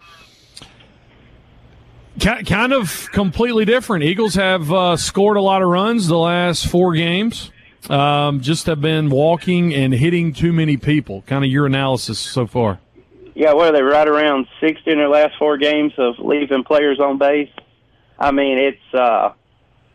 kind 2.20 2.72
of 2.72 3.11
completely 3.12 3.64
different. 3.64 4.04
Eagles 4.04 4.35
have 4.35 4.70
uh, 4.72 4.96
scored 4.96 5.37
a 5.37 5.40
lot 5.40 5.62
of 5.62 5.68
runs 5.68 6.06
the 6.06 6.18
last 6.18 6.66
four 6.66 6.94
games. 6.94 7.50
Um, 7.88 8.40
just 8.40 8.66
have 8.66 8.80
been 8.80 9.09
walking 9.11 9.74
and 9.74 9.92
hitting 9.92 10.33
too 10.33 10.52
many 10.52 10.76
people. 10.76 11.22
Kind 11.22 11.44
of 11.44 11.50
your 11.50 11.66
analysis 11.66 12.18
so 12.18 12.46
far. 12.46 12.78
Yeah, 13.35 13.54
what 13.54 13.68
are 13.68 13.72
they 13.72 13.83
right 13.83 14.06
around 14.06 14.46
sixty 14.61 14.90
in 14.90 14.98
their 14.98 15.09
last 15.09 15.37
four 15.38 15.56
games 15.56 15.92
of 15.96 16.18
leaving 16.18 16.62
players 16.62 17.00
on 17.00 17.16
base? 17.16 17.50
I 18.18 18.33
mean, 18.33 18.59
it's 18.59 18.94
uh, 18.94 19.33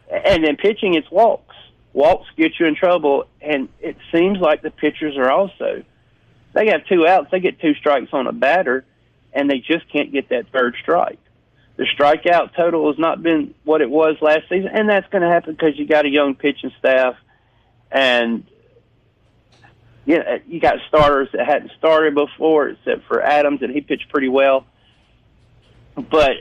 and 0.10 0.44
then 0.44 0.58
pitching, 0.58 0.96
it's 0.96 1.10
walks. 1.12 1.56
Walks 1.94 2.28
get 2.36 2.60
you 2.60 2.66
in 2.66 2.76
trouble, 2.76 3.26
and 3.40 3.70
it 3.80 3.98
seems 4.12 4.40
like 4.40 4.62
the 4.62 4.72
pitchers 4.72 5.16
are 5.16 5.30
also. 5.30 5.84
They 6.54 6.68
have 6.68 6.86
two 6.88 7.06
outs, 7.06 7.30
they 7.32 7.40
get 7.40 7.60
two 7.60 7.76
strikes 7.76 8.10
on 8.14 8.28
a 8.28 8.32
batter, 8.32 8.86
and 9.32 9.50
they 9.50 9.60
just 9.60 9.90
can't 9.92 10.12
get 10.12 10.30
that 10.30 10.48
third 10.52 10.76
strike 10.82 11.20
the 11.78 11.84
strikeout 11.84 12.56
total 12.56 12.90
has 12.90 12.98
not 12.98 13.22
been 13.22 13.54
what 13.64 13.82
it 13.82 13.90
was 13.90 14.16
last 14.22 14.48
season, 14.50 14.70
and 14.74 14.90
that's 14.90 15.08
going 15.10 15.22
to 15.22 15.28
happen 15.28 15.54
because 15.54 15.78
you 15.78 15.86
got 15.86 16.06
a 16.06 16.10
young 16.10 16.36
pitching 16.36 16.72
staff, 16.80 17.16
and 17.92 18.46
you 20.06 20.20
know, 20.20 20.40
you 20.48 20.60
got 20.60 20.78
starters 20.88 21.30
that 21.34 21.46
hadn't 21.46 21.72
started 21.78 22.14
before, 22.14 22.70
except 22.70 23.06
for 23.08 23.22
Adams, 23.22 23.62
and 23.62 23.74
he 23.74 23.82
pitched 23.82 24.10
pretty 24.10 24.30
well. 24.30 24.66
But 25.96 26.38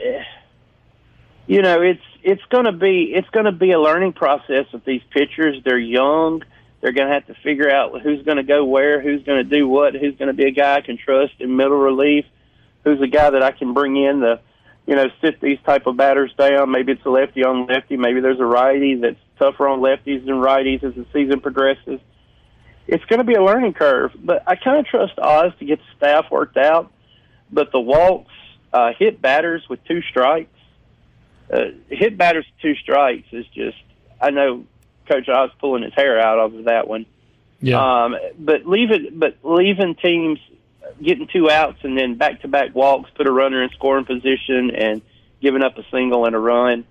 you 1.47 1.63
know, 1.63 1.81
it's 1.83 2.03
it's 2.23 2.45
going 2.51 2.67
to 2.67 2.73
be 2.73 3.13
it's 3.15 3.29
going 3.31 3.47
to 3.47 3.53
be 3.53 3.73
a 3.73 3.81
learning 3.81 4.13
process 4.13 4.67
with 4.73 4.85
these 4.85 5.03
pitchers. 5.11 5.63
They're 5.65 5.79
young. 5.79 6.43
They're 6.81 6.93
going 6.93 7.09
to 7.09 7.15
have 7.15 7.27
to 7.29 7.35
figure 7.43 7.71
out 7.71 8.03
who's 8.03 8.23
going 8.23 8.37
to 8.37 8.43
go 8.43 8.65
where, 8.65 9.01
who's 9.01 9.23
going 9.23 9.43
to 9.43 9.57
do 9.59 9.67
what, 9.67 9.95
who's 9.95 10.17
going 10.17 10.29
to 10.29 10.35
be 10.35 10.45
a 10.45 10.51
guy 10.51 10.77
I 10.77 10.81
can 10.83 10.99
trust 10.99 11.33
in 11.39 11.57
middle 11.57 11.79
relief, 11.79 12.27
who's 12.85 13.01
a 13.01 13.07
guy 13.07 13.31
that 13.31 13.43
I 13.43 13.53
can 13.53 13.73
bring 13.73 13.97
in 13.97 14.21
the 14.21 14.41
you 14.87 14.95
know, 14.95 15.07
sit 15.23 15.41
these 15.41 15.59
type 15.65 15.87
of 15.87 15.97
batters 15.97 16.33
down. 16.37 16.71
Maybe 16.71 16.93
it's 16.93 17.05
a 17.05 17.11
lefty 17.11 17.45
on 17.45 17.67
lefty. 17.67 17.97
Maybe 17.97 18.21
there's 18.21 18.41
a 18.41 18.45
righty 18.45 18.97
that's 18.97 19.19
tougher 19.39 19.67
on 19.69 19.81
lefties 19.81 20.25
than 20.27 20.37
righties 20.37 20.85
as 20.85 20.95
the 20.95 21.07
season 21.13 21.41
progresses. 21.41 22.01
It's 22.87 23.05
going 23.07 23.19
to 23.19 23.25
be 23.25 23.35
a 23.35 23.43
learning 23.43 23.73
curve, 23.73 24.13
but 24.23 24.43
I 24.47 24.57
kind 24.57 24.79
of 24.79 24.87
trust 24.87 25.19
Oz 25.19 25.53
to 25.59 25.65
get 25.65 25.79
the 25.79 25.97
staff 25.97 26.31
worked 26.31 26.59
out. 26.59 26.93
But 27.51 27.73
the 27.73 27.81
walks, 27.81 28.33
uh, 28.73 28.93
hit 28.99 29.23
batters 29.23 29.63
with 29.71 29.83
two 29.85 30.03
strikes, 30.03 30.51
uh, 31.53 31.67
hit 31.89 32.19
batters 32.19 32.45
with 32.47 32.61
two 32.61 32.75
strikes 32.81 33.29
is 33.33 33.47
just. 33.55 33.79
I 34.21 34.31
know 34.31 34.65
Coach 35.09 35.29
Oz 35.29 35.51
pulling 35.59 35.83
his 35.83 35.93
hair 35.95 36.21
out 36.21 36.39
of 36.39 36.65
that 36.65 36.89
one. 36.89 37.07
Yeah. 37.61 38.05
Um, 38.05 38.17
but 38.39 38.67
leaving, 38.67 39.19
but 39.19 39.39
leaving 39.43 39.95
teams 39.95 40.39
getting 41.03 41.27
two 41.27 41.51
outs 41.51 41.79
and 41.83 41.97
then 41.97 42.17
back 42.17 42.43
to 42.43 42.49
back 42.49 42.75
walks, 42.75 43.11
put 43.15 43.27
a 43.27 43.33
runner 43.33 43.63
in 43.63 43.71
scoring 43.71 44.05
position, 44.05 44.71
and 44.71 45.03
giving 45.41 45.63
up 45.63 45.77
a 45.79 45.85
single 45.91 46.25
and 46.27 46.35
a 46.35 46.39
run. 46.39 46.85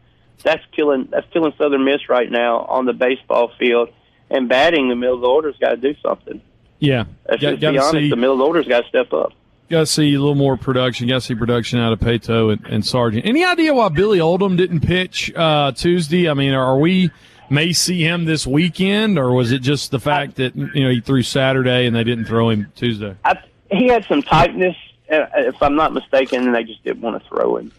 That's 0.43 0.63
killing. 0.75 1.07
That's 1.11 1.27
killing 1.31 1.53
Southern 1.57 1.85
Miss 1.85 2.09
right 2.09 2.29
now 2.29 2.59
on 2.59 2.85
the 2.85 2.93
baseball 2.93 3.51
field. 3.57 3.89
And 4.29 4.49
batting, 4.49 4.89
the 4.89 4.95
middle 4.95 5.15
of 5.15 5.21
the 5.21 5.27
order's 5.27 5.57
got 5.57 5.69
to 5.71 5.77
do 5.77 5.95
something. 6.01 6.41
Yeah, 6.79 7.05
Let's 7.29 7.41
got, 7.41 7.51
just 7.51 7.61
got 7.61 7.71
be 7.71 7.77
honest. 7.77 7.91
see. 7.91 8.09
The 8.09 8.15
middle 8.15 8.33
of 8.33 8.39
the 8.39 8.45
order's 8.45 8.67
got 8.67 8.81
to 8.81 8.89
step 8.89 9.13
up. 9.13 9.31
Got 9.69 9.79
to 9.81 9.85
see 9.85 10.13
a 10.13 10.19
little 10.19 10.35
more 10.35 10.57
production. 10.57 11.07
Got 11.07 11.15
to 11.15 11.21
see 11.21 11.35
production 11.35 11.79
out 11.79 11.93
of 11.93 11.99
Pato 11.99 12.51
and, 12.51 12.65
and 12.65 12.85
Sargent. 12.85 13.25
Any 13.25 13.45
idea 13.45 13.73
why 13.73 13.89
Billy 13.89 14.19
Oldham 14.19 14.57
didn't 14.57 14.81
pitch 14.81 15.31
uh, 15.35 15.71
Tuesday? 15.71 16.27
I 16.27 16.33
mean, 16.33 16.53
are 16.53 16.77
we 16.77 17.11
may 17.49 17.71
see 17.71 18.03
him 18.03 18.25
this 18.25 18.45
weekend, 18.45 19.17
or 19.17 19.31
was 19.31 19.51
it 19.51 19.59
just 19.59 19.91
the 19.91 19.99
fact 19.99 20.35
that 20.35 20.55
you 20.55 20.83
know 20.83 20.89
he 20.89 20.99
threw 20.99 21.23
Saturday 21.23 21.85
and 21.85 21.95
they 21.95 22.03
didn't 22.03 22.25
throw 22.25 22.49
him 22.49 22.71
Tuesday? 22.75 23.15
I, 23.23 23.37
he 23.73 23.87
had 23.87 24.05
some 24.05 24.21
tightness, 24.21 24.75
uh, 25.11 25.25
if 25.35 25.61
I'm 25.61 25.75
not 25.75 25.93
mistaken, 25.93 26.45
and 26.45 26.55
they 26.55 26.63
just 26.63 26.83
didn't 26.83 27.01
want 27.01 27.21
to 27.21 27.29
throw 27.29 27.57
him. 27.57 27.71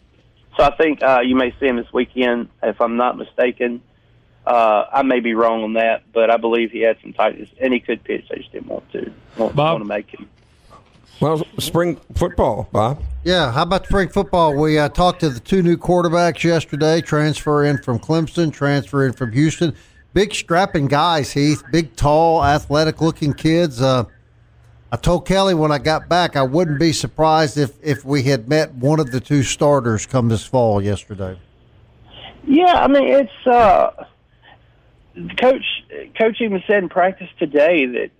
So 0.57 0.63
I 0.63 0.75
think 0.77 1.03
uh, 1.03 1.21
you 1.25 1.35
may 1.35 1.53
see 1.59 1.67
him 1.67 1.77
this 1.77 1.93
weekend, 1.93 2.49
if 2.63 2.81
I'm 2.81 2.97
not 2.97 3.19
mistaken. 3.19 3.83
Uh, 4.47 4.85
I 4.93 5.03
may 5.03 5.21
be 5.21 5.35
wrong 5.35 5.65
on 5.65 5.73
that, 5.75 6.03
but 6.13 6.31
I 6.31 6.37
believe 6.37 6.71
he 6.71 6.81
had 6.81 6.99
some 7.03 7.13
tightness, 7.13 7.49
and 7.61 7.73
he 7.73 7.81
could 7.81 8.05
pitch. 8.05 8.27
They 8.29 8.37
just 8.37 8.53
didn't 8.53 8.69
want 8.69 8.91
to 8.93 9.11
want, 9.37 9.57
Bob? 9.57 9.81
want 9.81 9.85
to 9.85 9.89
make 9.89 10.11
him. 10.11 10.29
Well, 11.21 11.43
spring 11.59 11.99
football, 12.15 12.69
Bob. 12.71 13.03
Yeah, 13.23 13.53
how 13.53 13.63
about 13.63 13.87
spring 13.87 14.09
football? 14.09 14.55
We 14.55 14.79
uh, 14.79 14.91
talked 14.91 15.21
to 15.21 15.31
the 15.31 15.41
two 15.41 15.63
new 15.63 15.77
quarterbacks 15.77 16.45
yesterday. 16.45 17.01
Transfer 17.01 17.65
in 17.65 17.79
from 17.79 17.99
Clemson, 17.99 18.53
transfer 18.53 19.07
in 19.07 19.13
from 19.13 19.33
Houston. 19.33 19.75
Big 20.13 20.35
strapping 20.35 20.89
guys, 20.89 21.33
Heath. 21.33 21.63
Big, 21.73 21.97
tall, 21.97 22.45
athletic-looking 22.45 23.35
kids. 23.35 23.81
Uh, 23.81 24.05
I 24.95 24.97
told 24.97 25.27
Kelly 25.27 25.55
when 25.55 25.73
I 25.73 25.79
got 25.79 26.09
back 26.09 26.37
I 26.37 26.45
wouldn't 26.45 26.79
be 26.79 26.93
surprised 26.93 27.59
if 27.59 27.73
if 27.83 28.05
we 28.05 28.23
had 28.23 28.49
met 28.49 28.73
one 28.75 29.01
of 29.01 29.11
the 29.11 29.19
two 29.19 29.43
starters 29.43 30.07
come 30.07 30.29
this 30.29 30.47
fall 30.47 30.81
yesterday. 30.81 31.37
Yeah, 32.47 32.75
I 32.75 32.87
mean 32.87 33.09
it's 33.09 33.47
uh, 33.49 33.91
coach. 35.41 35.65
Coach 36.17 36.37
even 36.41 36.63
said 36.69 36.85
in 36.85 36.89
practice 36.89 37.29
today 37.41 37.87
that 37.87 38.11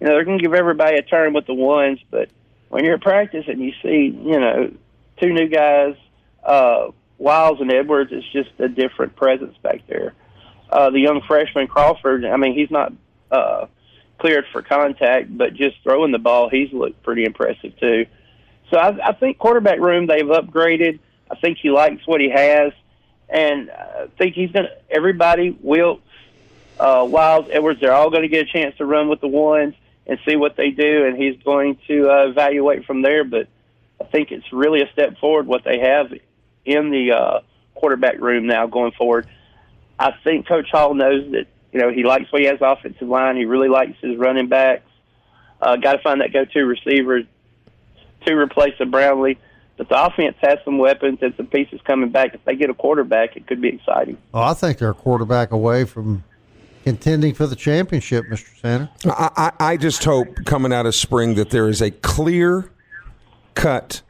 you 0.00 0.06
know 0.06 0.14
they're 0.14 0.24
going 0.24 0.38
to 0.38 0.42
give 0.42 0.54
everybody 0.54 0.96
a 0.96 1.02
turn 1.02 1.34
with 1.34 1.44
the 1.44 1.52
ones, 1.52 1.98
but 2.10 2.30
when 2.70 2.82
you're 2.82 2.94
at 2.94 3.02
practice 3.02 3.44
and 3.46 3.60
you 3.60 3.72
see 3.82 4.18
you 4.18 4.40
know 4.40 4.72
two 5.20 5.34
new 5.34 5.48
guys, 5.48 5.96
uh, 6.44 6.86
Wiles 7.18 7.60
and 7.60 7.70
Edwards, 7.70 8.10
it's 8.10 8.26
just 8.32 8.58
a 8.58 8.68
different 8.68 9.16
presence 9.16 9.54
back 9.58 9.82
there. 9.86 10.14
Uh, 10.70 10.88
the 10.88 11.00
young 11.00 11.20
freshman 11.28 11.66
Crawford, 11.66 12.24
I 12.24 12.38
mean 12.38 12.54
he's 12.54 12.70
not 12.70 12.90
uh, 13.30 13.66
cleared 14.22 14.46
for 14.52 14.62
contact, 14.62 15.36
but 15.36 15.52
just 15.52 15.76
throwing 15.82 16.12
the 16.12 16.18
ball, 16.18 16.48
he's 16.48 16.72
looked 16.72 17.02
pretty 17.02 17.24
impressive 17.24 17.76
too. 17.80 18.06
So 18.70 18.78
I, 18.78 19.08
I 19.08 19.12
think 19.14 19.36
quarterback 19.36 19.80
room 19.80 20.06
they've 20.06 20.24
upgraded. 20.24 21.00
I 21.28 21.34
think 21.34 21.58
he 21.58 21.70
likes 21.70 22.06
what 22.06 22.20
he 22.20 22.30
has, 22.30 22.72
and 23.28 23.68
I 23.68 24.06
think 24.18 24.36
he's 24.36 24.52
to. 24.52 24.70
Everybody, 24.88 25.58
Wilkes, 25.60 26.06
uh, 26.78 27.04
Wiles, 27.10 27.48
Edwards, 27.50 27.80
they're 27.80 27.92
all 27.92 28.10
going 28.10 28.22
to 28.22 28.28
get 28.28 28.48
a 28.48 28.52
chance 28.52 28.76
to 28.76 28.86
run 28.86 29.08
with 29.08 29.20
the 29.20 29.26
ones 29.26 29.74
and 30.06 30.20
see 30.24 30.36
what 30.36 30.56
they 30.56 30.70
do, 30.70 31.04
and 31.04 31.20
he's 31.20 31.36
going 31.42 31.78
to 31.88 32.08
uh, 32.08 32.28
evaluate 32.28 32.84
from 32.84 33.02
there. 33.02 33.24
But 33.24 33.48
I 34.00 34.04
think 34.04 34.30
it's 34.30 34.52
really 34.52 34.82
a 34.82 34.92
step 34.92 35.18
forward 35.18 35.48
what 35.48 35.64
they 35.64 35.80
have 35.80 36.12
in 36.64 36.90
the 36.90 37.10
uh, 37.10 37.40
quarterback 37.74 38.20
room 38.20 38.46
now 38.46 38.68
going 38.68 38.92
forward. 38.92 39.28
I 39.98 40.12
think 40.22 40.46
Coach 40.46 40.70
Hall 40.70 40.94
knows 40.94 41.28
that 41.32 41.48
you 41.72 41.80
know 41.80 41.90
he 41.90 42.04
likes 42.04 42.30
what 42.30 42.40
he 42.40 42.46
has 42.46 42.58
offensive 42.60 43.08
line. 43.08 43.36
He 43.36 43.44
really 43.44 43.68
likes 43.68 43.98
his 44.00 44.16
running 44.16 44.48
backs. 44.48 44.84
Uh, 45.60 45.76
Got 45.76 45.92
to 45.94 45.98
find 46.00 46.20
that 46.20 46.32
go-to 46.32 46.64
receiver 46.64 47.22
to 48.26 48.34
replace 48.34 48.74
the 48.78 48.86
Brownlee. 48.86 49.38
But 49.76 49.88
the 49.88 50.04
offense 50.04 50.36
has 50.42 50.58
some 50.64 50.78
weapons 50.78 51.18
and 51.22 51.34
some 51.36 51.46
pieces 51.46 51.80
coming 51.84 52.10
back. 52.10 52.34
If 52.34 52.44
they 52.44 52.56
get 52.56 52.68
a 52.68 52.74
quarterback, 52.74 53.36
it 53.36 53.46
could 53.46 53.60
be 53.60 53.68
exciting. 53.68 54.18
Oh, 54.34 54.42
I 54.42 54.54
think 54.54 54.78
they're 54.78 54.90
a 54.90 54.94
quarterback 54.94 55.50
away 55.50 55.84
from 55.84 56.24
contending 56.84 57.32
for 57.34 57.46
the 57.46 57.56
championship, 57.56 58.26
Mr. 58.26 58.60
Sanders. 58.60 58.88
I, 59.06 59.52
I, 59.58 59.72
I 59.72 59.76
just 59.76 60.04
hope 60.04 60.28
coming 60.44 60.72
out 60.72 60.84
of 60.84 60.94
spring 60.94 61.34
that 61.36 61.50
there 61.50 61.68
is 61.68 61.80
a 61.80 61.90
clear 61.90 62.70
cut 63.54 64.02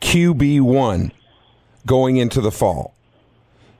QB 0.00 0.62
one 0.62 1.12
going 1.86 2.16
into 2.16 2.40
the 2.40 2.50
fall, 2.50 2.94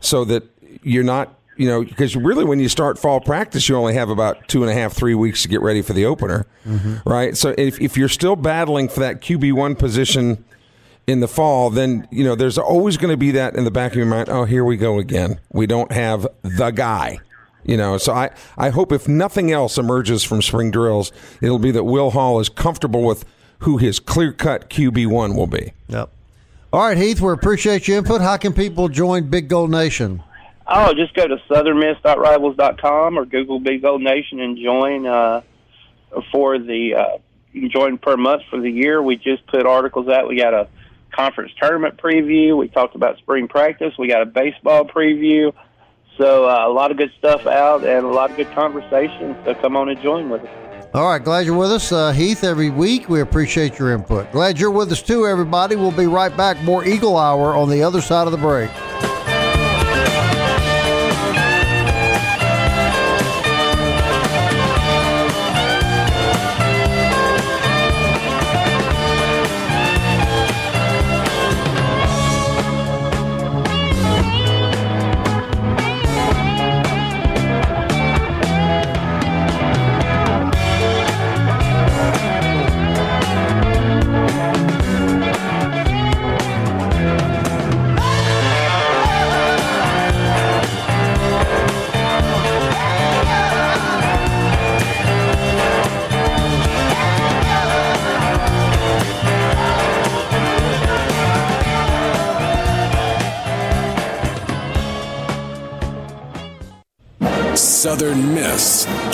so 0.00 0.24
that 0.24 0.44
you're 0.82 1.04
not 1.04 1.37
you 1.58 1.66
know 1.66 1.84
because 1.84 2.16
really 2.16 2.44
when 2.44 2.60
you 2.60 2.68
start 2.68 2.98
fall 2.98 3.20
practice 3.20 3.68
you 3.68 3.76
only 3.76 3.94
have 3.94 4.08
about 4.08 4.46
two 4.48 4.62
and 4.62 4.70
a 4.70 4.74
half 4.74 4.92
three 4.92 5.14
weeks 5.14 5.42
to 5.42 5.48
get 5.48 5.60
ready 5.60 5.82
for 5.82 5.92
the 5.92 6.06
opener, 6.06 6.46
mm-hmm. 6.64 7.08
right? 7.08 7.36
So 7.36 7.54
if 7.58 7.80
if 7.80 7.96
you're 7.96 8.08
still 8.08 8.36
battling 8.36 8.88
for 8.88 9.00
that 9.00 9.20
QB 9.20 9.52
one 9.52 9.74
position 9.74 10.44
in 11.06 11.20
the 11.20 11.28
fall, 11.28 11.68
then 11.70 12.06
you 12.10 12.24
know 12.24 12.34
there's 12.34 12.58
always 12.58 12.96
going 12.96 13.10
to 13.12 13.16
be 13.16 13.32
that 13.32 13.56
in 13.56 13.64
the 13.64 13.70
back 13.70 13.92
of 13.92 13.96
your 13.96 14.06
mind. 14.06 14.28
Oh, 14.28 14.44
here 14.44 14.64
we 14.64 14.76
go 14.76 14.98
again. 14.98 15.40
We 15.52 15.66
don't 15.66 15.92
have 15.92 16.26
the 16.42 16.70
guy. 16.70 17.18
You 17.64 17.76
know, 17.76 17.98
so 17.98 18.14
I, 18.14 18.30
I 18.56 18.70
hope 18.70 18.92
if 18.92 19.08
nothing 19.08 19.52
else 19.52 19.76
emerges 19.76 20.24
from 20.24 20.40
spring 20.40 20.70
drills, 20.70 21.12
it'll 21.42 21.58
be 21.58 21.70
that 21.72 21.84
Will 21.84 22.12
Hall 22.12 22.40
is 22.40 22.48
comfortable 22.48 23.02
with 23.02 23.26
who 23.58 23.76
his 23.76 24.00
clear 24.00 24.32
cut 24.32 24.70
QB 24.70 25.08
one 25.08 25.34
will 25.34 25.48
be. 25.48 25.74
Yep. 25.88 26.10
All 26.72 26.80
right, 26.80 26.96
Heath, 26.96 27.20
we 27.20 27.32
appreciate 27.32 27.88
your 27.88 27.98
input. 27.98 28.20
How 28.20 28.36
can 28.36 28.52
people 28.52 28.88
join 28.88 29.28
Big 29.28 29.48
Gold 29.48 29.70
Nation? 29.70 30.22
Oh, 30.70 30.92
just 30.92 31.14
go 31.14 31.26
to 31.26 31.36
southernmiss.rivals.com 31.48 33.18
or 33.18 33.24
Google 33.24 33.58
Big 33.58 33.80
Gold 33.80 34.02
Nation 34.02 34.38
and 34.40 34.58
join 34.58 35.06
uh, 35.06 35.40
for 36.30 36.58
the 36.58 36.94
uh, 36.94 37.18
join 37.68 37.96
per 37.96 38.18
month 38.18 38.42
for 38.50 38.60
the 38.60 38.70
year. 38.70 39.02
We 39.02 39.16
just 39.16 39.46
put 39.46 39.64
articles 39.64 40.08
out. 40.08 40.28
We 40.28 40.36
got 40.36 40.52
a 40.52 40.68
conference 41.10 41.52
tournament 41.60 41.96
preview. 41.96 42.56
We 42.56 42.68
talked 42.68 42.94
about 42.94 43.16
spring 43.16 43.48
practice. 43.48 43.94
We 43.98 44.08
got 44.08 44.20
a 44.20 44.26
baseball 44.26 44.84
preview. 44.84 45.54
So 46.18 46.46
uh, 46.46 46.68
a 46.68 46.72
lot 46.72 46.90
of 46.90 46.98
good 46.98 47.12
stuff 47.18 47.46
out 47.46 47.84
and 47.84 48.04
a 48.04 48.08
lot 48.08 48.30
of 48.30 48.36
good 48.36 48.52
conversations. 48.52 49.36
So 49.46 49.54
come 49.54 49.74
on 49.74 49.88
and 49.88 50.00
join 50.02 50.28
with 50.28 50.42
us. 50.42 50.88
All 50.94 51.08
right, 51.08 51.22
glad 51.22 51.44
you're 51.44 51.56
with 51.56 51.70
us, 51.70 51.92
uh, 51.92 52.12
Heath, 52.12 52.44
every 52.44 52.70
week. 52.70 53.08
We 53.08 53.20
appreciate 53.20 53.78
your 53.78 53.92
input. 53.92 54.32
Glad 54.32 54.58
you're 54.58 54.70
with 54.70 54.90
us 54.90 55.02
too, 55.02 55.26
everybody. 55.26 55.76
We'll 55.76 55.92
be 55.92 56.06
right 56.06 56.34
back. 56.34 56.62
More 56.62 56.84
Eagle 56.84 57.16
Hour 57.16 57.54
on 57.54 57.68
the 57.68 57.82
other 57.82 58.00
side 58.00 58.26
of 58.26 58.32
the 58.32 58.38
break. 58.38 58.70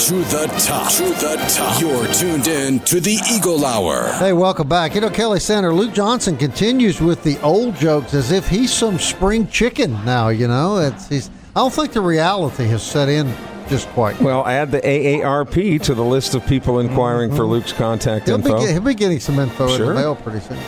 To 0.05 0.13
the 0.13 0.45
top. 0.59 0.91
To 0.91 1.03
the 1.03 1.43
top. 1.49 1.81
You're 1.81 2.05
tuned 2.13 2.47
in 2.47 2.79
to 2.81 2.99
the 2.99 3.17
Eagle 3.33 3.65
Hour. 3.65 4.13
Hey, 4.19 4.33
welcome 4.33 4.69
back. 4.69 4.93
You 4.93 5.01
know, 5.01 5.09
Kelly 5.09 5.39
Sander, 5.39 5.73
Luke 5.73 5.95
Johnson 5.95 6.37
continues 6.37 7.01
with 7.01 7.23
the 7.23 7.39
old 7.41 7.75
jokes 7.77 8.13
as 8.13 8.31
if 8.31 8.47
he's 8.47 8.71
some 8.71 8.99
spring 8.99 9.47
chicken 9.47 9.93
now, 10.05 10.29
you 10.29 10.47
know. 10.47 10.77
It's, 10.77 11.09
he's, 11.09 11.29
I 11.55 11.61
don't 11.61 11.73
think 11.73 11.93
the 11.93 12.01
reality 12.01 12.65
has 12.65 12.83
set 12.83 13.09
in 13.09 13.33
just 13.67 13.87
quite. 13.89 14.21
Well, 14.21 14.45
add 14.45 14.69
the 14.69 14.81
AARP 14.81 15.81
to 15.81 15.95
the 15.95 16.03
list 16.03 16.35
of 16.35 16.45
people 16.45 16.81
inquiring 16.81 17.31
for 17.31 17.37
mm-hmm. 17.37 17.53
Luke's 17.53 17.73
contact 17.73 18.27
He'll 18.27 18.35
info. 18.35 18.59
get- 18.59 18.69
he'll 18.73 18.81
be 18.81 18.93
getting 18.93 19.19
some 19.19 19.39
info 19.39 19.69
in 19.69 19.77
Sure. 19.77 19.87
the 19.87 19.95
mail 19.95 20.15
pretty 20.15 20.39
soon. 20.41 20.59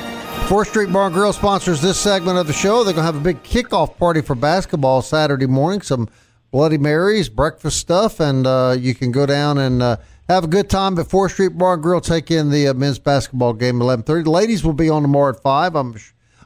Fourth 0.47 0.69
Street 0.69 0.91
Bar 0.91 1.07
and 1.07 1.13
Grill 1.13 1.31
sponsors 1.31 1.79
this 1.79 1.99
segment 1.99 2.39
of 2.39 2.47
the 2.47 2.53
show. 2.53 2.83
They're 2.83 2.93
going 2.93 3.05
to 3.05 3.13
have 3.13 3.17
a 3.17 3.19
big 3.19 3.43
kickoff 3.43 3.97
party 3.97 4.21
for 4.21 4.33
basketball 4.33 5.03
Saturday 5.03 5.45
morning. 5.45 5.81
Some 5.81 6.09
Bloody 6.57 6.79
Marys, 6.79 7.29
breakfast 7.29 7.77
stuff, 7.77 8.19
and 8.19 8.47
uh, 8.47 8.75
you 8.79 8.95
can 8.95 9.11
go 9.11 9.27
down 9.27 9.59
and 9.59 9.83
uh, 9.83 9.97
have 10.27 10.45
a 10.45 10.47
good 10.47 10.71
time 10.71 10.97
at 10.97 11.07
Fourth 11.07 11.33
Street 11.33 11.55
Bar 11.55 11.75
and 11.75 11.83
Grill. 11.83 12.01
Take 12.01 12.31
in 12.31 12.49
the 12.49 12.69
uh, 12.69 12.73
men's 12.73 12.97
basketball 12.97 13.53
game 13.53 13.79
eleven 13.79 14.01
thirty. 14.03 14.23
The 14.23 14.31
ladies 14.31 14.63
will 14.63 14.73
be 14.73 14.89
on 14.89 15.03
tomorrow 15.03 15.35
at 15.35 15.39
five. 15.39 15.75
I'm 15.75 15.95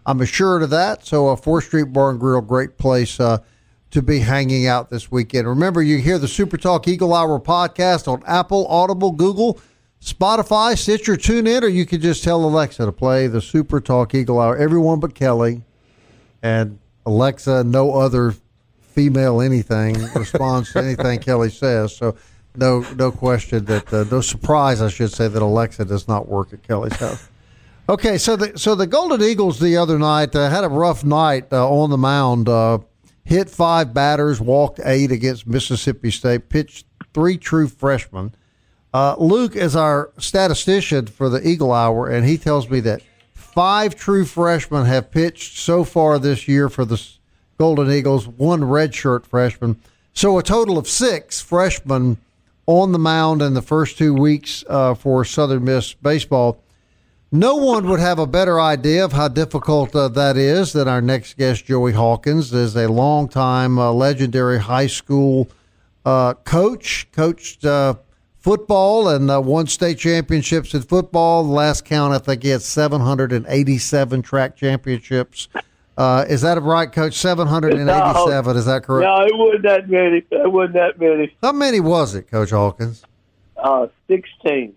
I'm 0.06 0.20
assured 0.20 0.64
of 0.64 0.70
that. 0.72 1.06
So 1.06 1.30
uh, 1.30 1.38
Fourth 1.38 1.64
Street 1.64 1.94
Bar 1.94 2.10
and 2.10 2.20
Grill, 2.20 2.42
great 2.42 2.78
place 2.78 3.22
uh, 3.22 3.38
to 3.92 4.02
be 4.02 4.20
hanging 4.20 4.68
out 4.68 4.90
this 4.90 5.10
weekend. 5.10 5.48
Remember, 5.48 5.82
you 5.82 6.00
hear 6.00 6.20
the 6.20 6.28
Super 6.28 6.58
Talk 6.58 6.90
Eagle 6.90 7.14
Hour 7.14 7.40
podcast 7.40 8.10
on 8.10 8.22
Apple, 8.28 8.68
Audible, 8.68 9.12
Google. 9.14 9.62
Spotify, 10.04 10.78
Stitcher, 10.78 11.16
tune 11.16 11.48
in, 11.48 11.64
or 11.64 11.70
you 11.70 11.86
could 11.86 12.02
just 12.02 12.22
tell 12.22 12.44
Alexa 12.44 12.84
to 12.84 12.92
play 12.92 13.28
the 13.28 13.40
Super 13.40 13.80
Talk 13.80 14.14
Eagle 14.14 14.42
Hour. 14.42 14.58
Everyone 14.58 15.00
but 15.00 15.16
Kelly 15.16 15.64
and 16.44 16.80
Alexa, 17.06 17.64
no 17.64 17.94
other 17.94 18.36
female 18.92 19.42
anything 19.42 19.96
responds 20.16 20.72
to 20.74 20.80
anything 20.80 21.20
Kelly 21.28 21.50
says. 21.50 21.96
So 21.96 22.16
no, 22.56 22.82
no 22.96 23.12
question 23.12 23.66
that 23.66 23.94
uh, 23.94 24.06
no 24.12 24.22
surprise, 24.22 24.82
I 24.82 24.90
should 24.90 25.12
say, 25.12 25.28
that 25.28 25.42
Alexa 25.42 25.86
does 25.86 26.08
not 26.08 26.28
work 26.28 26.54
at 26.54 26.64
Kelly's 26.64 26.96
house. 26.96 27.28
Okay, 27.90 28.18
so 28.18 28.38
the 28.38 28.58
so 28.58 28.74
the 28.74 28.88
Golden 28.88 29.22
Eagles 29.22 29.60
the 29.60 29.76
other 29.76 30.00
night 30.00 30.34
uh, 30.34 30.50
had 30.50 30.64
a 30.64 30.70
rough 30.70 31.04
night 31.04 31.52
uh, 31.52 31.68
on 31.68 31.90
the 31.90 31.98
mound. 31.98 32.48
Uh, 32.48 32.78
hit 33.26 33.50
five 33.50 33.94
batters, 33.94 34.40
walked 34.40 34.80
eight 34.86 35.12
against 35.12 35.46
Mississippi 35.46 36.10
State, 36.10 36.48
pitched 36.48 36.86
three 37.14 37.38
true 37.38 37.68
freshmen. 37.68 38.34
Uh, 38.94 39.16
Luke 39.18 39.58
is 39.58 39.76
our 39.76 40.12
statistician 40.20 41.08
for 41.08 41.28
the 41.28 41.46
Eagle 41.46 41.74
Hour, 41.74 42.08
and 42.08 42.26
he 42.26 42.38
tells 42.38 42.70
me 42.70 42.80
that 42.82 43.02
five 43.34 43.96
true 43.96 44.26
freshmen 44.26 44.86
have 44.86 45.12
pitched 45.12 45.58
so 45.58 45.84
far 45.84 46.20
this 46.20 46.48
year 46.48 46.70
for 46.70 46.86
the 46.86 47.02
Golden 47.62 47.92
Eagles, 47.92 48.28
one 48.28 48.62
redshirt 48.62 49.24
freshman. 49.24 49.80
So 50.14 50.40
a 50.40 50.42
total 50.42 50.80
of 50.80 50.88
six 50.88 51.42
freshmen 51.42 52.18
on 52.66 52.92
the 52.92 52.98
mound 52.98 53.44
in 53.44 53.54
the 53.54 53.62
first 53.62 54.00
two 54.00 54.16
weeks 54.16 54.64
uh, 54.68 54.96
for 54.96 55.24
Southern 55.24 55.66
Miss 55.66 55.94
baseball. 55.94 56.60
No 57.32 57.58
one 57.58 57.88
would 57.88 58.00
have 58.00 58.18
a 58.18 58.26
better 58.26 58.60
idea 58.60 59.06
of 59.06 59.14
how 59.14 59.28
difficult 59.28 59.96
uh, 59.96 60.08
that 60.08 60.38
is 60.38 60.74
than 60.74 60.88
our 60.88 61.04
next 61.04 61.38
guest, 61.38 61.66
Joey 61.66 61.92
Hawkins, 61.92 62.52
is 62.52 62.76
a 62.76 62.88
longtime 62.88 63.78
uh, 63.78 63.92
legendary 63.92 64.60
high 64.60 64.88
school 64.88 65.48
uh, 66.04 66.34
coach, 66.34 67.10
coached 67.12 67.64
uh, 67.64 67.94
football 68.40 69.08
and 69.08 69.30
uh, 69.30 69.40
won 69.40 69.68
state 69.68 70.00
championships 70.00 70.74
in 70.74 70.82
football. 70.82 71.44
The 71.44 71.52
last 71.52 71.86
count, 71.86 72.12
I 72.12 72.18
think 72.18 72.42
he 72.42 72.50
had 72.50 72.64
787 72.64 74.24
track 74.24 74.56
championships. 74.56 75.48
Uh, 75.98 76.26
is 76.30 76.42
that 76.42 76.58
a 76.58 76.62
right, 76.62 76.92
Coach? 76.92 77.16
787, 77.16 77.86
no, 77.86 78.52
is 78.58 78.66
that 78.66 78.84
correct? 78.84 79.06
No, 79.06 79.26
it 79.26 79.38
wasn't 79.38 79.64
that 79.64 79.90
many. 79.90 80.24
It 80.32 80.52
wasn't 80.52 80.74
that 80.76 81.00
many. 81.00 81.36
How 81.42 81.52
many 81.52 81.80
was 81.80 82.16
it, 82.16 82.30
Coach 82.32 82.52
Hawkins? 82.52 83.04
Uh, 83.58 83.88
16. 84.08 84.74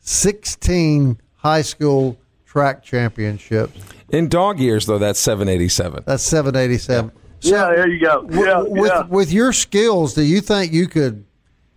16 0.00 1.18
high 1.36 1.62
school 1.62 2.18
track 2.44 2.82
championships. 2.82 3.80
In 4.10 4.28
dog 4.28 4.58
years, 4.58 4.86
though, 4.86 4.98
that's 4.98 5.20
787. 5.20 6.04
That's 6.06 6.22
787. 6.22 7.12
So 7.40 7.48
yeah, 7.50 7.66
there 7.74 7.88
you 7.88 8.00
go. 8.00 8.28
Yeah, 8.30 8.62
with, 8.62 8.90
yeah. 8.90 9.06
with 9.06 9.32
your 9.32 9.52
skills, 9.52 10.14
do 10.14 10.22
you 10.22 10.40
think 10.40 10.72
you 10.72 10.88
could 10.88 11.24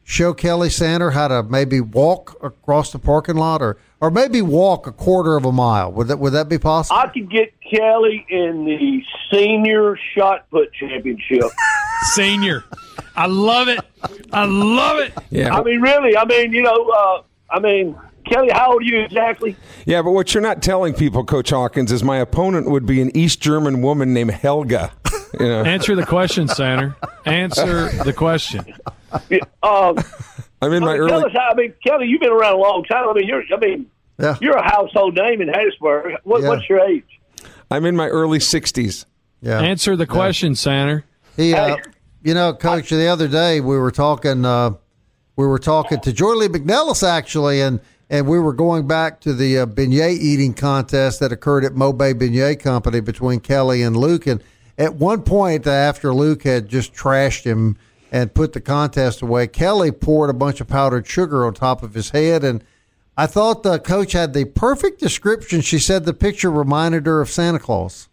show 0.03 0.33
Kelly 0.33 0.69
Sander 0.69 1.11
how 1.11 1.27
to 1.27 1.43
maybe 1.43 1.79
walk 1.79 2.37
across 2.41 2.91
the 2.91 2.99
parking 2.99 3.35
lot 3.35 3.61
or, 3.61 3.77
or 4.01 4.11
maybe 4.11 4.41
walk 4.41 4.87
a 4.87 4.91
quarter 4.91 5.37
of 5.37 5.45
a 5.45 5.51
mile? 5.51 5.91
Would 5.93 6.07
that 6.09 6.17
would 6.17 6.33
that 6.33 6.49
be 6.49 6.57
possible? 6.57 6.97
I 6.99 7.07
could 7.07 7.31
get 7.31 7.53
Kelly 7.61 8.25
in 8.29 8.65
the 8.65 9.03
senior 9.31 9.97
shot 10.15 10.49
put 10.49 10.73
championship. 10.73 11.43
senior. 12.13 12.63
I 13.15 13.27
love 13.27 13.67
it. 13.67 13.79
I 14.33 14.45
love 14.45 14.99
it. 14.99 15.13
Yeah. 15.29 15.55
I 15.55 15.63
mean, 15.63 15.81
really. 15.81 16.17
I 16.17 16.25
mean, 16.25 16.51
you 16.51 16.63
know, 16.63 16.89
uh, 16.89 17.21
I 17.49 17.59
mean, 17.59 17.95
Kelly, 18.25 18.49
how 18.51 18.73
old 18.73 18.81
are 18.81 18.85
you 18.85 19.01
exactly? 19.01 19.55
Yeah, 19.85 20.01
but 20.01 20.11
what 20.11 20.33
you're 20.33 20.41
not 20.41 20.61
telling 20.61 20.93
people, 20.93 21.23
Coach 21.23 21.49
Hawkins, 21.49 21.91
is 21.91 22.03
my 22.03 22.17
opponent 22.17 22.69
would 22.69 22.85
be 22.85 23.01
an 23.01 23.15
East 23.15 23.41
German 23.41 23.81
woman 23.81 24.13
named 24.13 24.31
Helga. 24.31 24.91
You 25.39 25.47
know? 25.47 25.63
Answer 25.63 25.95
the 25.95 26.05
question, 26.05 26.47
Sander. 26.47 26.95
Answer 27.25 27.89
the 28.03 28.13
question. 28.13 28.65
Yeah, 29.29 29.39
um, 29.63 29.97
I'm 30.61 30.71
in 30.71 30.83
my 30.83 30.91
I 30.91 30.93
mean, 30.93 31.01
early. 31.01 31.09
Tell 31.09 31.25
us 31.25 31.33
how, 31.33 31.49
I 31.51 31.55
mean, 31.55 31.73
Kelly, 31.85 32.07
you've 32.07 32.21
been 32.21 32.31
around 32.31 32.55
a 32.55 32.57
long 32.57 32.83
time. 32.83 33.09
I 33.09 33.13
mean, 33.13 33.27
you're. 33.27 33.43
I 33.53 33.57
mean, 33.59 33.90
Yeah. 34.21 34.37
you're 34.41 34.57
a 34.57 34.63
household 34.69 35.15
name 35.15 35.41
in 35.41 35.47
Hattiesburg. 35.49 36.17
What, 36.23 36.41
Yeah. 36.43 36.49
What's 36.49 36.69
your 36.69 36.79
age? 36.79 37.03
I'm 37.69 37.85
in 37.85 37.95
my 37.95 38.07
early 38.07 38.39
60s. 38.39 39.05
yeah. 39.41 39.59
Answer 39.59 39.95
the 39.95 40.05
question, 40.05 40.55
Sander. 40.55 41.03
He, 41.37 41.53
uh, 41.53 41.77
Hey. 41.77 41.81
you 42.23 42.33
know, 42.33 42.53
Coach, 42.53 42.89
the 42.89 43.07
other 43.07 43.27
day 43.27 43.61
we 43.61 43.77
were 43.77 43.91
talking. 43.91 44.45
Uh, 44.45 44.71
we 45.37 45.47
were 45.47 45.57
talking 45.59 45.99
to 46.01 46.11
Joye 46.13 46.33
Lee 46.35 46.47
McNelis 46.49 47.07
actually, 47.07 47.61
and 47.61 47.79
and 48.09 48.27
we 48.27 48.37
were 48.39 48.53
going 48.53 48.85
back 48.87 49.21
to 49.21 49.33
the 49.33 49.59
uh, 49.59 49.65
beignet 49.65 50.17
eating 50.19 50.53
contest 50.53 51.21
that 51.21 51.31
occurred 51.31 51.63
at 51.63 51.71
Mobay 51.71 52.13
Beignet 52.13 52.59
Company 52.59 52.99
between 52.99 53.39
Kelly 53.39 53.81
and 53.81 53.95
Luke. 53.95 54.27
And 54.27 54.43
at 54.77 54.95
one 54.95 55.21
point, 55.23 55.65
after 55.65 56.13
Luke 56.13 56.43
had 56.43 56.67
just 56.67 56.93
trashed 56.93 57.45
him 57.45 57.77
and 58.11 58.33
put 58.33 58.51
the 58.51 58.59
contest 58.59 59.21
away, 59.21 59.47
Kelly 59.47 59.91
poured 59.91 60.29
a 60.29 60.33
bunch 60.33 60.59
of 60.59 60.67
powdered 60.67 61.07
sugar 61.07 61.45
on 61.45 61.53
top 61.53 61.81
of 61.83 61.93
his 61.93 62.09
head. 62.09 62.43
And 62.43 62.61
I 63.21 63.27
thought 63.27 63.61
the 63.61 63.77
coach 63.77 64.13
had 64.13 64.33
the 64.33 64.45
perfect 64.45 64.99
description. 64.99 65.61
She 65.61 65.77
said 65.77 66.05
the 66.05 66.13
picture 66.13 66.49
reminded 66.49 67.05
her 67.05 67.21
of 67.21 67.29
Santa 67.29 67.59
Claus. 67.59 68.09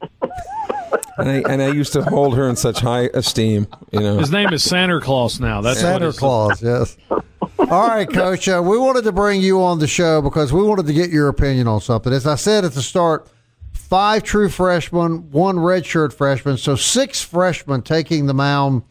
And 0.00 1.28
I, 1.28 1.42
and 1.50 1.60
I 1.60 1.72
used 1.72 1.92
to 1.94 2.04
hold 2.04 2.36
her 2.36 2.48
in 2.48 2.54
such 2.54 2.78
high 2.78 3.10
esteem, 3.14 3.66
you 3.90 3.98
know. 3.98 4.18
His 4.18 4.30
name 4.30 4.52
is 4.52 4.62
Santa 4.62 5.00
Claus 5.00 5.40
now. 5.40 5.60
That's 5.60 5.80
Santa 5.80 6.10
it's- 6.10 6.18
Claus, 6.20 6.62
yes. 6.62 6.96
All 7.10 7.88
right, 7.88 8.08
Coach. 8.08 8.48
Uh, 8.48 8.62
we 8.64 8.78
wanted 8.78 9.02
to 9.02 9.12
bring 9.12 9.40
you 9.42 9.60
on 9.60 9.80
the 9.80 9.88
show 9.88 10.22
because 10.22 10.52
we 10.52 10.62
wanted 10.62 10.86
to 10.86 10.92
get 10.92 11.10
your 11.10 11.26
opinion 11.26 11.66
on 11.66 11.80
something. 11.80 12.12
As 12.12 12.24
I 12.24 12.36
said 12.36 12.64
at 12.64 12.74
the 12.74 12.82
start, 12.82 13.28
five 13.72 14.22
true 14.22 14.48
freshmen, 14.48 15.32
one 15.32 15.56
redshirt 15.56 16.12
freshman, 16.12 16.58
so 16.58 16.76
six 16.76 17.20
freshmen 17.20 17.82
taking 17.82 18.26
the 18.26 18.34
mound 18.34 18.84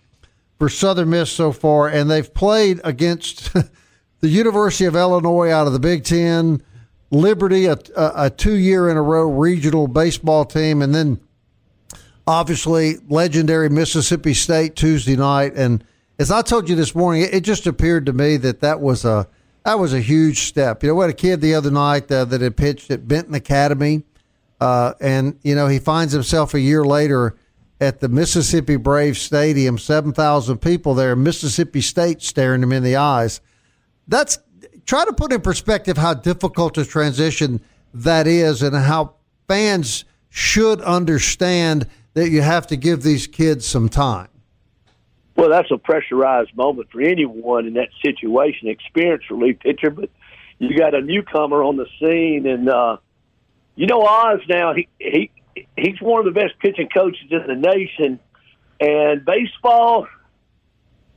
for 0.60 0.68
Southern 0.68 1.12
Miss 1.12 1.32
so 1.32 1.54
far, 1.54 1.88
and 1.88 2.12
they've 2.12 2.34
played 2.34 2.82
against 2.84 3.54
the 4.20 4.30
University 4.30 4.86
of 4.86 4.96
Illinois 4.96 5.52
out 5.52 5.68
of 5.68 5.74
the 5.74 5.80
Big 5.80 6.04
Ten, 6.04 6.62
Liberty, 7.10 7.66
a, 7.66 7.78
a, 7.96 8.30
two 8.30 8.56
year 8.56 8.90
in 8.90 8.98
a 8.98 9.02
row 9.02 9.30
regional 9.30 9.88
baseball 9.88 10.44
team, 10.44 10.82
and 10.82 10.94
then 10.94 11.20
obviously 12.28 12.96
legendary 13.08 13.70
Mississippi 13.70 14.34
State 14.34 14.76
Tuesday 14.76 15.16
night. 15.16 15.54
And 15.56 15.84
as 16.20 16.32
I 16.32 16.42
told 16.42 16.68
you 16.68 16.76
this 16.76 16.94
morning, 16.94 17.28
it, 17.32 17.42
just 17.42 17.66
appeared 17.66 18.06
to 18.08 18.14
me 18.14 18.38
that 18.38 18.60
that 18.60 18.82
was 18.82 19.06
a 19.06 19.28
that 19.64 19.80
was 19.80 19.94
a 19.94 20.02
huge 20.02 20.42
step. 20.42 20.84
You 20.84 20.90
know, 20.90 20.96
we 20.96 21.04
had 21.04 21.10
a 21.10 21.14
kid 21.14 21.42
the 21.42 21.56
other 21.56 21.72
night 21.72 22.12
uh, 22.12 22.26
that 22.26 22.42
had 22.42 22.58
pitched 22.58 22.90
at 22.92 23.08
Benton 23.08 23.34
Academy, 23.34 24.04
uh, 24.60 24.94
and 25.00 25.40
you 25.44 25.56
know 25.56 25.68
he 25.68 25.80
finds 25.80 26.12
himself 26.12 26.54
a 26.54 26.60
year 26.60 26.84
later 26.84 27.38
at 27.80 28.00
the 28.00 28.10
Mississippi 28.10 28.76
Braves 28.76 29.22
Stadium, 29.22 29.78
seven 29.78 30.12
thousand 30.12 30.58
people 30.58 30.94
there, 30.94 31.16
Mississippi 31.16 31.80
State 31.80 32.22
staring 32.22 32.64
him 32.64 32.74
in 32.74 32.84
the 32.84 32.98
eyes. 32.98 33.40
That's 34.08 34.40
try 34.86 35.06
to 35.06 35.14
put 35.14 35.34
in 35.34 35.42
perspective 35.42 35.98
how 35.98 36.14
difficult 36.14 36.78
a 36.78 36.86
transition 36.86 37.62
that 37.94 38.28
is, 38.28 38.62
and 38.62 38.76
how 38.76 39.16
fans 39.48 40.06
should 40.30 40.82
understand 40.82 41.88
that 42.14 42.30
you 42.30 42.42
have 42.42 42.68
to 42.68 42.76
give 42.76 43.04
these 43.04 43.28
kids 43.28 43.66
some 43.66 43.90
time. 43.90 44.30
Well, 45.36 45.50
that's 45.50 45.70
a 45.72 45.78
pressurized 45.78 46.56
moment 46.56 46.90
for 46.92 47.02
anyone 47.02 47.68
in 47.68 47.76
that 47.76 47.90
situation. 48.04 48.70
Experienced 48.70 49.30
relief 49.30 49.60
pitcher, 49.60 49.92
but 49.92 50.10
you 50.58 50.76
got 50.76 50.96
a 50.96 51.02
newcomer 51.02 51.64
on 51.64 51.78
the 51.78 51.86
scene, 52.00 52.48
and 52.48 52.68
uh, 52.68 52.98
you 53.76 53.86
know 53.86 54.02
Oz 54.02 54.40
now. 54.50 54.74
He 54.74 54.88
he 54.98 55.32
he's 55.76 56.02
one 56.02 56.26
of 56.26 56.34
the 56.34 56.40
best 56.40 56.58
pitching 56.60 56.90
coaches 56.90 57.32
in 57.32 57.46
the 57.48 57.56
nation, 57.56 58.20
and 58.80 59.24
baseball. 59.24 60.08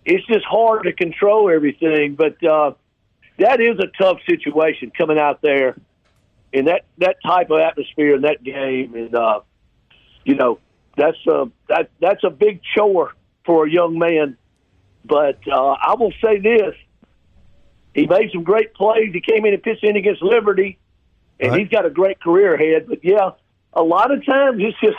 It's 0.04 0.26
just 0.26 0.46
hard 0.46 0.84
to 0.84 0.92
control 0.92 1.50
everything, 1.50 2.14
but 2.14 2.42
uh, 2.42 2.72
that 3.40 3.60
is 3.60 3.78
a 3.78 3.88
tough 4.02 4.18
situation 4.28 4.92
coming 4.96 5.18
out 5.18 5.42
there 5.42 5.76
in 6.52 6.66
that 6.66 6.84
that 6.98 7.16
type 7.24 7.50
of 7.50 7.58
atmosphere 7.58 8.14
in 8.14 8.22
that 8.22 8.42
game, 8.42 8.94
and 8.94 9.14
uh, 9.14 9.40
you 10.24 10.34
know 10.34 10.58
that's 10.96 11.18
a 11.26 11.50
that 11.68 11.90
that's 12.00 12.22
a 12.24 12.30
big 12.30 12.60
chore 12.74 13.12
for 13.44 13.66
a 13.66 13.70
young 13.70 13.98
man. 13.98 14.36
But 15.04 15.40
uh, 15.50 15.72
I 15.72 15.94
will 15.98 16.12
say 16.22 16.38
this: 16.38 16.74
he 17.94 18.06
made 18.06 18.30
some 18.32 18.42
great 18.42 18.74
plays. 18.74 19.12
He 19.12 19.20
came 19.20 19.44
in 19.46 19.54
and 19.54 19.62
pitched 19.62 19.84
in 19.84 19.96
against 19.96 20.22
Liberty, 20.22 20.78
and 21.38 21.52
Right. 21.52 21.60
he's 21.60 21.68
got 21.68 21.86
a 21.86 21.90
great 21.90 22.20
career 22.20 22.54
ahead. 22.54 22.86
But 22.88 23.04
yeah, 23.04 23.30
a 23.72 23.82
lot 23.82 24.12
of 24.12 24.24
times 24.26 24.60
it's 24.60 24.78
just 24.80 24.98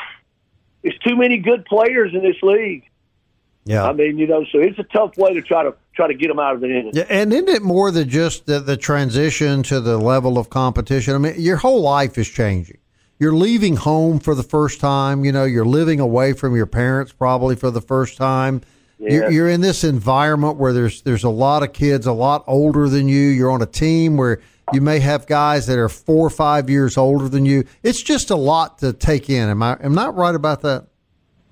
it's 0.83 0.97
too 0.99 1.15
many 1.15 1.37
good 1.37 1.65
players 1.65 2.13
in 2.13 2.23
this 2.23 2.41
league. 2.41 2.85
Yeah. 3.63 3.85
I 3.85 3.93
mean, 3.93 4.17
you 4.17 4.27
know, 4.27 4.43
so 4.51 4.59
it's 4.59 4.79
a 4.79 4.83
tough 4.83 5.17
way 5.17 5.33
to 5.33 5.41
try 5.41 5.63
to 5.63 5.75
try 5.93 6.07
to 6.07 6.13
get 6.13 6.29
them 6.29 6.39
out 6.39 6.55
of 6.55 6.61
the 6.61 6.67
inning. 6.67 6.91
Yeah, 6.93 7.05
and 7.09 7.31
isn't 7.31 7.49
it 7.49 7.61
more 7.61 7.91
than 7.91 8.09
just 8.09 8.47
the, 8.47 8.59
the 8.59 8.75
transition 8.75 9.61
to 9.63 9.79
the 9.79 9.97
level 9.97 10.37
of 10.37 10.49
competition? 10.49 11.13
I 11.13 11.17
mean, 11.19 11.35
your 11.37 11.57
whole 11.57 11.81
life 11.81 12.17
is 12.17 12.27
changing. 12.27 12.79
You're 13.19 13.35
leaving 13.35 13.75
home 13.75 14.19
for 14.19 14.33
the 14.33 14.43
first 14.43 14.79
time. 14.79 15.23
You 15.23 15.31
know, 15.31 15.43
you're 15.43 15.65
living 15.65 15.99
away 15.99 16.33
from 16.33 16.55
your 16.55 16.65
parents 16.65 17.13
probably 17.13 17.55
for 17.55 17.69
the 17.69 17.81
first 17.81 18.17
time. 18.17 18.61
You're, 18.97 19.31
you're 19.31 19.49
in 19.49 19.61
this 19.61 19.83
environment 19.83 20.57
where 20.57 20.73
there's 20.73 21.01
there's 21.01 21.23
a 21.23 21.29
lot 21.29 21.63
of 21.63 21.73
kids 21.73 22.05
a 22.05 22.11
lot 22.11 22.43
older 22.45 22.87
than 22.87 23.07
you. 23.07 23.29
You're 23.29 23.49
on 23.51 23.61
a 23.61 23.67
team 23.67 24.15
where 24.15 24.41
you 24.73 24.81
may 24.81 24.99
have 24.99 25.25
guys 25.25 25.65
that 25.67 25.79
are 25.79 25.89
four 25.89 26.27
or 26.27 26.29
five 26.29 26.69
years 26.69 26.97
older 26.97 27.27
than 27.27 27.45
you. 27.45 27.65
It's 27.83 28.01
just 28.01 28.29
a 28.29 28.35
lot 28.35 28.77
to 28.79 28.93
take 28.93 29.29
in. 29.29 29.49
Am 29.49 29.63
I 29.63 29.77
am 29.81 29.95
not 29.95 30.15
right 30.15 30.35
about 30.35 30.61
that? 30.61 30.85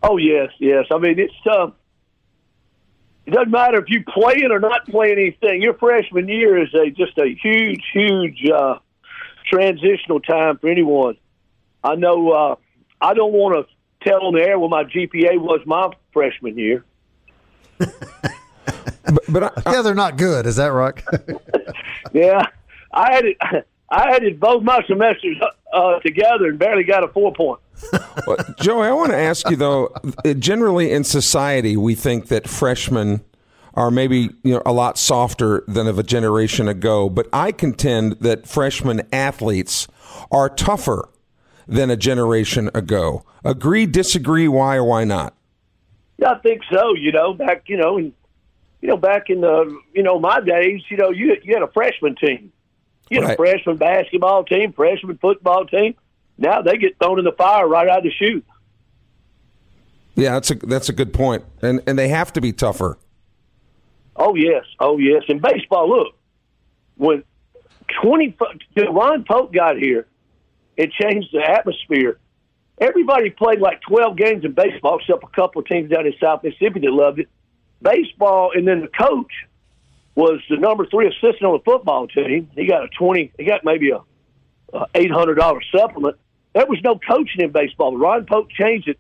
Oh 0.04 0.18
yes, 0.18 0.50
yes. 0.60 0.86
I 0.92 1.00
mean, 1.00 1.20
it's 1.20 1.34
uh, 1.46 1.72
it 3.30 3.36
doesn't 3.36 3.52
matter 3.52 3.78
if 3.78 3.86
you 3.90 4.04
playing 4.04 4.50
or 4.52 4.60
not 4.60 4.88
playing 4.88 5.20
anything. 5.20 5.62
Your 5.62 5.76
freshman 5.76 6.28
year 6.28 6.62
is 6.62 6.74
a 6.74 6.90
just 6.90 7.16
a 7.20 7.28
huge, 7.28 7.84
huge 7.94 8.50
uh, 8.50 8.80
transitional 9.46 10.20
time 10.20 10.58
for 10.58 10.68
anyone. 10.68 11.16
I 11.84 11.94
know. 11.94 12.32
Uh, 12.32 12.56
I 13.00 13.14
don't 13.14 13.32
want 13.32 13.68
to 13.68 14.08
tell 14.10 14.24
on 14.24 14.34
the 14.34 14.42
air 14.42 14.58
what 14.58 14.72
my 14.72 14.84
GPA 14.84 15.40
was 15.40 15.62
my 15.66 15.92
freshman 16.12 16.58
year. 16.58 16.84
But, 19.12 19.24
but 19.28 19.44
I, 19.66 19.72
Yeah, 19.74 19.82
they're 19.82 19.96
not 19.96 20.18
good. 20.18 20.46
Is 20.46 20.58
that 20.58 20.68
right? 20.68 20.94
Yeah, 22.14 22.44
I 22.92 23.12
had 23.12 23.26
it. 23.26 23.38
I 23.90 24.12
had 24.12 24.24
it 24.24 24.40
both 24.40 24.62
my 24.62 24.84
semesters 24.86 25.38
uh, 25.74 26.00
together 26.00 26.48
and 26.48 26.60
barely 26.60 26.84
got 26.84 27.04
a 27.04 27.08
four 27.10 27.34
point. 27.34 27.60
Well, 28.28 28.38
Joey, 28.60 28.88
I 28.88 28.92
want 28.92 29.12
to 29.12 29.18
ask 29.18 29.50
you 29.50 29.56
though. 29.56 29.94
Generally, 30.38 30.92
in 30.92 31.06
society, 31.06 31.78
we 31.78 31.96
think 31.96 32.28
that 32.28 32.50
freshmen 32.50 33.22
are 33.76 33.90
maybe 33.90 34.30
you 34.44 34.54
know 34.54 34.62
a 34.66 34.74
lot 34.74 34.98
softer 34.98 35.64
than 35.68 35.88
of 35.88 35.98
a 35.98 36.04
generation 36.04 36.68
ago, 36.68 37.10
but 37.10 37.28
I 37.32 37.54
contend 37.54 38.18
that 38.20 38.46
freshman 38.46 39.04
athletes 39.14 39.88
are 40.32 40.50
tougher 40.50 41.10
than 41.68 41.90
a 41.90 41.96
generation 41.96 42.70
ago. 42.74 43.24
Agree, 43.46 43.86
disagree, 43.86 44.48
why 44.48 44.76
or 44.76 44.84
why 44.84 45.06
not? 45.06 45.34
Yeah, 46.18 46.32
I 46.32 46.40
think 46.40 46.62
so. 46.72 46.94
You 46.96 47.14
know, 47.14 47.34
back 47.34 47.64
you 47.68 47.78
know, 47.78 47.98
in, 47.98 48.14
you 48.82 48.90
know, 48.90 48.98
back 48.98 49.30
in 49.30 49.42
the 49.42 49.80
you 49.94 50.04
know 50.04 50.20
my 50.20 50.42
days, 50.42 50.82
you 50.90 50.98
know, 50.98 51.12
you 51.12 51.38
you 51.44 51.54
had 51.54 51.64
a 51.64 51.72
freshman 51.72 52.16
team, 52.16 52.52
you 53.10 53.22
Right. 53.22 53.34
a 53.34 53.36
freshman 53.36 53.78
basketball 53.78 54.44
team, 54.44 54.72
freshman 54.74 55.18
football 55.18 55.66
team. 55.66 55.96
Now 56.38 56.62
they 56.62 56.78
get 56.78 56.98
thrown 57.02 57.20
in 57.20 57.26
the 57.26 57.32
fire 57.32 57.68
right 57.68 57.88
out 57.88 58.00
of 58.00 58.04
the 58.06 58.12
chute. 58.12 58.46
Yeah, 60.16 60.34
that's 60.34 60.52
a 60.52 60.56
that's 60.56 60.90
a 60.90 60.94
good 60.94 61.14
point, 61.14 61.44
and 61.62 61.82
and 61.88 61.98
they 61.98 62.10
have 62.10 62.34
to 62.34 62.42
be 62.42 62.52
tougher. 62.52 62.98
Oh 64.16 64.36
yes, 64.36 64.66
oh 64.80 64.98
yes. 64.98 65.24
In 65.28 65.40
baseball, 65.40 65.90
look, 65.90 66.14
when 66.98 67.24
twenty 68.02 68.36
Ron 68.76 69.24
Polk 69.24 69.54
got 69.54 69.78
here, 69.78 70.08
it 70.78 70.92
changed 70.92 71.30
the 71.32 71.42
atmosphere. 71.42 72.20
Everybody 72.80 73.30
played 73.30 73.60
like 73.60 73.82
twelve 73.82 74.18
games 74.18 74.44
in 74.44 74.52
baseball, 74.54 75.00
except 75.00 75.24
a 75.24 75.28
couple 75.28 75.62
of 75.62 75.68
teams 75.68 75.90
down 75.90 76.06
in 76.06 76.14
South 76.22 76.44
Mississippi 76.44 76.82
that 76.82 76.92
loved 76.92 77.20
it. 77.20 77.30
Baseball, 77.82 78.52
and 78.54 78.68
then 78.68 78.82
the 78.82 78.88
coach 78.90 79.32
was 80.20 80.42
the 80.50 80.58
number 80.58 80.86
three 80.86 81.08
assistant 81.08 81.44
on 81.44 81.54
the 81.54 81.64
football 81.64 82.08
team. 82.08 82.50
He 82.54 82.68
got 82.68 82.84
a 82.84 82.88
twenty. 82.90 83.32
He 83.40 83.46
got 83.46 83.64
maybe 83.64 83.92
a, 83.92 84.02
a 84.78 84.86
eight 84.94 85.12
hundred 85.12 85.36
dollar 85.36 85.62
supplement. 85.74 86.18
There 86.54 86.66
was 86.66 86.80
no 86.84 87.00
coaching 87.08 87.42
in 87.42 87.52
baseball. 87.52 87.96
Ron 87.98 88.26
Polk 88.26 88.50
changed 88.52 88.90
it, 88.90 89.00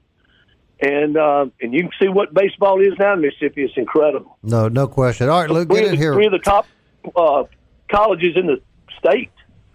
and 0.80 1.18
uh, 1.18 1.48
and 1.62 1.74
you 1.74 1.82
can 1.82 1.92
see 2.02 2.08
what 2.08 2.34
baseball 2.34 2.80
is 2.82 2.94
now 2.98 3.14
in 3.14 3.22
Mississippi. 3.22 3.64
It's 3.64 3.74
incredible 3.76 4.38
No, 4.44 4.70
no 4.70 4.88
question. 4.88 5.28
All 5.28 5.42
right, 5.42 5.50
Luke, 5.50 5.68
three 5.68 5.82
get 5.82 5.94
in 5.94 5.98
here. 6.00 6.14
Three 6.14 6.28
of 6.28 6.32
the 6.32 6.40
top 6.40 6.66
uh, 7.16 7.44
colleges 7.92 8.38
in 8.38 8.48
the 8.48 8.62
state, 8.98 9.32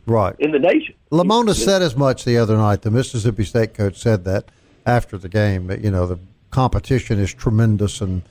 Right. 0.06 0.34
in 0.38 0.50
the 0.52 0.58
nation. 0.58 0.94
Lemonis 1.12 1.62
said 1.62 1.82
as 1.82 1.94
much 1.94 2.24
the 2.24 2.38
other 2.38 2.56
night. 2.56 2.82
The 2.82 2.90
Mississippi 2.90 3.44
State 3.44 3.74
coach 3.74 3.96
said 3.96 4.24
that 4.24 4.50
after 4.86 5.18
the 5.18 5.28
game. 5.28 5.66
That, 5.66 5.82
you 5.82 5.90
know, 5.90 6.06
the 6.06 6.18
competition 6.50 7.18
is 7.18 7.34
tremendous, 7.34 8.00
and 8.00 8.22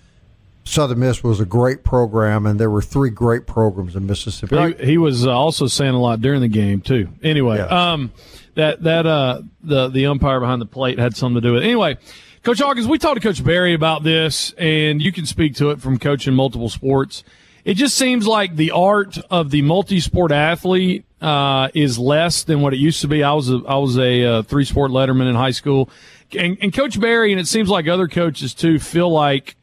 Southern 0.66 1.00
Miss 1.00 1.24
was 1.24 1.40
a 1.40 1.46
great 1.46 1.84
program, 1.84 2.46
and 2.46 2.60
there 2.60 2.70
were 2.70 2.82
three 2.82 3.10
great 3.10 3.46
programs 3.46 3.96
in 3.96 4.08
Mississippi. 4.08 4.74
He, 4.80 4.86
he 4.92 4.98
was 4.98 5.28
uh, 5.28 5.32
also 5.32 5.68
saying 5.68 5.94
a 5.94 6.00
lot 6.00 6.22
during 6.22 6.42
the 6.42 6.48
game 6.48 6.80
too. 6.82 7.10
Anyway, 7.22 7.58
Yeah. 7.58 7.92
um, 7.94 8.12
that 8.56 8.84
that 8.84 9.06
uh 9.06 9.42
the 9.64 9.90
the 9.90 10.06
umpire 10.06 10.40
behind 10.40 10.62
the 10.62 10.66
plate 10.68 11.00
had 11.00 11.16
something 11.18 11.42
to 11.42 11.48
do 11.48 11.54
with 11.54 11.64
it. 11.64 11.66
Anyway, 11.66 11.98
Coach 12.44 12.60
Hawkins, 12.60 12.88
we 12.88 12.98
talked 12.98 13.22
to 13.22 13.28
Coach 13.28 13.44
Barry 13.44 13.74
about 13.74 14.04
this, 14.04 14.54
and 14.58 15.02
you 15.02 15.12
can 15.12 15.26
speak 15.26 15.56
to 15.56 15.72
it 15.72 15.82
from 15.82 15.98
coaching 15.98 16.34
multiple 16.34 16.70
sports. 16.70 17.24
It 17.66 17.76
just 17.76 17.98
seems 17.98 18.28
like 18.28 18.56
the 18.58 18.72
art 18.72 19.18
of 19.32 19.50
the 19.50 19.62
multi-sport 19.62 20.32
athlete 20.34 21.06
uh, 21.22 21.70
is 21.74 21.98
less 21.98 22.44
than 22.44 22.60
what 22.62 22.74
it 22.74 22.78
used 22.78 23.00
to 23.02 23.08
be. 23.08 23.24
I 23.24 23.34
was 23.34 23.50
a 23.50 23.62
I 23.68 23.78
was 23.78 23.98
a 23.98 24.24
uh, 24.26 24.42
three 24.44 24.66
sport 24.66 24.92
letterman 24.92 25.30
in 25.30 25.36
high 25.36 25.52
school, 25.52 25.90
and, 26.38 26.58
and 26.62 26.74
Coach 26.74 27.00
Barry, 27.00 27.32
and 27.32 27.40
it 27.40 27.48
seems 27.48 27.70
like 27.70 27.88
other 27.88 28.08
coaches 28.08 28.54
too, 28.54 28.80
feel 28.80 29.10
like 29.10 29.56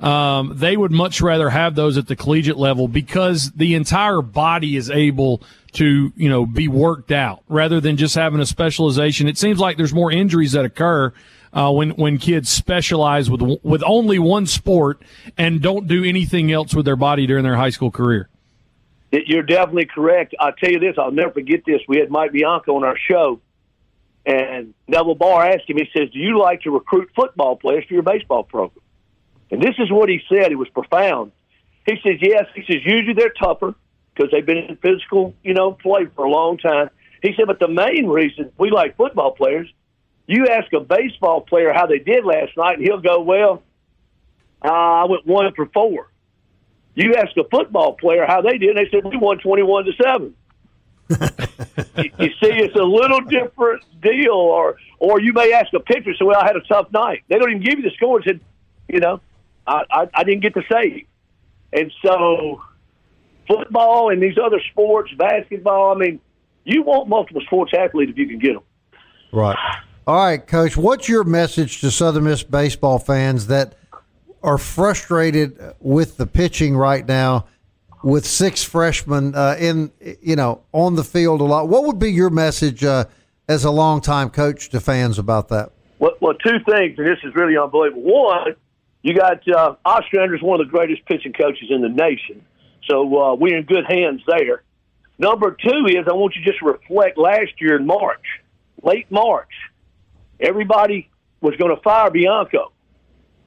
um, 0.00 0.52
they 0.54 0.76
would 0.76 0.92
much 0.92 1.20
rather 1.20 1.48
have 1.48 1.74
those 1.74 1.96
at 1.96 2.06
the 2.06 2.16
collegiate 2.16 2.58
level 2.58 2.86
because 2.86 3.50
the 3.52 3.74
entire 3.74 4.20
body 4.20 4.76
is 4.76 4.90
able 4.90 5.42
to, 5.72 6.12
you 6.16 6.28
know, 6.28 6.44
be 6.44 6.68
worked 6.68 7.12
out 7.12 7.42
rather 7.48 7.80
than 7.80 7.96
just 7.96 8.14
having 8.14 8.40
a 8.40 8.46
specialization. 8.46 9.26
It 9.26 9.38
seems 9.38 9.58
like 9.58 9.76
there's 9.76 9.94
more 9.94 10.12
injuries 10.12 10.52
that 10.52 10.64
occur 10.64 11.12
uh, 11.52 11.72
when 11.72 11.90
when 11.90 12.18
kids 12.18 12.50
specialize 12.50 13.30
with 13.30 13.40
with 13.62 13.82
only 13.86 14.18
one 14.18 14.46
sport 14.46 15.00
and 15.38 15.62
don't 15.62 15.86
do 15.86 16.04
anything 16.04 16.52
else 16.52 16.74
with 16.74 16.84
their 16.84 16.96
body 16.96 17.26
during 17.26 17.44
their 17.44 17.56
high 17.56 17.70
school 17.70 17.90
career. 17.90 18.28
You're 19.12 19.44
definitely 19.44 19.86
correct. 19.86 20.34
I'll 20.38 20.52
tell 20.52 20.70
you 20.70 20.80
this, 20.80 20.96
I'll 20.98 21.12
never 21.12 21.30
forget 21.30 21.62
this. 21.64 21.80
We 21.88 21.98
had 21.98 22.10
Mike 22.10 22.32
Bianco 22.32 22.76
on 22.76 22.84
our 22.84 22.98
show, 22.98 23.40
and 24.26 24.74
Neville 24.88 25.14
Barr 25.14 25.46
asked 25.46 25.70
him, 25.70 25.76
he 25.78 25.88
says, 25.96 26.10
Do 26.10 26.18
you 26.18 26.38
like 26.38 26.62
to 26.62 26.70
recruit 26.70 27.08
football 27.14 27.56
players 27.56 27.84
for 27.86 27.94
your 27.94 28.02
baseball 28.02 28.42
program? 28.42 28.82
And 29.50 29.62
this 29.62 29.74
is 29.78 29.90
what 29.90 30.08
he 30.08 30.20
said. 30.28 30.50
It 30.52 30.56
was 30.56 30.68
profound. 30.68 31.32
He 31.86 31.96
says, 32.02 32.18
Yes. 32.20 32.46
He 32.54 32.62
says, 32.62 32.82
Usually 32.84 33.14
they're 33.14 33.30
tougher 33.30 33.74
because 34.14 34.30
they've 34.30 34.44
been 34.44 34.58
in 34.58 34.76
physical, 34.76 35.34
you 35.42 35.54
know, 35.54 35.72
play 35.72 36.06
for 36.14 36.24
a 36.24 36.30
long 36.30 36.58
time. 36.58 36.90
He 37.22 37.32
said, 37.36 37.46
But 37.46 37.60
the 37.60 37.68
main 37.68 38.06
reason 38.06 38.52
we 38.58 38.70
like 38.70 38.96
football 38.96 39.32
players, 39.32 39.68
you 40.26 40.46
ask 40.48 40.72
a 40.72 40.80
baseball 40.80 41.42
player 41.42 41.72
how 41.72 41.86
they 41.86 41.98
did 41.98 42.24
last 42.24 42.56
night, 42.56 42.78
and 42.78 42.82
he'll 42.82 43.00
go, 43.00 43.20
Well, 43.20 43.62
uh, 44.64 44.68
I 44.68 45.04
went 45.04 45.26
one 45.26 45.52
for 45.54 45.66
four. 45.66 46.10
You 46.94 47.14
ask 47.14 47.36
a 47.36 47.44
football 47.44 47.92
player 47.92 48.24
how 48.26 48.40
they 48.40 48.58
did, 48.58 48.76
and 48.76 48.78
they 48.78 48.90
said 48.90 49.04
we 49.04 49.18
won 49.18 49.38
twenty-one 49.38 49.84
to 49.84 49.92
seven. 50.02 50.34
you, 51.98 52.10
you 52.18 52.28
see, 52.42 52.50
it's 52.50 52.74
a 52.74 52.82
little 52.82 53.20
different 53.20 53.84
deal. 54.00 54.32
Or, 54.32 54.76
or 54.98 55.20
you 55.20 55.34
may 55.34 55.52
ask 55.52 55.72
a 55.74 55.80
pitcher, 55.80 56.14
say, 56.14 56.24
"Well, 56.24 56.40
I 56.40 56.46
had 56.46 56.56
a 56.56 56.62
tough 56.62 56.90
night." 56.92 57.22
They 57.28 57.38
don't 57.38 57.50
even 57.50 57.62
give 57.62 57.78
you 57.78 57.82
the 57.82 57.94
score. 57.94 58.16
And 58.16 58.24
said, 58.24 58.40
"You 58.88 59.00
know, 59.00 59.20
I, 59.66 59.82
I, 59.90 60.08
I 60.14 60.24
didn't 60.24 60.42
get 60.42 60.54
to 60.54 60.62
save." 60.70 61.06
And 61.72 61.92
so, 62.04 62.62
football 63.48 64.10
and 64.10 64.22
these 64.22 64.38
other 64.42 64.60
sports, 64.70 65.12
basketball. 65.18 65.94
I 65.94 65.98
mean, 65.98 66.20
you 66.64 66.82
want 66.82 67.08
multiple 67.08 67.42
sports 67.42 67.72
athletes 67.76 68.12
if 68.12 68.18
you 68.18 68.26
can 68.26 68.38
get 68.38 68.54
them. 68.54 68.62
Right. 69.32 69.56
All 70.06 70.16
right, 70.16 70.46
Coach. 70.46 70.76
What's 70.76 71.08
your 71.08 71.24
message 71.24 71.80
to 71.80 71.90
Southern 71.90 72.24
Miss 72.24 72.42
baseball 72.42 72.98
fans 72.98 73.48
that 73.48 73.74
are 74.42 74.58
frustrated 74.58 75.58
with 75.80 76.16
the 76.16 76.26
pitching 76.26 76.76
right 76.76 77.06
now, 77.06 77.46
with 78.04 78.24
six 78.24 78.62
freshmen 78.62 79.34
uh, 79.34 79.56
in 79.58 79.90
you 80.22 80.36
know 80.36 80.62
on 80.72 80.94
the 80.94 81.04
field 81.04 81.40
a 81.40 81.44
lot? 81.44 81.68
What 81.68 81.84
would 81.84 81.98
be 81.98 82.12
your 82.12 82.30
message 82.30 82.84
uh, 82.84 83.06
as 83.48 83.64
a 83.64 83.70
longtime 83.70 84.30
coach 84.30 84.68
to 84.70 84.80
fans 84.80 85.18
about 85.18 85.48
that? 85.48 85.72
Well, 85.98 86.12
well, 86.20 86.34
two 86.34 86.58
things, 86.68 86.98
and 86.98 87.06
this 87.06 87.18
is 87.24 87.34
really 87.34 87.56
unbelievable. 87.56 88.02
One, 88.02 88.54
you 89.06 89.14
got 89.14 89.48
uh, 89.48 89.76
is 90.34 90.42
one 90.42 90.60
of 90.60 90.66
the 90.66 90.70
greatest 90.70 91.04
pitching 91.06 91.32
coaches 91.32 91.68
in 91.70 91.80
the 91.80 91.88
nation, 91.88 92.44
so 92.88 93.02
uh, 93.16 93.34
we're 93.36 93.56
in 93.56 93.64
good 93.64 93.84
hands 93.88 94.20
there. 94.26 94.64
Number 95.16 95.52
two 95.52 95.86
is 95.86 96.08
I 96.08 96.12
want 96.12 96.34
you 96.34 96.42
to 96.44 96.50
just 96.50 96.60
reflect 96.60 97.16
last 97.16 97.52
year 97.60 97.76
in 97.76 97.86
March, 97.86 98.24
late 98.82 99.10
March, 99.10 99.52
everybody 100.40 101.08
was 101.40 101.54
going 101.56 101.74
to 101.74 101.80
fire 101.82 102.10
Bianco. 102.10 102.72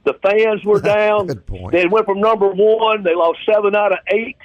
The 0.04 0.14
fans 0.22 0.64
were 0.64 0.80
down. 0.96 1.26
Good 1.26 1.46
point. 1.46 1.72
They 1.72 1.86
went 1.86 2.06
from 2.06 2.20
number 2.20 2.48
one. 2.48 3.02
They 3.02 3.14
lost 3.14 3.40
seven 3.44 3.76
out 3.76 3.92
of 3.92 3.98
eight. 4.08 4.38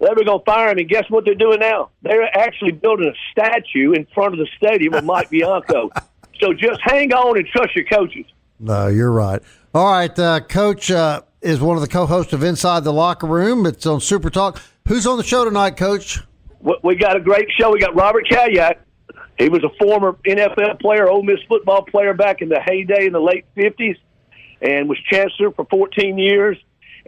They 0.00 0.08
were 0.08 0.24
going 0.24 0.38
to 0.38 0.44
fire 0.46 0.70
him, 0.70 0.78
and 0.78 0.88
guess 0.88 1.04
what 1.10 1.26
they're 1.26 1.34
doing 1.34 1.60
now? 1.60 1.90
They're 2.00 2.24
actually 2.34 2.72
building 2.72 3.12
a 3.12 3.14
statue 3.30 3.92
in 3.92 4.06
front 4.14 4.32
of 4.32 4.38
the 4.38 4.48
stadium 4.56 4.94
of 4.94 5.04
Mike 5.04 5.28
Bianco. 5.28 5.90
So 6.40 6.54
just 6.54 6.80
hang 6.82 7.12
on 7.12 7.36
and 7.36 7.46
trust 7.46 7.76
your 7.76 7.84
coaches. 7.84 8.24
No, 8.58 8.86
you're 8.86 9.10
right. 9.10 9.42
All 9.72 9.90
right, 9.92 10.18
uh, 10.18 10.40
Coach 10.40 10.90
uh, 10.90 11.22
is 11.42 11.60
one 11.60 11.76
of 11.76 11.82
the 11.82 11.88
co-hosts 11.88 12.32
of 12.32 12.42
Inside 12.42 12.82
the 12.82 12.92
Locker 12.92 13.26
Room. 13.26 13.66
It's 13.66 13.86
on 13.86 14.00
Super 14.00 14.28
Talk. 14.30 14.60
Who's 14.88 15.06
on 15.06 15.16
the 15.16 15.22
show 15.22 15.44
tonight, 15.44 15.76
Coach? 15.76 16.18
We- 16.60 16.76
We 16.82 16.96
got 16.96 17.16
a 17.16 17.20
great 17.20 17.48
show. 17.58 17.70
We 17.70 17.78
got 17.78 17.94
Robert 17.94 18.26
Khayat. 18.28 18.76
He 19.38 19.48
was 19.48 19.62
a 19.64 19.70
former 19.82 20.16
NFL 20.26 20.80
player, 20.80 21.08
Ole 21.08 21.22
Miss 21.22 21.38
football 21.48 21.82
player 21.82 22.14
back 22.14 22.42
in 22.42 22.48
the 22.48 22.60
heyday 22.60 23.06
in 23.06 23.12
the 23.12 23.20
late 23.20 23.44
50s, 23.56 23.96
and 24.60 24.88
was 24.88 24.98
chancellor 25.10 25.50
for 25.52 25.64
14 25.70 26.18
years. 26.18 26.58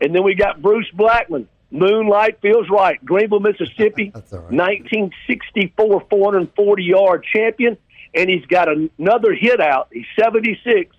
And 0.00 0.14
then 0.14 0.22
we 0.22 0.34
got 0.34 0.62
Bruce 0.62 0.88
Blackman. 0.94 1.48
Moonlight 1.70 2.38
feels 2.40 2.68
right. 2.70 3.02
Greenville, 3.04 3.40
Mississippi, 3.40 4.12
right. 4.14 4.52
1964 4.52 6.04
440 6.08 6.82
yard 6.84 7.26
champion, 7.34 7.76
and 8.14 8.30
he's 8.30 8.46
got 8.46 8.68
another 8.68 9.34
hit 9.34 9.60
out. 9.60 9.88
He's 9.92 10.06
76. 10.18 10.94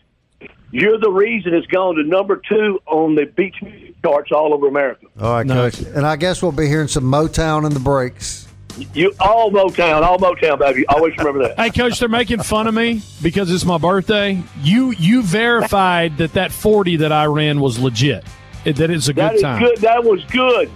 You're 0.72 0.98
the 0.98 1.12
reason 1.12 1.54
it's 1.54 1.68
gone 1.68 1.96
to 1.96 2.04
number 2.04 2.42
two 2.50 2.80
on 2.88 3.14
the 3.16 3.26
beach 3.26 3.56
music 3.62 3.94
charts 4.02 4.32
all 4.32 4.54
over 4.54 4.68
America. 4.68 5.06
All 5.22 5.34
right, 5.34 5.46
No. 5.46 5.70
Coach. 5.70 5.82
And 5.82 6.06
I 6.06 6.16
guess 6.16 6.42
we'll 6.42 6.52
be 6.52 6.68
hearing 6.68 6.88
some 6.88 7.04
Motown 7.04 7.66
in 7.66 7.74
the 7.74 7.80
breaks. 7.80 8.48
You 8.96 9.14
all 9.20 9.52
Motown, 9.52 10.02
all 10.02 10.18
Motown, 10.18 10.58
baby. 10.58 10.84
Always 10.88 11.16
remember 11.18 11.48
that. 11.48 11.60
Hey, 11.60 11.70
coach, 11.70 12.00
they're 12.00 12.10
making 12.10 12.42
fun 12.42 12.66
of 12.66 12.74
me 12.74 13.04
because 13.22 13.52
it's 13.52 13.66
my 13.66 13.78
birthday. 13.78 14.42
You 14.64 14.92
you 14.98 15.22
verified 15.22 16.18
that 16.18 16.34
that 16.34 16.52
forty 16.52 16.96
that 16.96 17.12
I 17.12 17.26
ran 17.26 17.60
was 17.60 17.78
legit. 17.78 18.26
It- 18.66 18.78
That 18.78 18.90
it's 18.90 19.10
a 19.10 19.14
That 19.14 19.30
good 19.32 19.36
is 19.36 19.42
time. 19.44 19.62
good. 19.62 19.78
That 19.78 20.04
was 20.04 20.24
good, 20.26 20.72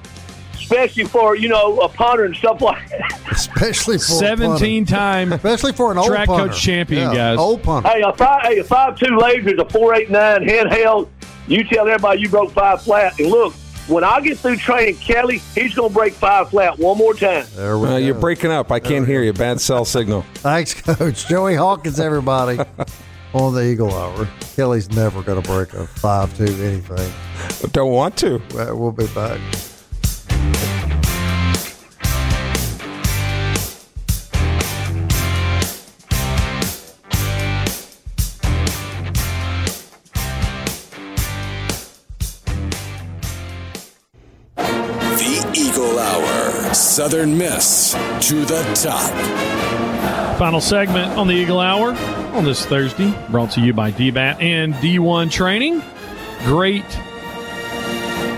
especially 0.59 1.05
for 1.05 1.35
you 1.35 1.47
know 1.49 1.79
a 1.79 1.89
punter 1.89 2.25
and 2.25 2.35
stuff 2.35 2.61
like 2.61 2.89
that. 2.89 3.27
Especially 3.31 3.97
for 3.97 4.03
a 4.13 4.17
Seventeen 4.17 4.85
time. 4.85 5.33
Especially 5.33 5.71
for 5.73 5.91
an 5.91 5.97
old 5.97 6.07
Track 6.07 6.27
punter. 6.27 6.47
coach 6.49 6.61
champion, 6.61 7.09
Yeah, 7.09 7.15
guys. 7.15 7.37
Old 7.37 7.63
punter. 7.63 7.87
hey, 7.89 8.01
a 8.01 8.13
five, 8.13 8.41
hey, 8.43 8.59
a 8.59 8.63
five 8.63 8.97
two 8.97 9.17
laser 9.17 9.49
is 9.53 9.59
a 9.59 9.65
four 9.69 9.93
eight 9.95 10.09
nine 10.09 10.41
handheld. 10.43 11.07
You 11.47 11.63
tell 11.63 11.87
everybody 11.87 12.21
you 12.21 12.29
broke 12.29 12.51
five 12.51 12.81
flat, 12.81 13.17
and 13.19 13.29
look, 13.29 13.53
when 13.87 14.03
I 14.03 14.19
get 14.19 14.37
through 14.37 14.57
training 14.57 14.95
Kelly, 14.97 15.37
he's 15.55 15.73
going 15.73 15.89
to 15.89 15.93
break 15.95 16.13
five 16.13 16.49
flat 16.49 16.77
one 16.77 16.97
more 16.97 17.13
time. 17.13 17.45
There 17.55 17.77
we 17.79 17.87
Uh, 17.87 17.91
go. 17.91 17.97
you're 17.97 18.15
breaking 18.15 18.51
up. 18.51 18.69
I 18.69 18.79
can't 18.81 19.07
hear 19.07 19.23
you. 19.23 19.31
Bad 19.31 19.61
cell 19.61 19.85
signal. 19.85 20.25
Thanks, 20.35 20.73
Coach. 20.81 21.25
Joey 21.27 21.55
Hawkins, 21.55 21.97
everybody, 22.01 22.59
on 23.33 23.53
the 23.53 23.63
Eagle 23.63 23.93
Hour. 23.93 24.27
Kelly's 24.57 24.89
never 24.91 25.21
going 25.21 25.41
to 25.41 25.47
break 25.49 25.73
a 25.73 25.87
5 25.87 26.37
2 26.37 26.43
anything. 26.63 27.13
Don't 27.71 27.91
want 27.93 28.17
to. 28.17 28.41
We'll 28.53 28.91
be 28.91 29.07
back. 29.07 29.39
Southern 46.97 47.37
Miss 47.37 47.91
to 48.27 48.43
the 48.43 48.63
top. 48.73 50.39
Final 50.39 50.59
segment 50.59 51.11
on 51.11 51.27
the 51.27 51.35
Eagle 51.35 51.59
Hour 51.59 51.91
on 52.35 52.43
this 52.43 52.65
Thursday, 52.65 53.13
brought 53.29 53.51
to 53.51 53.61
you 53.61 53.71
by 53.71 53.91
DBAT 53.91 54.41
and 54.41 54.73
D1 54.73 55.29
Training. 55.29 55.83
Great 56.45 56.91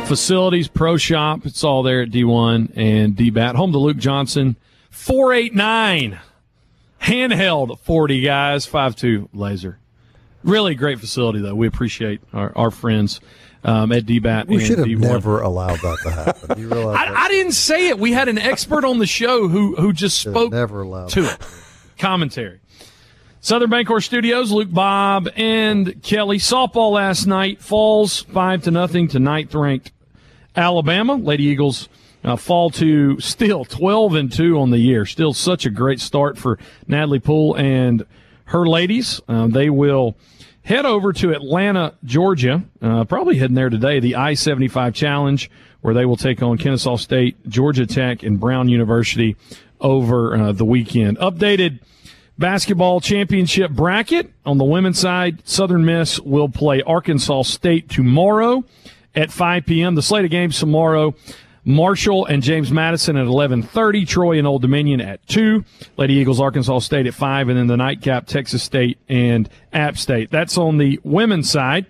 facilities, 0.07 0.67
pro 0.67 0.97
shop. 0.97 1.45
It's 1.45 1.63
all 1.63 1.83
there 1.83 2.01
at 2.01 2.09
D1 2.09 2.73
and 2.75 3.15
DBAT. 3.15 3.55
Home 3.55 3.71
to 3.71 3.77
Luke 3.77 3.95
Johnson, 3.95 4.57
489. 4.89 6.19
Handheld 7.01 7.79
40 7.79 8.19
guys, 8.19 8.67
5'2 8.67 9.29
laser. 9.33 9.79
Really 10.43 10.75
great 10.75 10.99
facility, 10.99 11.39
though. 11.39 11.55
We 11.55 11.67
appreciate 11.67 12.19
our, 12.33 12.51
our 12.57 12.71
friends 12.71 13.21
um, 13.63 13.91
at 13.91 14.05
DBAT 14.05 14.47
We 14.47 14.63
should 14.63 14.77
have 14.79 14.87
D1. 14.87 14.99
never 14.99 15.41
allowed 15.41 15.79
that 15.79 15.97
to 16.03 16.11
happen. 16.11 16.59
You 16.59 16.69
realize 16.69 16.97
that? 16.97 17.09
I, 17.15 17.25
I 17.25 17.27
didn't 17.29 17.51
say 17.53 17.89
it. 17.89 17.99
We 17.99 18.13
had 18.13 18.27
an 18.29 18.37
expert 18.37 18.85
on 18.85 18.99
the 18.99 19.05
show 19.05 19.47
who 19.47 19.75
who 19.75 19.91
just 19.93 20.19
spoke 20.19 20.51
never 20.51 20.81
allowed 20.81 21.09
to 21.09 21.25
it. 21.25 21.37
Commentary. 21.97 22.59
Southern 23.41 23.69
Bancorp 23.69 24.03
Studios, 24.03 24.51
Luke 24.51 24.71
Bob 24.71 25.29
and 25.37 26.01
Kelly. 26.03 26.37
Softball 26.39 26.91
last 26.91 27.25
night 27.25 27.61
falls 27.61 28.21
five 28.23 28.63
to 28.63 28.71
nothing 28.71 29.07
to 29.09 29.19
ninth 29.19 29.53
ranked 29.55 29.91
Alabama. 30.55 31.15
Lady 31.15 31.43
Eagles 31.45 31.87
uh, 32.23 32.35
fall 32.35 32.69
to 32.71 33.19
still 33.19 33.63
twelve 33.65 34.15
and 34.15 34.31
two 34.31 34.59
on 34.59 34.71
the 34.71 34.77
year. 34.79 35.05
Still 35.05 35.33
such 35.33 35.65
a 35.65 35.69
great 35.69 35.99
start 36.01 36.37
for 36.37 36.59
Natalie 36.87 37.19
Poole 37.19 37.55
and 37.55 38.05
her 38.45 38.65
ladies. 38.67 39.21
Uh, 39.27 39.47
they 39.47 39.69
will 39.69 40.15
head 40.69 40.85
over 40.85 41.11
to 41.11 41.31
Atlanta, 41.31 41.95
Georgia. 42.03 42.63
Uh, 42.79 43.03
probably 43.03 43.39
heading 43.39 43.55
there 43.55 43.71
today. 43.71 43.99
The 43.99 44.15
I 44.15 44.35
seventy 44.35 44.67
five 44.67 44.93
Challenge, 44.93 45.49
where 45.81 45.95
they 45.95 46.05
will 46.05 46.15
take 46.15 46.41
on 46.43 46.57
Kennesaw 46.59 46.95
State, 46.95 47.49
Georgia 47.49 47.87
Tech, 47.87 48.21
and 48.21 48.39
Brown 48.39 48.69
University 48.69 49.35
over 49.81 50.37
uh, 50.37 50.51
the 50.51 50.65
weekend. 50.65 51.17
Updated 51.17 51.79
basketball 52.37 53.01
championship 53.01 53.71
bracket 53.71 54.31
on 54.45 54.59
the 54.59 54.63
women's 54.63 54.99
side. 54.99 55.45
Southern 55.45 55.83
Miss 55.83 56.19
will 56.19 56.47
play 56.47 56.83
Arkansas 56.83 57.41
State 57.41 57.89
tomorrow 57.89 58.63
at 59.15 59.31
5 59.31 59.65
p.m. 59.65 59.95
The 59.95 60.03
slate 60.03 60.25
of 60.25 60.31
games 60.31 60.59
tomorrow. 60.59 61.15
Marshall 61.65 62.25
and 62.25 62.41
James 62.41 62.71
Madison 62.71 63.17
at 63.17 63.27
11:30, 63.27 64.05
Troy 64.07 64.37
and 64.37 64.47
Old 64.47 64.61
Dominion 64.61 65.01
at 65.01 65.25
2, 65.27 65.63
Lady 65.97 66.15
Eagles 66.15 66.39
Arkansas 66.39 66.79
State 66.79 67.05
at 67.05 67.13
5 67.13 67.49
and 67.49 67.57
then 67.57 67.67
the 67.67 67.77
nightcap 67.77 68.25
Texas 68.27 68.63
State 68.63 68.97
and 69.07 69.49
App 69.73 69.97
State. 69.97 70.31
That's 70.31 70.57
on 70.57 70.77
the 70.77 70.99
women's 71.03 71.49
side. 71.49 71.85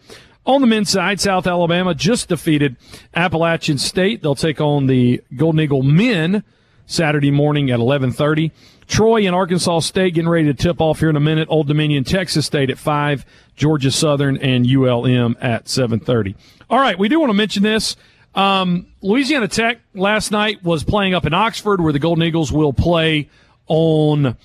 On 0.45 0.61
the 0.61 0.67
men's 0.67 0.89
side, 0.89 1.19
South 1.19 1.45
Alabama 1.45 1.93
just 1.93 2.29
defeated 2.29 2.75
Appalachian 3.13 3.77
State. 3.77 4.23
They'll 4.23 4.35
take 4.35 4.59
on 4.59 4.87
the 4.87 5.21
Golden 5.35 5.61
Eagle 5.61 5.83
men 5.83 6.43
Saturday 6.87 7.29
morning 7.29 7.69
at 7.69 7.79
11:30. 7.79 8.51
Troy 8.87 9.27
and 9.27 9.35
Arkansas 9.35 9.81
State 9.81 10.15
getting 10.15 10.27
ready 10.27 10.45
to 10.45 10.53
tip 10.55 10.81
off 10.81 10.99
here 10.99 11.11
in 11.11 11.15
a 11.15 11.19
minute. 11.19 11.47
Old 11.51 11.67
Dominion, 11.67 12.03
Texas 12.03 12.47
State 12.47 12.71
at 12.71 12.79
5, 12.79 13.23
Georgia 13.55 13.91
Southern 13.91 14.37
and 14.37 14.65
ULM 14.65 15.37
at 15.39 15.69
7:30. 15.69 16.33
All 16.67 16.79
right, 16.79 16.97
we 16.97 17.07
do 17.07 17.19
want 17.19 17.29
to 17.29 17.35
mention 17.35 17.61
this. 17.61 17.95
Um, 18.39 18.87
Louisiana 19.01 19.49
Tech 19.49 19.79
last 19.93 20.31
night 20.31 20.63
was 20.63 20.85
playing 20.85 21.13
up 21.13 21.25
in 21.25 21.33
Oxford, 21.33 21.81
where 21.81 21.91
the 21.91 21.99
Golden 21.99 22.23
Eagles 22.23 22.53
will 22.53 22.71
play 22.71 23.29
on 23.67 24.37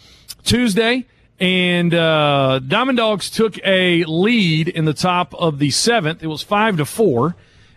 Tuesday. 0.42 1.06
And 1.38 1.94
uh, 1.94 2.58
Diamond 2.58 2.98
Dogs 2.98 3.30
took 3.30 3.56
a 3.64 4.02
lead 4.02 4.66
in 4.66 4.84
the 4.84 4.94
top 4.94 5.32
of 5.34 5.60
the 5.60 5.70
seventh. 5.70 6.24
It 6.24 6.26
was 6.26 6.42
five 6.42 6.78
to 6.78 6.84
four. 6.84 7.36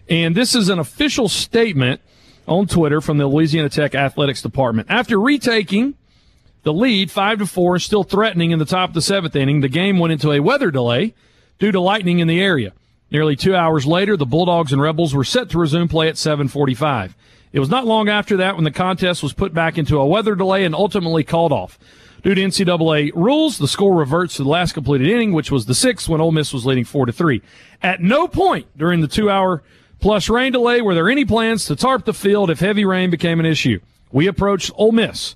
And 0.09 0.33
this 0.33 0.55
is 0.55 0.69
an 0.69 0.79
official 0.79 1.29
statement 1.29 2.01
on 2.47 2.65
Twitter 2.65 2.99
from 2.99 3.19
the 3.19 3.27
Louisiana 3.27 3.69
Tech 3.69 3.93
Athletics 3.93 4.41
Department. 4.41 4.87
After 4.89 5.19
retaking 5.19 5.93
the 6.63 6.73
lead, 6.73 7.11
five 7.11 7.37
to 7.37 7.45
four, 7.45 7.77
still 7.77 8.03
threatening 8.03 8.49
in 8.49 8.57
the 8.57 8.65
top 8.65 8.89
of 8.89 8.95
the 8.95 9.03
seventh 9.03 9.35
inning, 9.35 9.61
the 9.61 9.69
game 9.69 9.99
went 9.99 10.13
into 10.13 10.31
a 10.31 10.39
weather 10.39 10.71
delay 10.71 11.13
due 11.59 11.71
to 11.71 11.79
lightning 11.79 12.17
in 12.17 12.27
the 12.27 12.41
area. 12.41 12.73
Nearly 13.09 13.35
two 13.35 13.55
hours 13.55 13.85
later, 13.85 14.17
the 14.17 14.25
Bulldogs 14.25 14.73
and 14.73 14.81
Rebels 14.81 15.13
were 15.15 15.23
set 15.23 15.49
to 15.49 15.59
resume 15.59 15.87
play 15.87 16.09
at 16.09 16.17
7:45. 16.17 17.15
It 17.53 17.59
was 17.59 17.69
not 17.69 17.87
long 17.87 18.09
after 18.09 18.37
that 18.37 18.55
when 18.55 18.65
the 18.65 18.71
contest 18.71 19.23
was 19.23 19.33
put 19.33 19.53
back 19.53 19.77
into 19.77 19.97
a 19.97 20.05
weather 20.05 20.35
delay 20.35 20.65
and 20.65 20.75
ultimately 20.75 21.23
called 21.23 21.53
off. 21.53 21.79
Due 22.23 22.35
to 22.35 22.41
NCAA 22.41 23.11
rules, 23.15 23.57
the 23.57 23.67
score 23.67 23.95
reverts 23.95 24.35
to 24.35 24.43
the 24.43 24.49
last 24.49 24.73
completed 24.73 25.07
inning, 25.07 25.31
which 25.31 25.51
was 25.51 25.65
the 25.65 25.75
sixth 25.75 26.09
when 26.09 26.19
Ole 26.19 26.31
Miss 26.31 26.53
was 26.53 26.65
leading 26.65 26.83
four 26.83 27.05
to 27.05 27.13
three. 27.13 27.41
At 27.81 28.01
no 28.01 28.27
point 28.27 28.65
during 28.77 29.01
the 29.01 29.07
two-hour 29.07 29.63
plus 29.99 30.27
rain 30.27 30.51
delay 30.51 30.81
were 30.81 30.93
there 30.93 31.09
any 31.09 31.23
plans 31.23 31.65
to 31.65 31.75
tarp 31.75 32.05
the 32.05 32.13
field 32.13 32.49
if 32.49 32.59
heavy 32.59 32.83
rain 32.83 33.09
became 33.09 33.39
an 33.39 33.45
issue. 33.45 33.79
We 34.11 34.27
approached 34.27 34.71
Ole 34.75 34.91
Miss, 34.91 35.35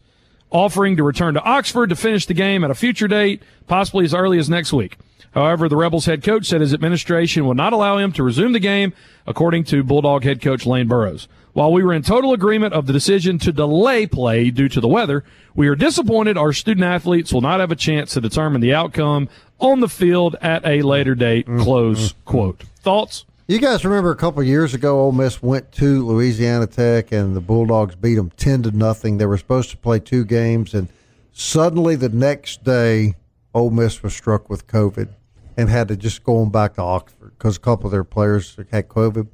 offering 0.49 0.97
to 0.97 1.03
return 1.03 1.35
to 1.35 1.43
Oxford 1.43 1.89
to 1.89 1.95
finish 1.95 2.25
the 2.25 2.33
game 2.33 2.63
at 2.63 2.71
a 2.71 2.75
future 2.75 3.07
date, 3.07 3.41
possibly 3.67 4.03
as 4.03 4.13
early 4.13 4.37
as 4.37 4.49
next 4.49 4.73
week. 4.73 4.97
However, 5.31 5.69
the 5.69 5.77
Rebels 5.77 6.05
head 6.05 6.23
coach 6.23 6.45
said 6.45 6.61
his 6.61 6.73
administration 6.73 7.45
will 7.45 7.53
not 7.53 7.73
allow 7.73 7.97
him 7.97 8.11
to 8.13 8.23
resume 8.23 8.51
the 8.51 8.59
game, 8.59 8.93
according 9.25 9.63
to 9.65 9.83
Bulldog 9.83 10.23
head 10.23 10.41
coach 10.41 10.65
Lane 10.65 10.87
Burroughs. 10.87 11.27
While 11.53 11.73
we 11.73 11.83
were 11.83 11.93
in 11.93 12.01
total 12.01 12.33
agreement 12.33 12.73
of 12.73 12.85
the 12.85 12.93
decision 12.93 13.37
to 13.39 13.51
delay 13.51 14.07
play 14.07 14.51
due 14.51 14.69
to 14.69 14.79
the 14.79 14.87
weather, 14.87 15.23
we 15.55 15.67
are 15.67 15.75
disappointed 15.75 16.37
our 16.37 16.53
student 16.53 16.85
athletes 16.85 17.33
will 17.33 17.41
not 17.41 17.59
have 17.59 17.71
a 17.71 17.75
chance 17.75 18.13
to 18.13 18.21
determine 18.21 18.61
the 18.61 18.73
outcome 18.73 19.29
on 19.59 19.79
the 19.79 19.89
field 19.89 20.35
at 20.41 20.65
a 20.65 20.81
later 20.81 21.15
date. 21.15 21.47
Mm-hmm. 21.47 21.61
Close 21.61 22.13
mm-hmm. 22.13 22.23
quote. 22.23 22.63
Thoughts? 22.79 23.25
You 23.47 23.59
guys 23.59 23.83
remember 23.83 24.11
a 24.11 24.15
couple 24.15 24.41
years 24.43 24.73
ago, 24.73 25.01
Ole 25.01 25.11
Miss 25.11 25.41
went 25.41 25.73
to 25.73 26.05
Louisiana 26.05 26.67
Tech 26.67 27.11
and 27.11 27.35
the 27.35 27.41
Bulldogs 27.41 27.95
beat 27.95 28.15
them 28.15 28.31
ten 28.37 28.63
to 28.63 28.71
nothing. 28.71 29.17
They 29.17 29.25
were 29.25 29.37
supposed 29.37 29.71
to 29.71 29.77
play 29.77 29.99
two 29.99 30.23
games, 30.23 30.73
and 30.73 30.87
suddenly 31.33 31.97
the 31.97 32.07
next 32.07 32.63
day, 32.63 33.15
Ole 33.53 33.71
Miss 33.71 34.03
was 34.03 34.13
struck 34.13 34.49
with 34.49 34.67
COVID 34.67 35.09
and 35.57 35.69
had 35.69 35.87
to 35.89 35.97
just 35.97 36.23
go 36.23 36.39
on 36.39 36.49
back 36.49 36.75
to 36.75 36.81
Oxford 36.81 37.33
because 37.37 37.57
a 37.57 37.59
couple 37.59 37.85
of 37.87 37.91
their 37.91 38.03
players 38.03 38.57
had 38.71 38.87
COVID. 38.87 39.27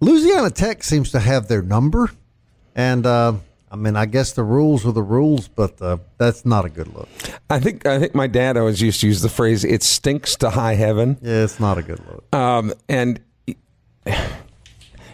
Louisiana 0.00 0.50
Tech 0.50 0.82
seems 0.82 1.10
to 1.12 1.20
have 1.20 1.48
their 1.48 1.62
number, 1.62 2.10
and 2.74 3.06
uh, 3.06 3.34
I 3.70 3.76
mean, 3.76 3.96
I 3.96 4.06
guess 4.06 4.32
the 4.32 4.44
rules 4.44 4.86
are 4.86 4.92
the 4.92 5.02
rules, 5.02 5.48
but 5.48 5.80
uh, 5.80 5.98
that's 6.18 6.44
not 6.44 6.64
a 6.64 6.68
good 6.68 6.94
look. 6.94 7.08
I 7.50 7.58
think 7.58 7.86
I 7.86 7.98
think 7.98 8.14
my 8.14 8.26
dad 8.26 8.56
always 8.56 8.80
used 8.80 9.00
to 9.00 9.06
use 9.06 9.22
the 9.22 9.28
phrase 9.28 9.64
"it 9.64 9.82
stinks 9.82 10.36
to 10.36 10.50
high 10.50 10.74
heaven," 10.74 11.18
Yeah, 11.22 11.44
it's 11.44 11.58
not 11.58 11.78
a 11.78 11.82
good 11.82 12.00
look. 12.06 12.34
um, 12.34 12.72
and 12.88 13.20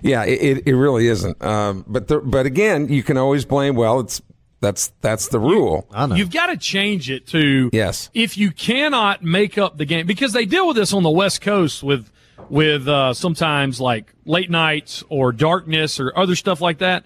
yeah, 0.03 0.25
it, 0.25 0.66
it, 0.66 0.75
really 0.75 1.07
isn't. 1.07 1.43
Um, 1.43 1.85
but 1.87 2.09
the, 2.09 2.21
but 2.21 2.47
again, 2.47 2.89
you 2.89 3.03
can 3.03 3.16
always 3.16 3.45
blame. 3.45 3.77
Well, 3.77 4.01
it's 4.01 4.21
that's 4.61 4.93
that's 5.01 5.29
the 5.29 5.41
rule. 5.41 5.87
I 5.91 6.07
know. 6.07 6.15
You've 6.15 6.31
got 6.31 6.47
to 6.47 6.57
change 6.57 7.11
it 7.11 7.27
to 7.29 7.71
Yes. 7.73 8.11
If 8.15 8.37
you 8.37 8.51
cannot 8.51 9.23
make 9.23 9.59
up 9.59 9.79
the 9.79 9.87
game, 9.87 10.07
because 10.07 10.33
they 10.33 10.45
deal 10.45 10.67
with 10.67 10.77
this 10.77 10.93
on 10.93 11.03
the 11.03 11.11
West 11.11 11.41
Coast 11.41 11.83
with 11.83 12.11
with 12.49 12.87
uh, 12.87 13.15
sometimes 13.15 13.81
like 13.81 14.13
late 14.25 14.51
nights 14.51 15.03
or 15.09 15.33
darkness 15.33 15.99
or 15.99 16.17
other 16.17 16.37
stuff 16.37 16.61
like 16.61 16.79
that, 16.79 17.05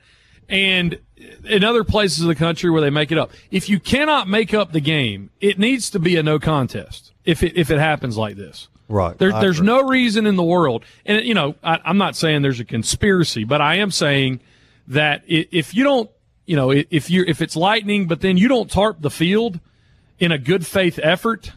and 0.49 0.99
in 1.45 1.65
other 1.65 1.85
places 1.85 2.23
of 2.23 2.29
the 2.29 2.35
country 2.35 2.71
where 2.71 2.81
they 2.81 2.91
make 2.91 3.13
it 3.13 3.19
up. 3.19 3.31
If 3.51 3.69
you 3.69 3.79
cannot 3.79 4.29
make 4.29 4.53
up 4.53 4.73
the 4.73 4.81
game, 4.81 5.31
it 5.41 5.59
needs 5.59 5.91
to 5.91 5.99
be 5.99 6.17
a 6.17 6.23
no 6.23 6.39
contest. 6.39 7.13
If 7.25 7.43
it 7.43 7.57
if 7.57 7.71
it 7.71 7.79
happens 7.79 8.17
like 8.17 8.37
this. 8.37 8.69
Right. 8.87 9.17
There, 9.17 9.33
there's 9.33 9.61
agree. 9.61 9.67
no 9.67 9.83
reason 9.83 10.27
in 10.27 10.37
the 10.37 10.43
world, 10.43 10.85
and 11.07 11.25
you 11.25 11.35
know, 11.35 11.55
I, 11.63 11.81
I'm 11.85 11.99
not 11.99 12.17
saying 12.17 12.43
there's 12.43 12.61
a 12.61 12.67
conspiracy, 12.67 13.45
but 13.45 13.61
I 13.61 13.77
am 13.77 13.91
saying 13.91 14.41
that 14.89 15.23
if 15.27 15.75
you 15.75 15.85
don't, 15.85 16.11
you 16.47 16.57
know, 16.57 16.70
if 16.70 17.11
you 17.11 17.24
if 17.26 17.40
it's 17.40 17.57
lightning, 17.57 18.07
but 18.07 18.20
then 18.20 18.36
you 18.36 18.49
don't 18.49 18.70
tarp 18.70 19.01
the 19.01 19.11
field 19.11 19.61
in 20.18 20.32
a 20.32 20.38
good 20.38 20.66
faith 20.66 20.99
effort, 21.03 21.53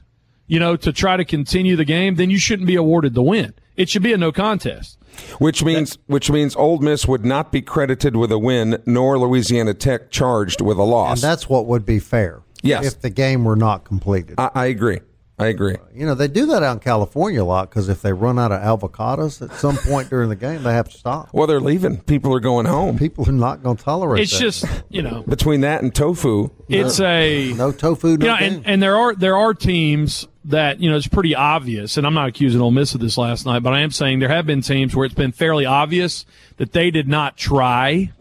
you 0.48 0.60
know, 0.60 0.76
to 0.76 0.92
try 0.92 1.18
to 1.18 1.26
continue 1.26 1.76
the 1.76 1.86
game, 1.86 2.16
then 2.16 2.30
you 2.30 2.40
shouldn't 2.40 2.68
be 2.68 2.76
awarded 2.76 3.14
the 3.14 3.24
win. 3.24 3.54
It 3.76 3.90
should 3.90 4.04
be 4.04 4.14
a 4.14 4.18
no 4.18 4.32
contest. 4.32 4.98
Which 5.40 5.64
means 5.64 5.98
which 6.08 6.30
means 6.30 6.56
Ole 6.56 6.80
Miss 6.80 7.08
would 7.08 7.26
not 7.26 7.52
be 7.52 7.62
credited 7.62 8.16
with 8.16 8.32
a 8.32 8.40
win, 8.40 8.82
nor 8.86 9.18
Louisiana 9.18 9.74
Tech 9.74 10.12
charged 10.12 10.62
with 10.62 10.78
a 10.78 10.84
loss. 10.84 11.24
And 11.24 11.32
that's 11.32 11.50
what 11.50 11.66
would 11.66 11.86
be 11.86 12.00
fair. 12.00 12.42
Yes. 12.62 12.86
If 12.86 13.02
the 13.02 13.10
game 13.10 13.44
were 13.44 13.56
not 13.56 13.84
completed. 13.84 14.36
I, 14.38 14.50
I 14.54 14.66
agree. 14.68 15.00
I 15.40 15.48
agree. 15.48 15.76
Uh, 15.76 15.86
you 15.94 16.06
know, 16.06 16.16
they 16.16 16.28
do 16.28 16.48
that 16.48 16.64
out 16.64 16.74
in 16.74 16.80
California 16.80 17.44
a 17.44 17.46
lot 17.46 17.70
because 17.70 17.90
if 17.90 18.02
they 18.02 18.12
run 18.12 18.40
out 18.40 18.52
of 18.52 18.60
avocados 18.60 19.40
at 19.42 19.56
some 19.56 19.78
point 19.78 20.10
during 20.10 20.30
the 20.30 20.36
game, 20.36 20.64
they 20.64 20.74
have 20.74 20.90
to 20.90 20.98
stop. 20.98 21.30
Well, 21.32 21.46
they're 21.46 21.60
leaving. 21.60 22.00
People 22.02 22.34
are 22.34 22.40
going 22.40 22.66
home. 22.66 22.98
People 22.98 23.30
are 23.30 23.32
not 23.34 23.62
going 23.62 23.78
to 23.78 23.84
tolerate 23.84 24.24
It's 24.24 24.32
that. 24.32 24.40
just 24.40 24.66
you 24.90 25.04
know, 25.04 25.24
Between 25.28 25.62
that 25.62 25.84
and 25.84 25.94
tofu, 25.94 26.50
it's 26.68 27.00
a 27.00 27.54
no 27.54 27.72
tofu, 27.72 28.18
no 28.18 28.26
you 28.26 28.32
know, 28.32 28.36
and, 28.36 28.66
and 28.66 28.82
there 28.82 28.98
are 28.98 29.14
there 29.14 29.38
are 29.38 29.54
teams 29.54 30.28
that 30.46 30.80
you 30.80 30.90
know 30.90 30.98
it's 30.98 31.08
pretty 31.08 31.36
obvious, 31.36 31.98
and 31.98 32.08
I'm 32.08 32.16
not 32.16 32.30
accusing 32.30 32.60
Ole 32.60 32.72
Miss 32.72 32.96
of 32.96 33.02
this 33.02 33.18
last 33.18 33.46
night, 33.46 33.62
but 33.62 33.74
I 33.74 33.82
am 33.82 33.92
saying 33.92 34.18
there 34.20 34.30
have 34.30 34.48
been 34.48 34.62
teams 34.62 34.96
where 34.96 35.06
it's 35.06 35.14
been 35.14 35.34
fairly 35.34 35.66
obvious 35.68 36.26
that 36.56 36.72
they 36.72 36.90
did 36.90 37.08
not 37.08 37.38
try 37.38 38.12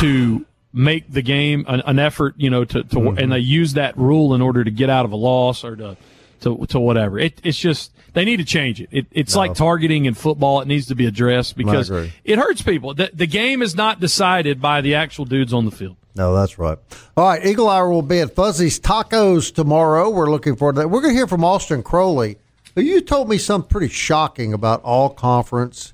to 0.00 0.44
make 0.72 1.10
the 1.12 1.22
game 1.22 1.64
an, 1.68 1.80
an 1.86 1.98
effort, 1.98 2.34
you 2.36 2.50
know, 2.50 2.64
to, 2.64 2.82
to 2.82 2.96
Mm-hmm. 2.96 3.18
and 3.18 3.32
they 3.32 3.38
use 3.38 3.74
that 3.74 3.96
rule 3.96 4.34
in 4.34 4.42
order 4.42 4.62
to 4.62 4.70
get 4.70 4.90
out 4.90 5.04
of 5.04 5.12
a 5.12 5.16
loss 5.16 5.64
or 5.64 5.76
to 5.76 5.96
to, 6.40 6.64
to 6.68 6.80
whatever. 6.80 7.18
It, 7.18 7.40
it's 7.44 7.58
just 7.58 7.92
they 8.14 8.24
need 8.24 8.38
to 8.38 8.44
change 8.44 8.80
it. 8.80 8.88
it 8.90 9.06
it's 9.10 9.36
like 9.36 9.54
targeting 9.54 10.06
in 10.06 10.14
football; 10.14 10.60
it 10.60 10.68
needs 10.68 10.86
to 10.86 10.94
be 10.94 11.06
addressed 11.06 11.56
because 11.56 11.90
it 11.90 12.38
hurts 12.38 12.62
people. 12.62 12.94
The, 12.94 13.10
the 13.12 13.26
game 13.26 13.62
is 13.62 13.74
not 13.74 14.00
decided 14.00 14.60
by 14.60 14.80
the 14.80 14.94
actual 14.94 15.26
dudes 15.26 15.52
on 15.52 15.64
the 15.66 15.70
field. 15.70 15.96
No, 16.16 16.34
that's 16.34 16.58
right. 16.58 16.78
All 17.16 17.24
right, 17.28 17.44
Eagle 17.44 17.68
Hour 17.68 17.90
will 17.90 18.02
be 18.02 18.20
at 18.20 18.34
Fuzzy's 18.34 18.80
Tacos 18.80 19.54
tomorrow. 19.54 20.10
We're 20.10 20.30
looking 20.30 20.56
forward 20.56 20.74
to 20.74 20.80
that. 20.80 20.88
We're 20.88 21.02
going 21.02 21.14
to 21.14 21.18
hear 21.18 21.28
from 21.28 21.44
Austin 21.44 21.82
Crowley, 21.82 22.38
you 22.74 23.00
told 23.00 23.28
me 23.28 23.38
something 23.38 23.68
pretty 23.68 23.92
shocking 23.92 24.52
about 24.52 24.82
all 24.82 25.10
conference 25.10 25.92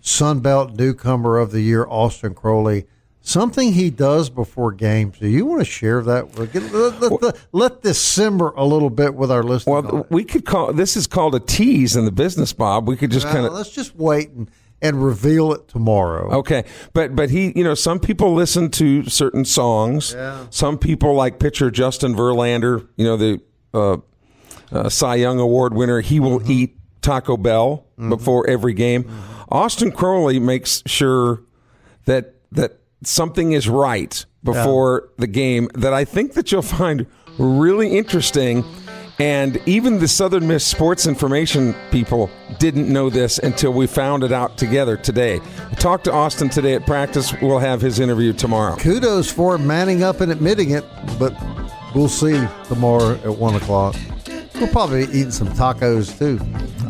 Sun 0.00 0.40
Belt 0.40 0.74
newcomer 0.74 1.38
of 1.38 1.50
the 1.50 1.60
year, 1.60 1.86
Austin 1.88 2.34
Crowley. 2.34 2.86
Something 3.22 3.72
he 3.74 3.90
does 3.90 4.30
before 4.30 4.72
games. 4.72 5.18
Do 5.18 5.28
you 5.28 5.44
want 5.44 5.60
to 5.60 5.64
share 5.66 6.02
that? 6.02 6.38
with- 6.38 6.54
Let, 6.54 7.00
let, 7.00 7.22
let, 7.22 7.36
let 7.52 7.82
this 7.82 8.00
simmer 8.00 8.52
a 8.56 8.64
little 8.64 8.88
bit 8.90 9.14
with 9.14 9.30
our 9.30 9.42
listeners. 9.42 9.84
well, 9.84 10.06
we 10.10 10.24
could 10.24 10.44
call 10.46 10.72
this 10.72 10.96
is 10.96 11.06
called 11.06 11.34
a 11.34 11.40
tease 11.40 11.96
in 11.96 12.06
the 12.06 12.12
business, 12.12 12.52
Bob. 12.54 12.88
We 12.88 12.96
could 12.96 13.10
just 13.10 13.26
Now, 13.26 13.32
kind 13.32 13.46
of 13.46 13.52
let's 13.52 13.70
just 13.70 13.94
wait 13.94 14.30
and, 14.30 14.50
and 14.80 15.04
reveal 15.04 15.52
it 15.52 15.68
tomorrow. 15.68 16.30
Okay, 16.38 16.64
but 16.94 17.14
but 17.14 17.28
he, 17.28 17.52
you 17.54 17.62
know, 17.62 17.74
some 17.74 18.00
people 18.00 18.32
listen 18.32 18.70
to 18.70 19.04
certain 19.10 19.44
songs. 19.44 20.14
Yeah. 20.14 20.46
Some 20.48 20.78
people 20.78 21.14
like 21.14 21.38
pitcher 21.38 21.70
Justin 21.70 22.14
Verlander, 22.14 22.88
you 22.96 23.04
know, 23.04 23.16
the 23.18 23.40
uh, 23.74 23.98
uh, 24.72 24.88
Cy 24.88 25.16
Young 25.16 25.38
Award 25.38 25.74
winner. 25.74 26.00
He 26.00 26.20
will 26.20 26.40
Mm-hmm. 26.40 26.50
eat 26.52 26.76
Taco 27.02 27.36
Bell 27.36 27.84
before 28.08 28.48
every 28.48 28.72
game. 28.72 29.10
Austin 29.50 29.92
Crowley 29.92 30.38
makes 30.38 30.82
sure 30.86 31.42
that 32.06 32.34
that 32.52 32.79
something 33.02 33.52
is 33.52 33.68
right 33.68 34.24
before 34.42 35.10
the 35.18 35.26
game. 35.26 35.68
That 35.74 35.92
I 35.92 36.04
think 36.04 36.34
that 36.34 36.52
you'll 36.52 36.62
find 36.62 37.06
really 37.38 37.96
interesting. 37.96 38.64
And 39.18 39.60
even 39.66 39.98
the 39.98 40.08
Southern 40.08 40.46
Miss 40.48 40.66
sports 40.66 41.06
information 41.06 41.74
people 41.90 42.30
didn't 42.58 42.90
know 42.90 43.10
this 43.10 43.38
until 43.38 43.70
we 43.70 43.86
found 43.86 44.24
it 44.24 44.32
out 44.32 44.56
together 44.56 44.96
today. 44.96 45.40
Talk 45.78 46.02
to 46.04 46.12
Austin 46.12 46.48
today 46.48 46.74
at 46.74 46.86
practice. 46.86 47.34
We'll 47.42 47.58
have 47.58 47.82
his 47.82 48.00
interview 48.00 48.32
tomorrow. 48.32 48.76
kudos 48.76 49.30
for 49.30 49.58
manning 49.58 50.02
up 50.02 50.22
and 50.22 50.32
admitting 50.32 50.70
it, 50.70 50.86
but 51.18 51.34
we'll 51.94 52.08
see 52.08 52.42
tomorrow 52.68 53.12
at 53.16 53.36
one 53.36 53.56
o'clock. 53.56 53.94
We'll 54.60 54.68
probably 54.68 55.06
be 55.06 55.18
eating 55.18 55.30
some 55.30 55.48
tacos 55.48 56.16
too. 56.18 56.38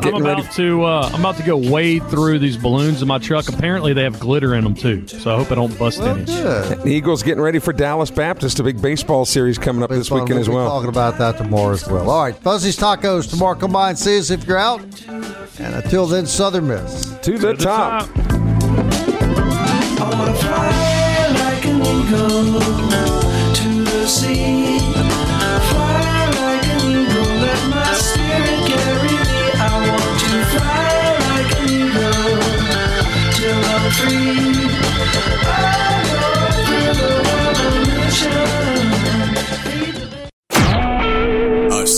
I'm 0.05 0.15
about 0.21 0.51
to 0.53 0.83
uh, 0.83 1.09
I'm 1.13 1.21
about 1.21 1.37
to 1.37 1.43
go 1.43 1.55
wade 1.55 2.05
through 2.09 2.39
these 2.39 2.57
balloons 2.57 3.01
in 3.01 3.07
my 3.07 3.17
truck. 3.17 3.47
Apparently, 3.47 3.93
they 3.93 4.03
have 4.03 4.19
glitter 4.19 4.55
in 4.55 4.63
them 4.65 4.73
too, 4.75 5.07
so 5.07 5.33
I 5.33 5.37
hope 5.37 5.51
I 5.51 5.55
don't 5.55 5.77
bust 5.79 5.99
Well, 5.99 6.15
any. 6.17 6.25
good. 6.25 6.79
The 6.81 6.89
Eagles 6.89 7.23
getting 7.23 7.41
ready 7.41 7.59
for 7.59 7.71
Dallas 7.71 8.11
Baptist, 8.11 8.59
a 8.59 8.63
big 8.63 8.81
baseball 8.81 9.23
series 9.25 9.57
coming 9.57 9.83
up 9.83 9.89
this 9.89 10.09
Fun. 10.09 10.19
weekend 10.21 10.31
We'll 10.35 10.41
as 10.41 10.47
be 10.49 10.53
well. 10.55 10.67
Talking 10.69 10.89
about 10.89 11.17
that 11.19 11.37
tomorrow 11.37 11.71
as 11.71 11.87
well. 11.87 12.09
All 12.09 12.23
right, 12.23 12.35
Fuzzy's 12.35 12.77
Tacos 12.77 13.29
tomorrow. 13.29 13.55
Come 13.55 13.71
by 13.71 13.89
and 13.89 13.97
see 13.97 14.17
us 14.19 14.31
if 14.31 14.45
you're 14.45 14.57
out. 14.57 14.81
And 15.07 15.75
until 15.75 16.07
then, 16.07 16.25
Southern 16.25 16.67
Miss. 16.67 17.17
To 17.19 17.37
the 17.37 17.53
top. 17.53 18.09
I 20.01 20.09
wanna 20.17 21.41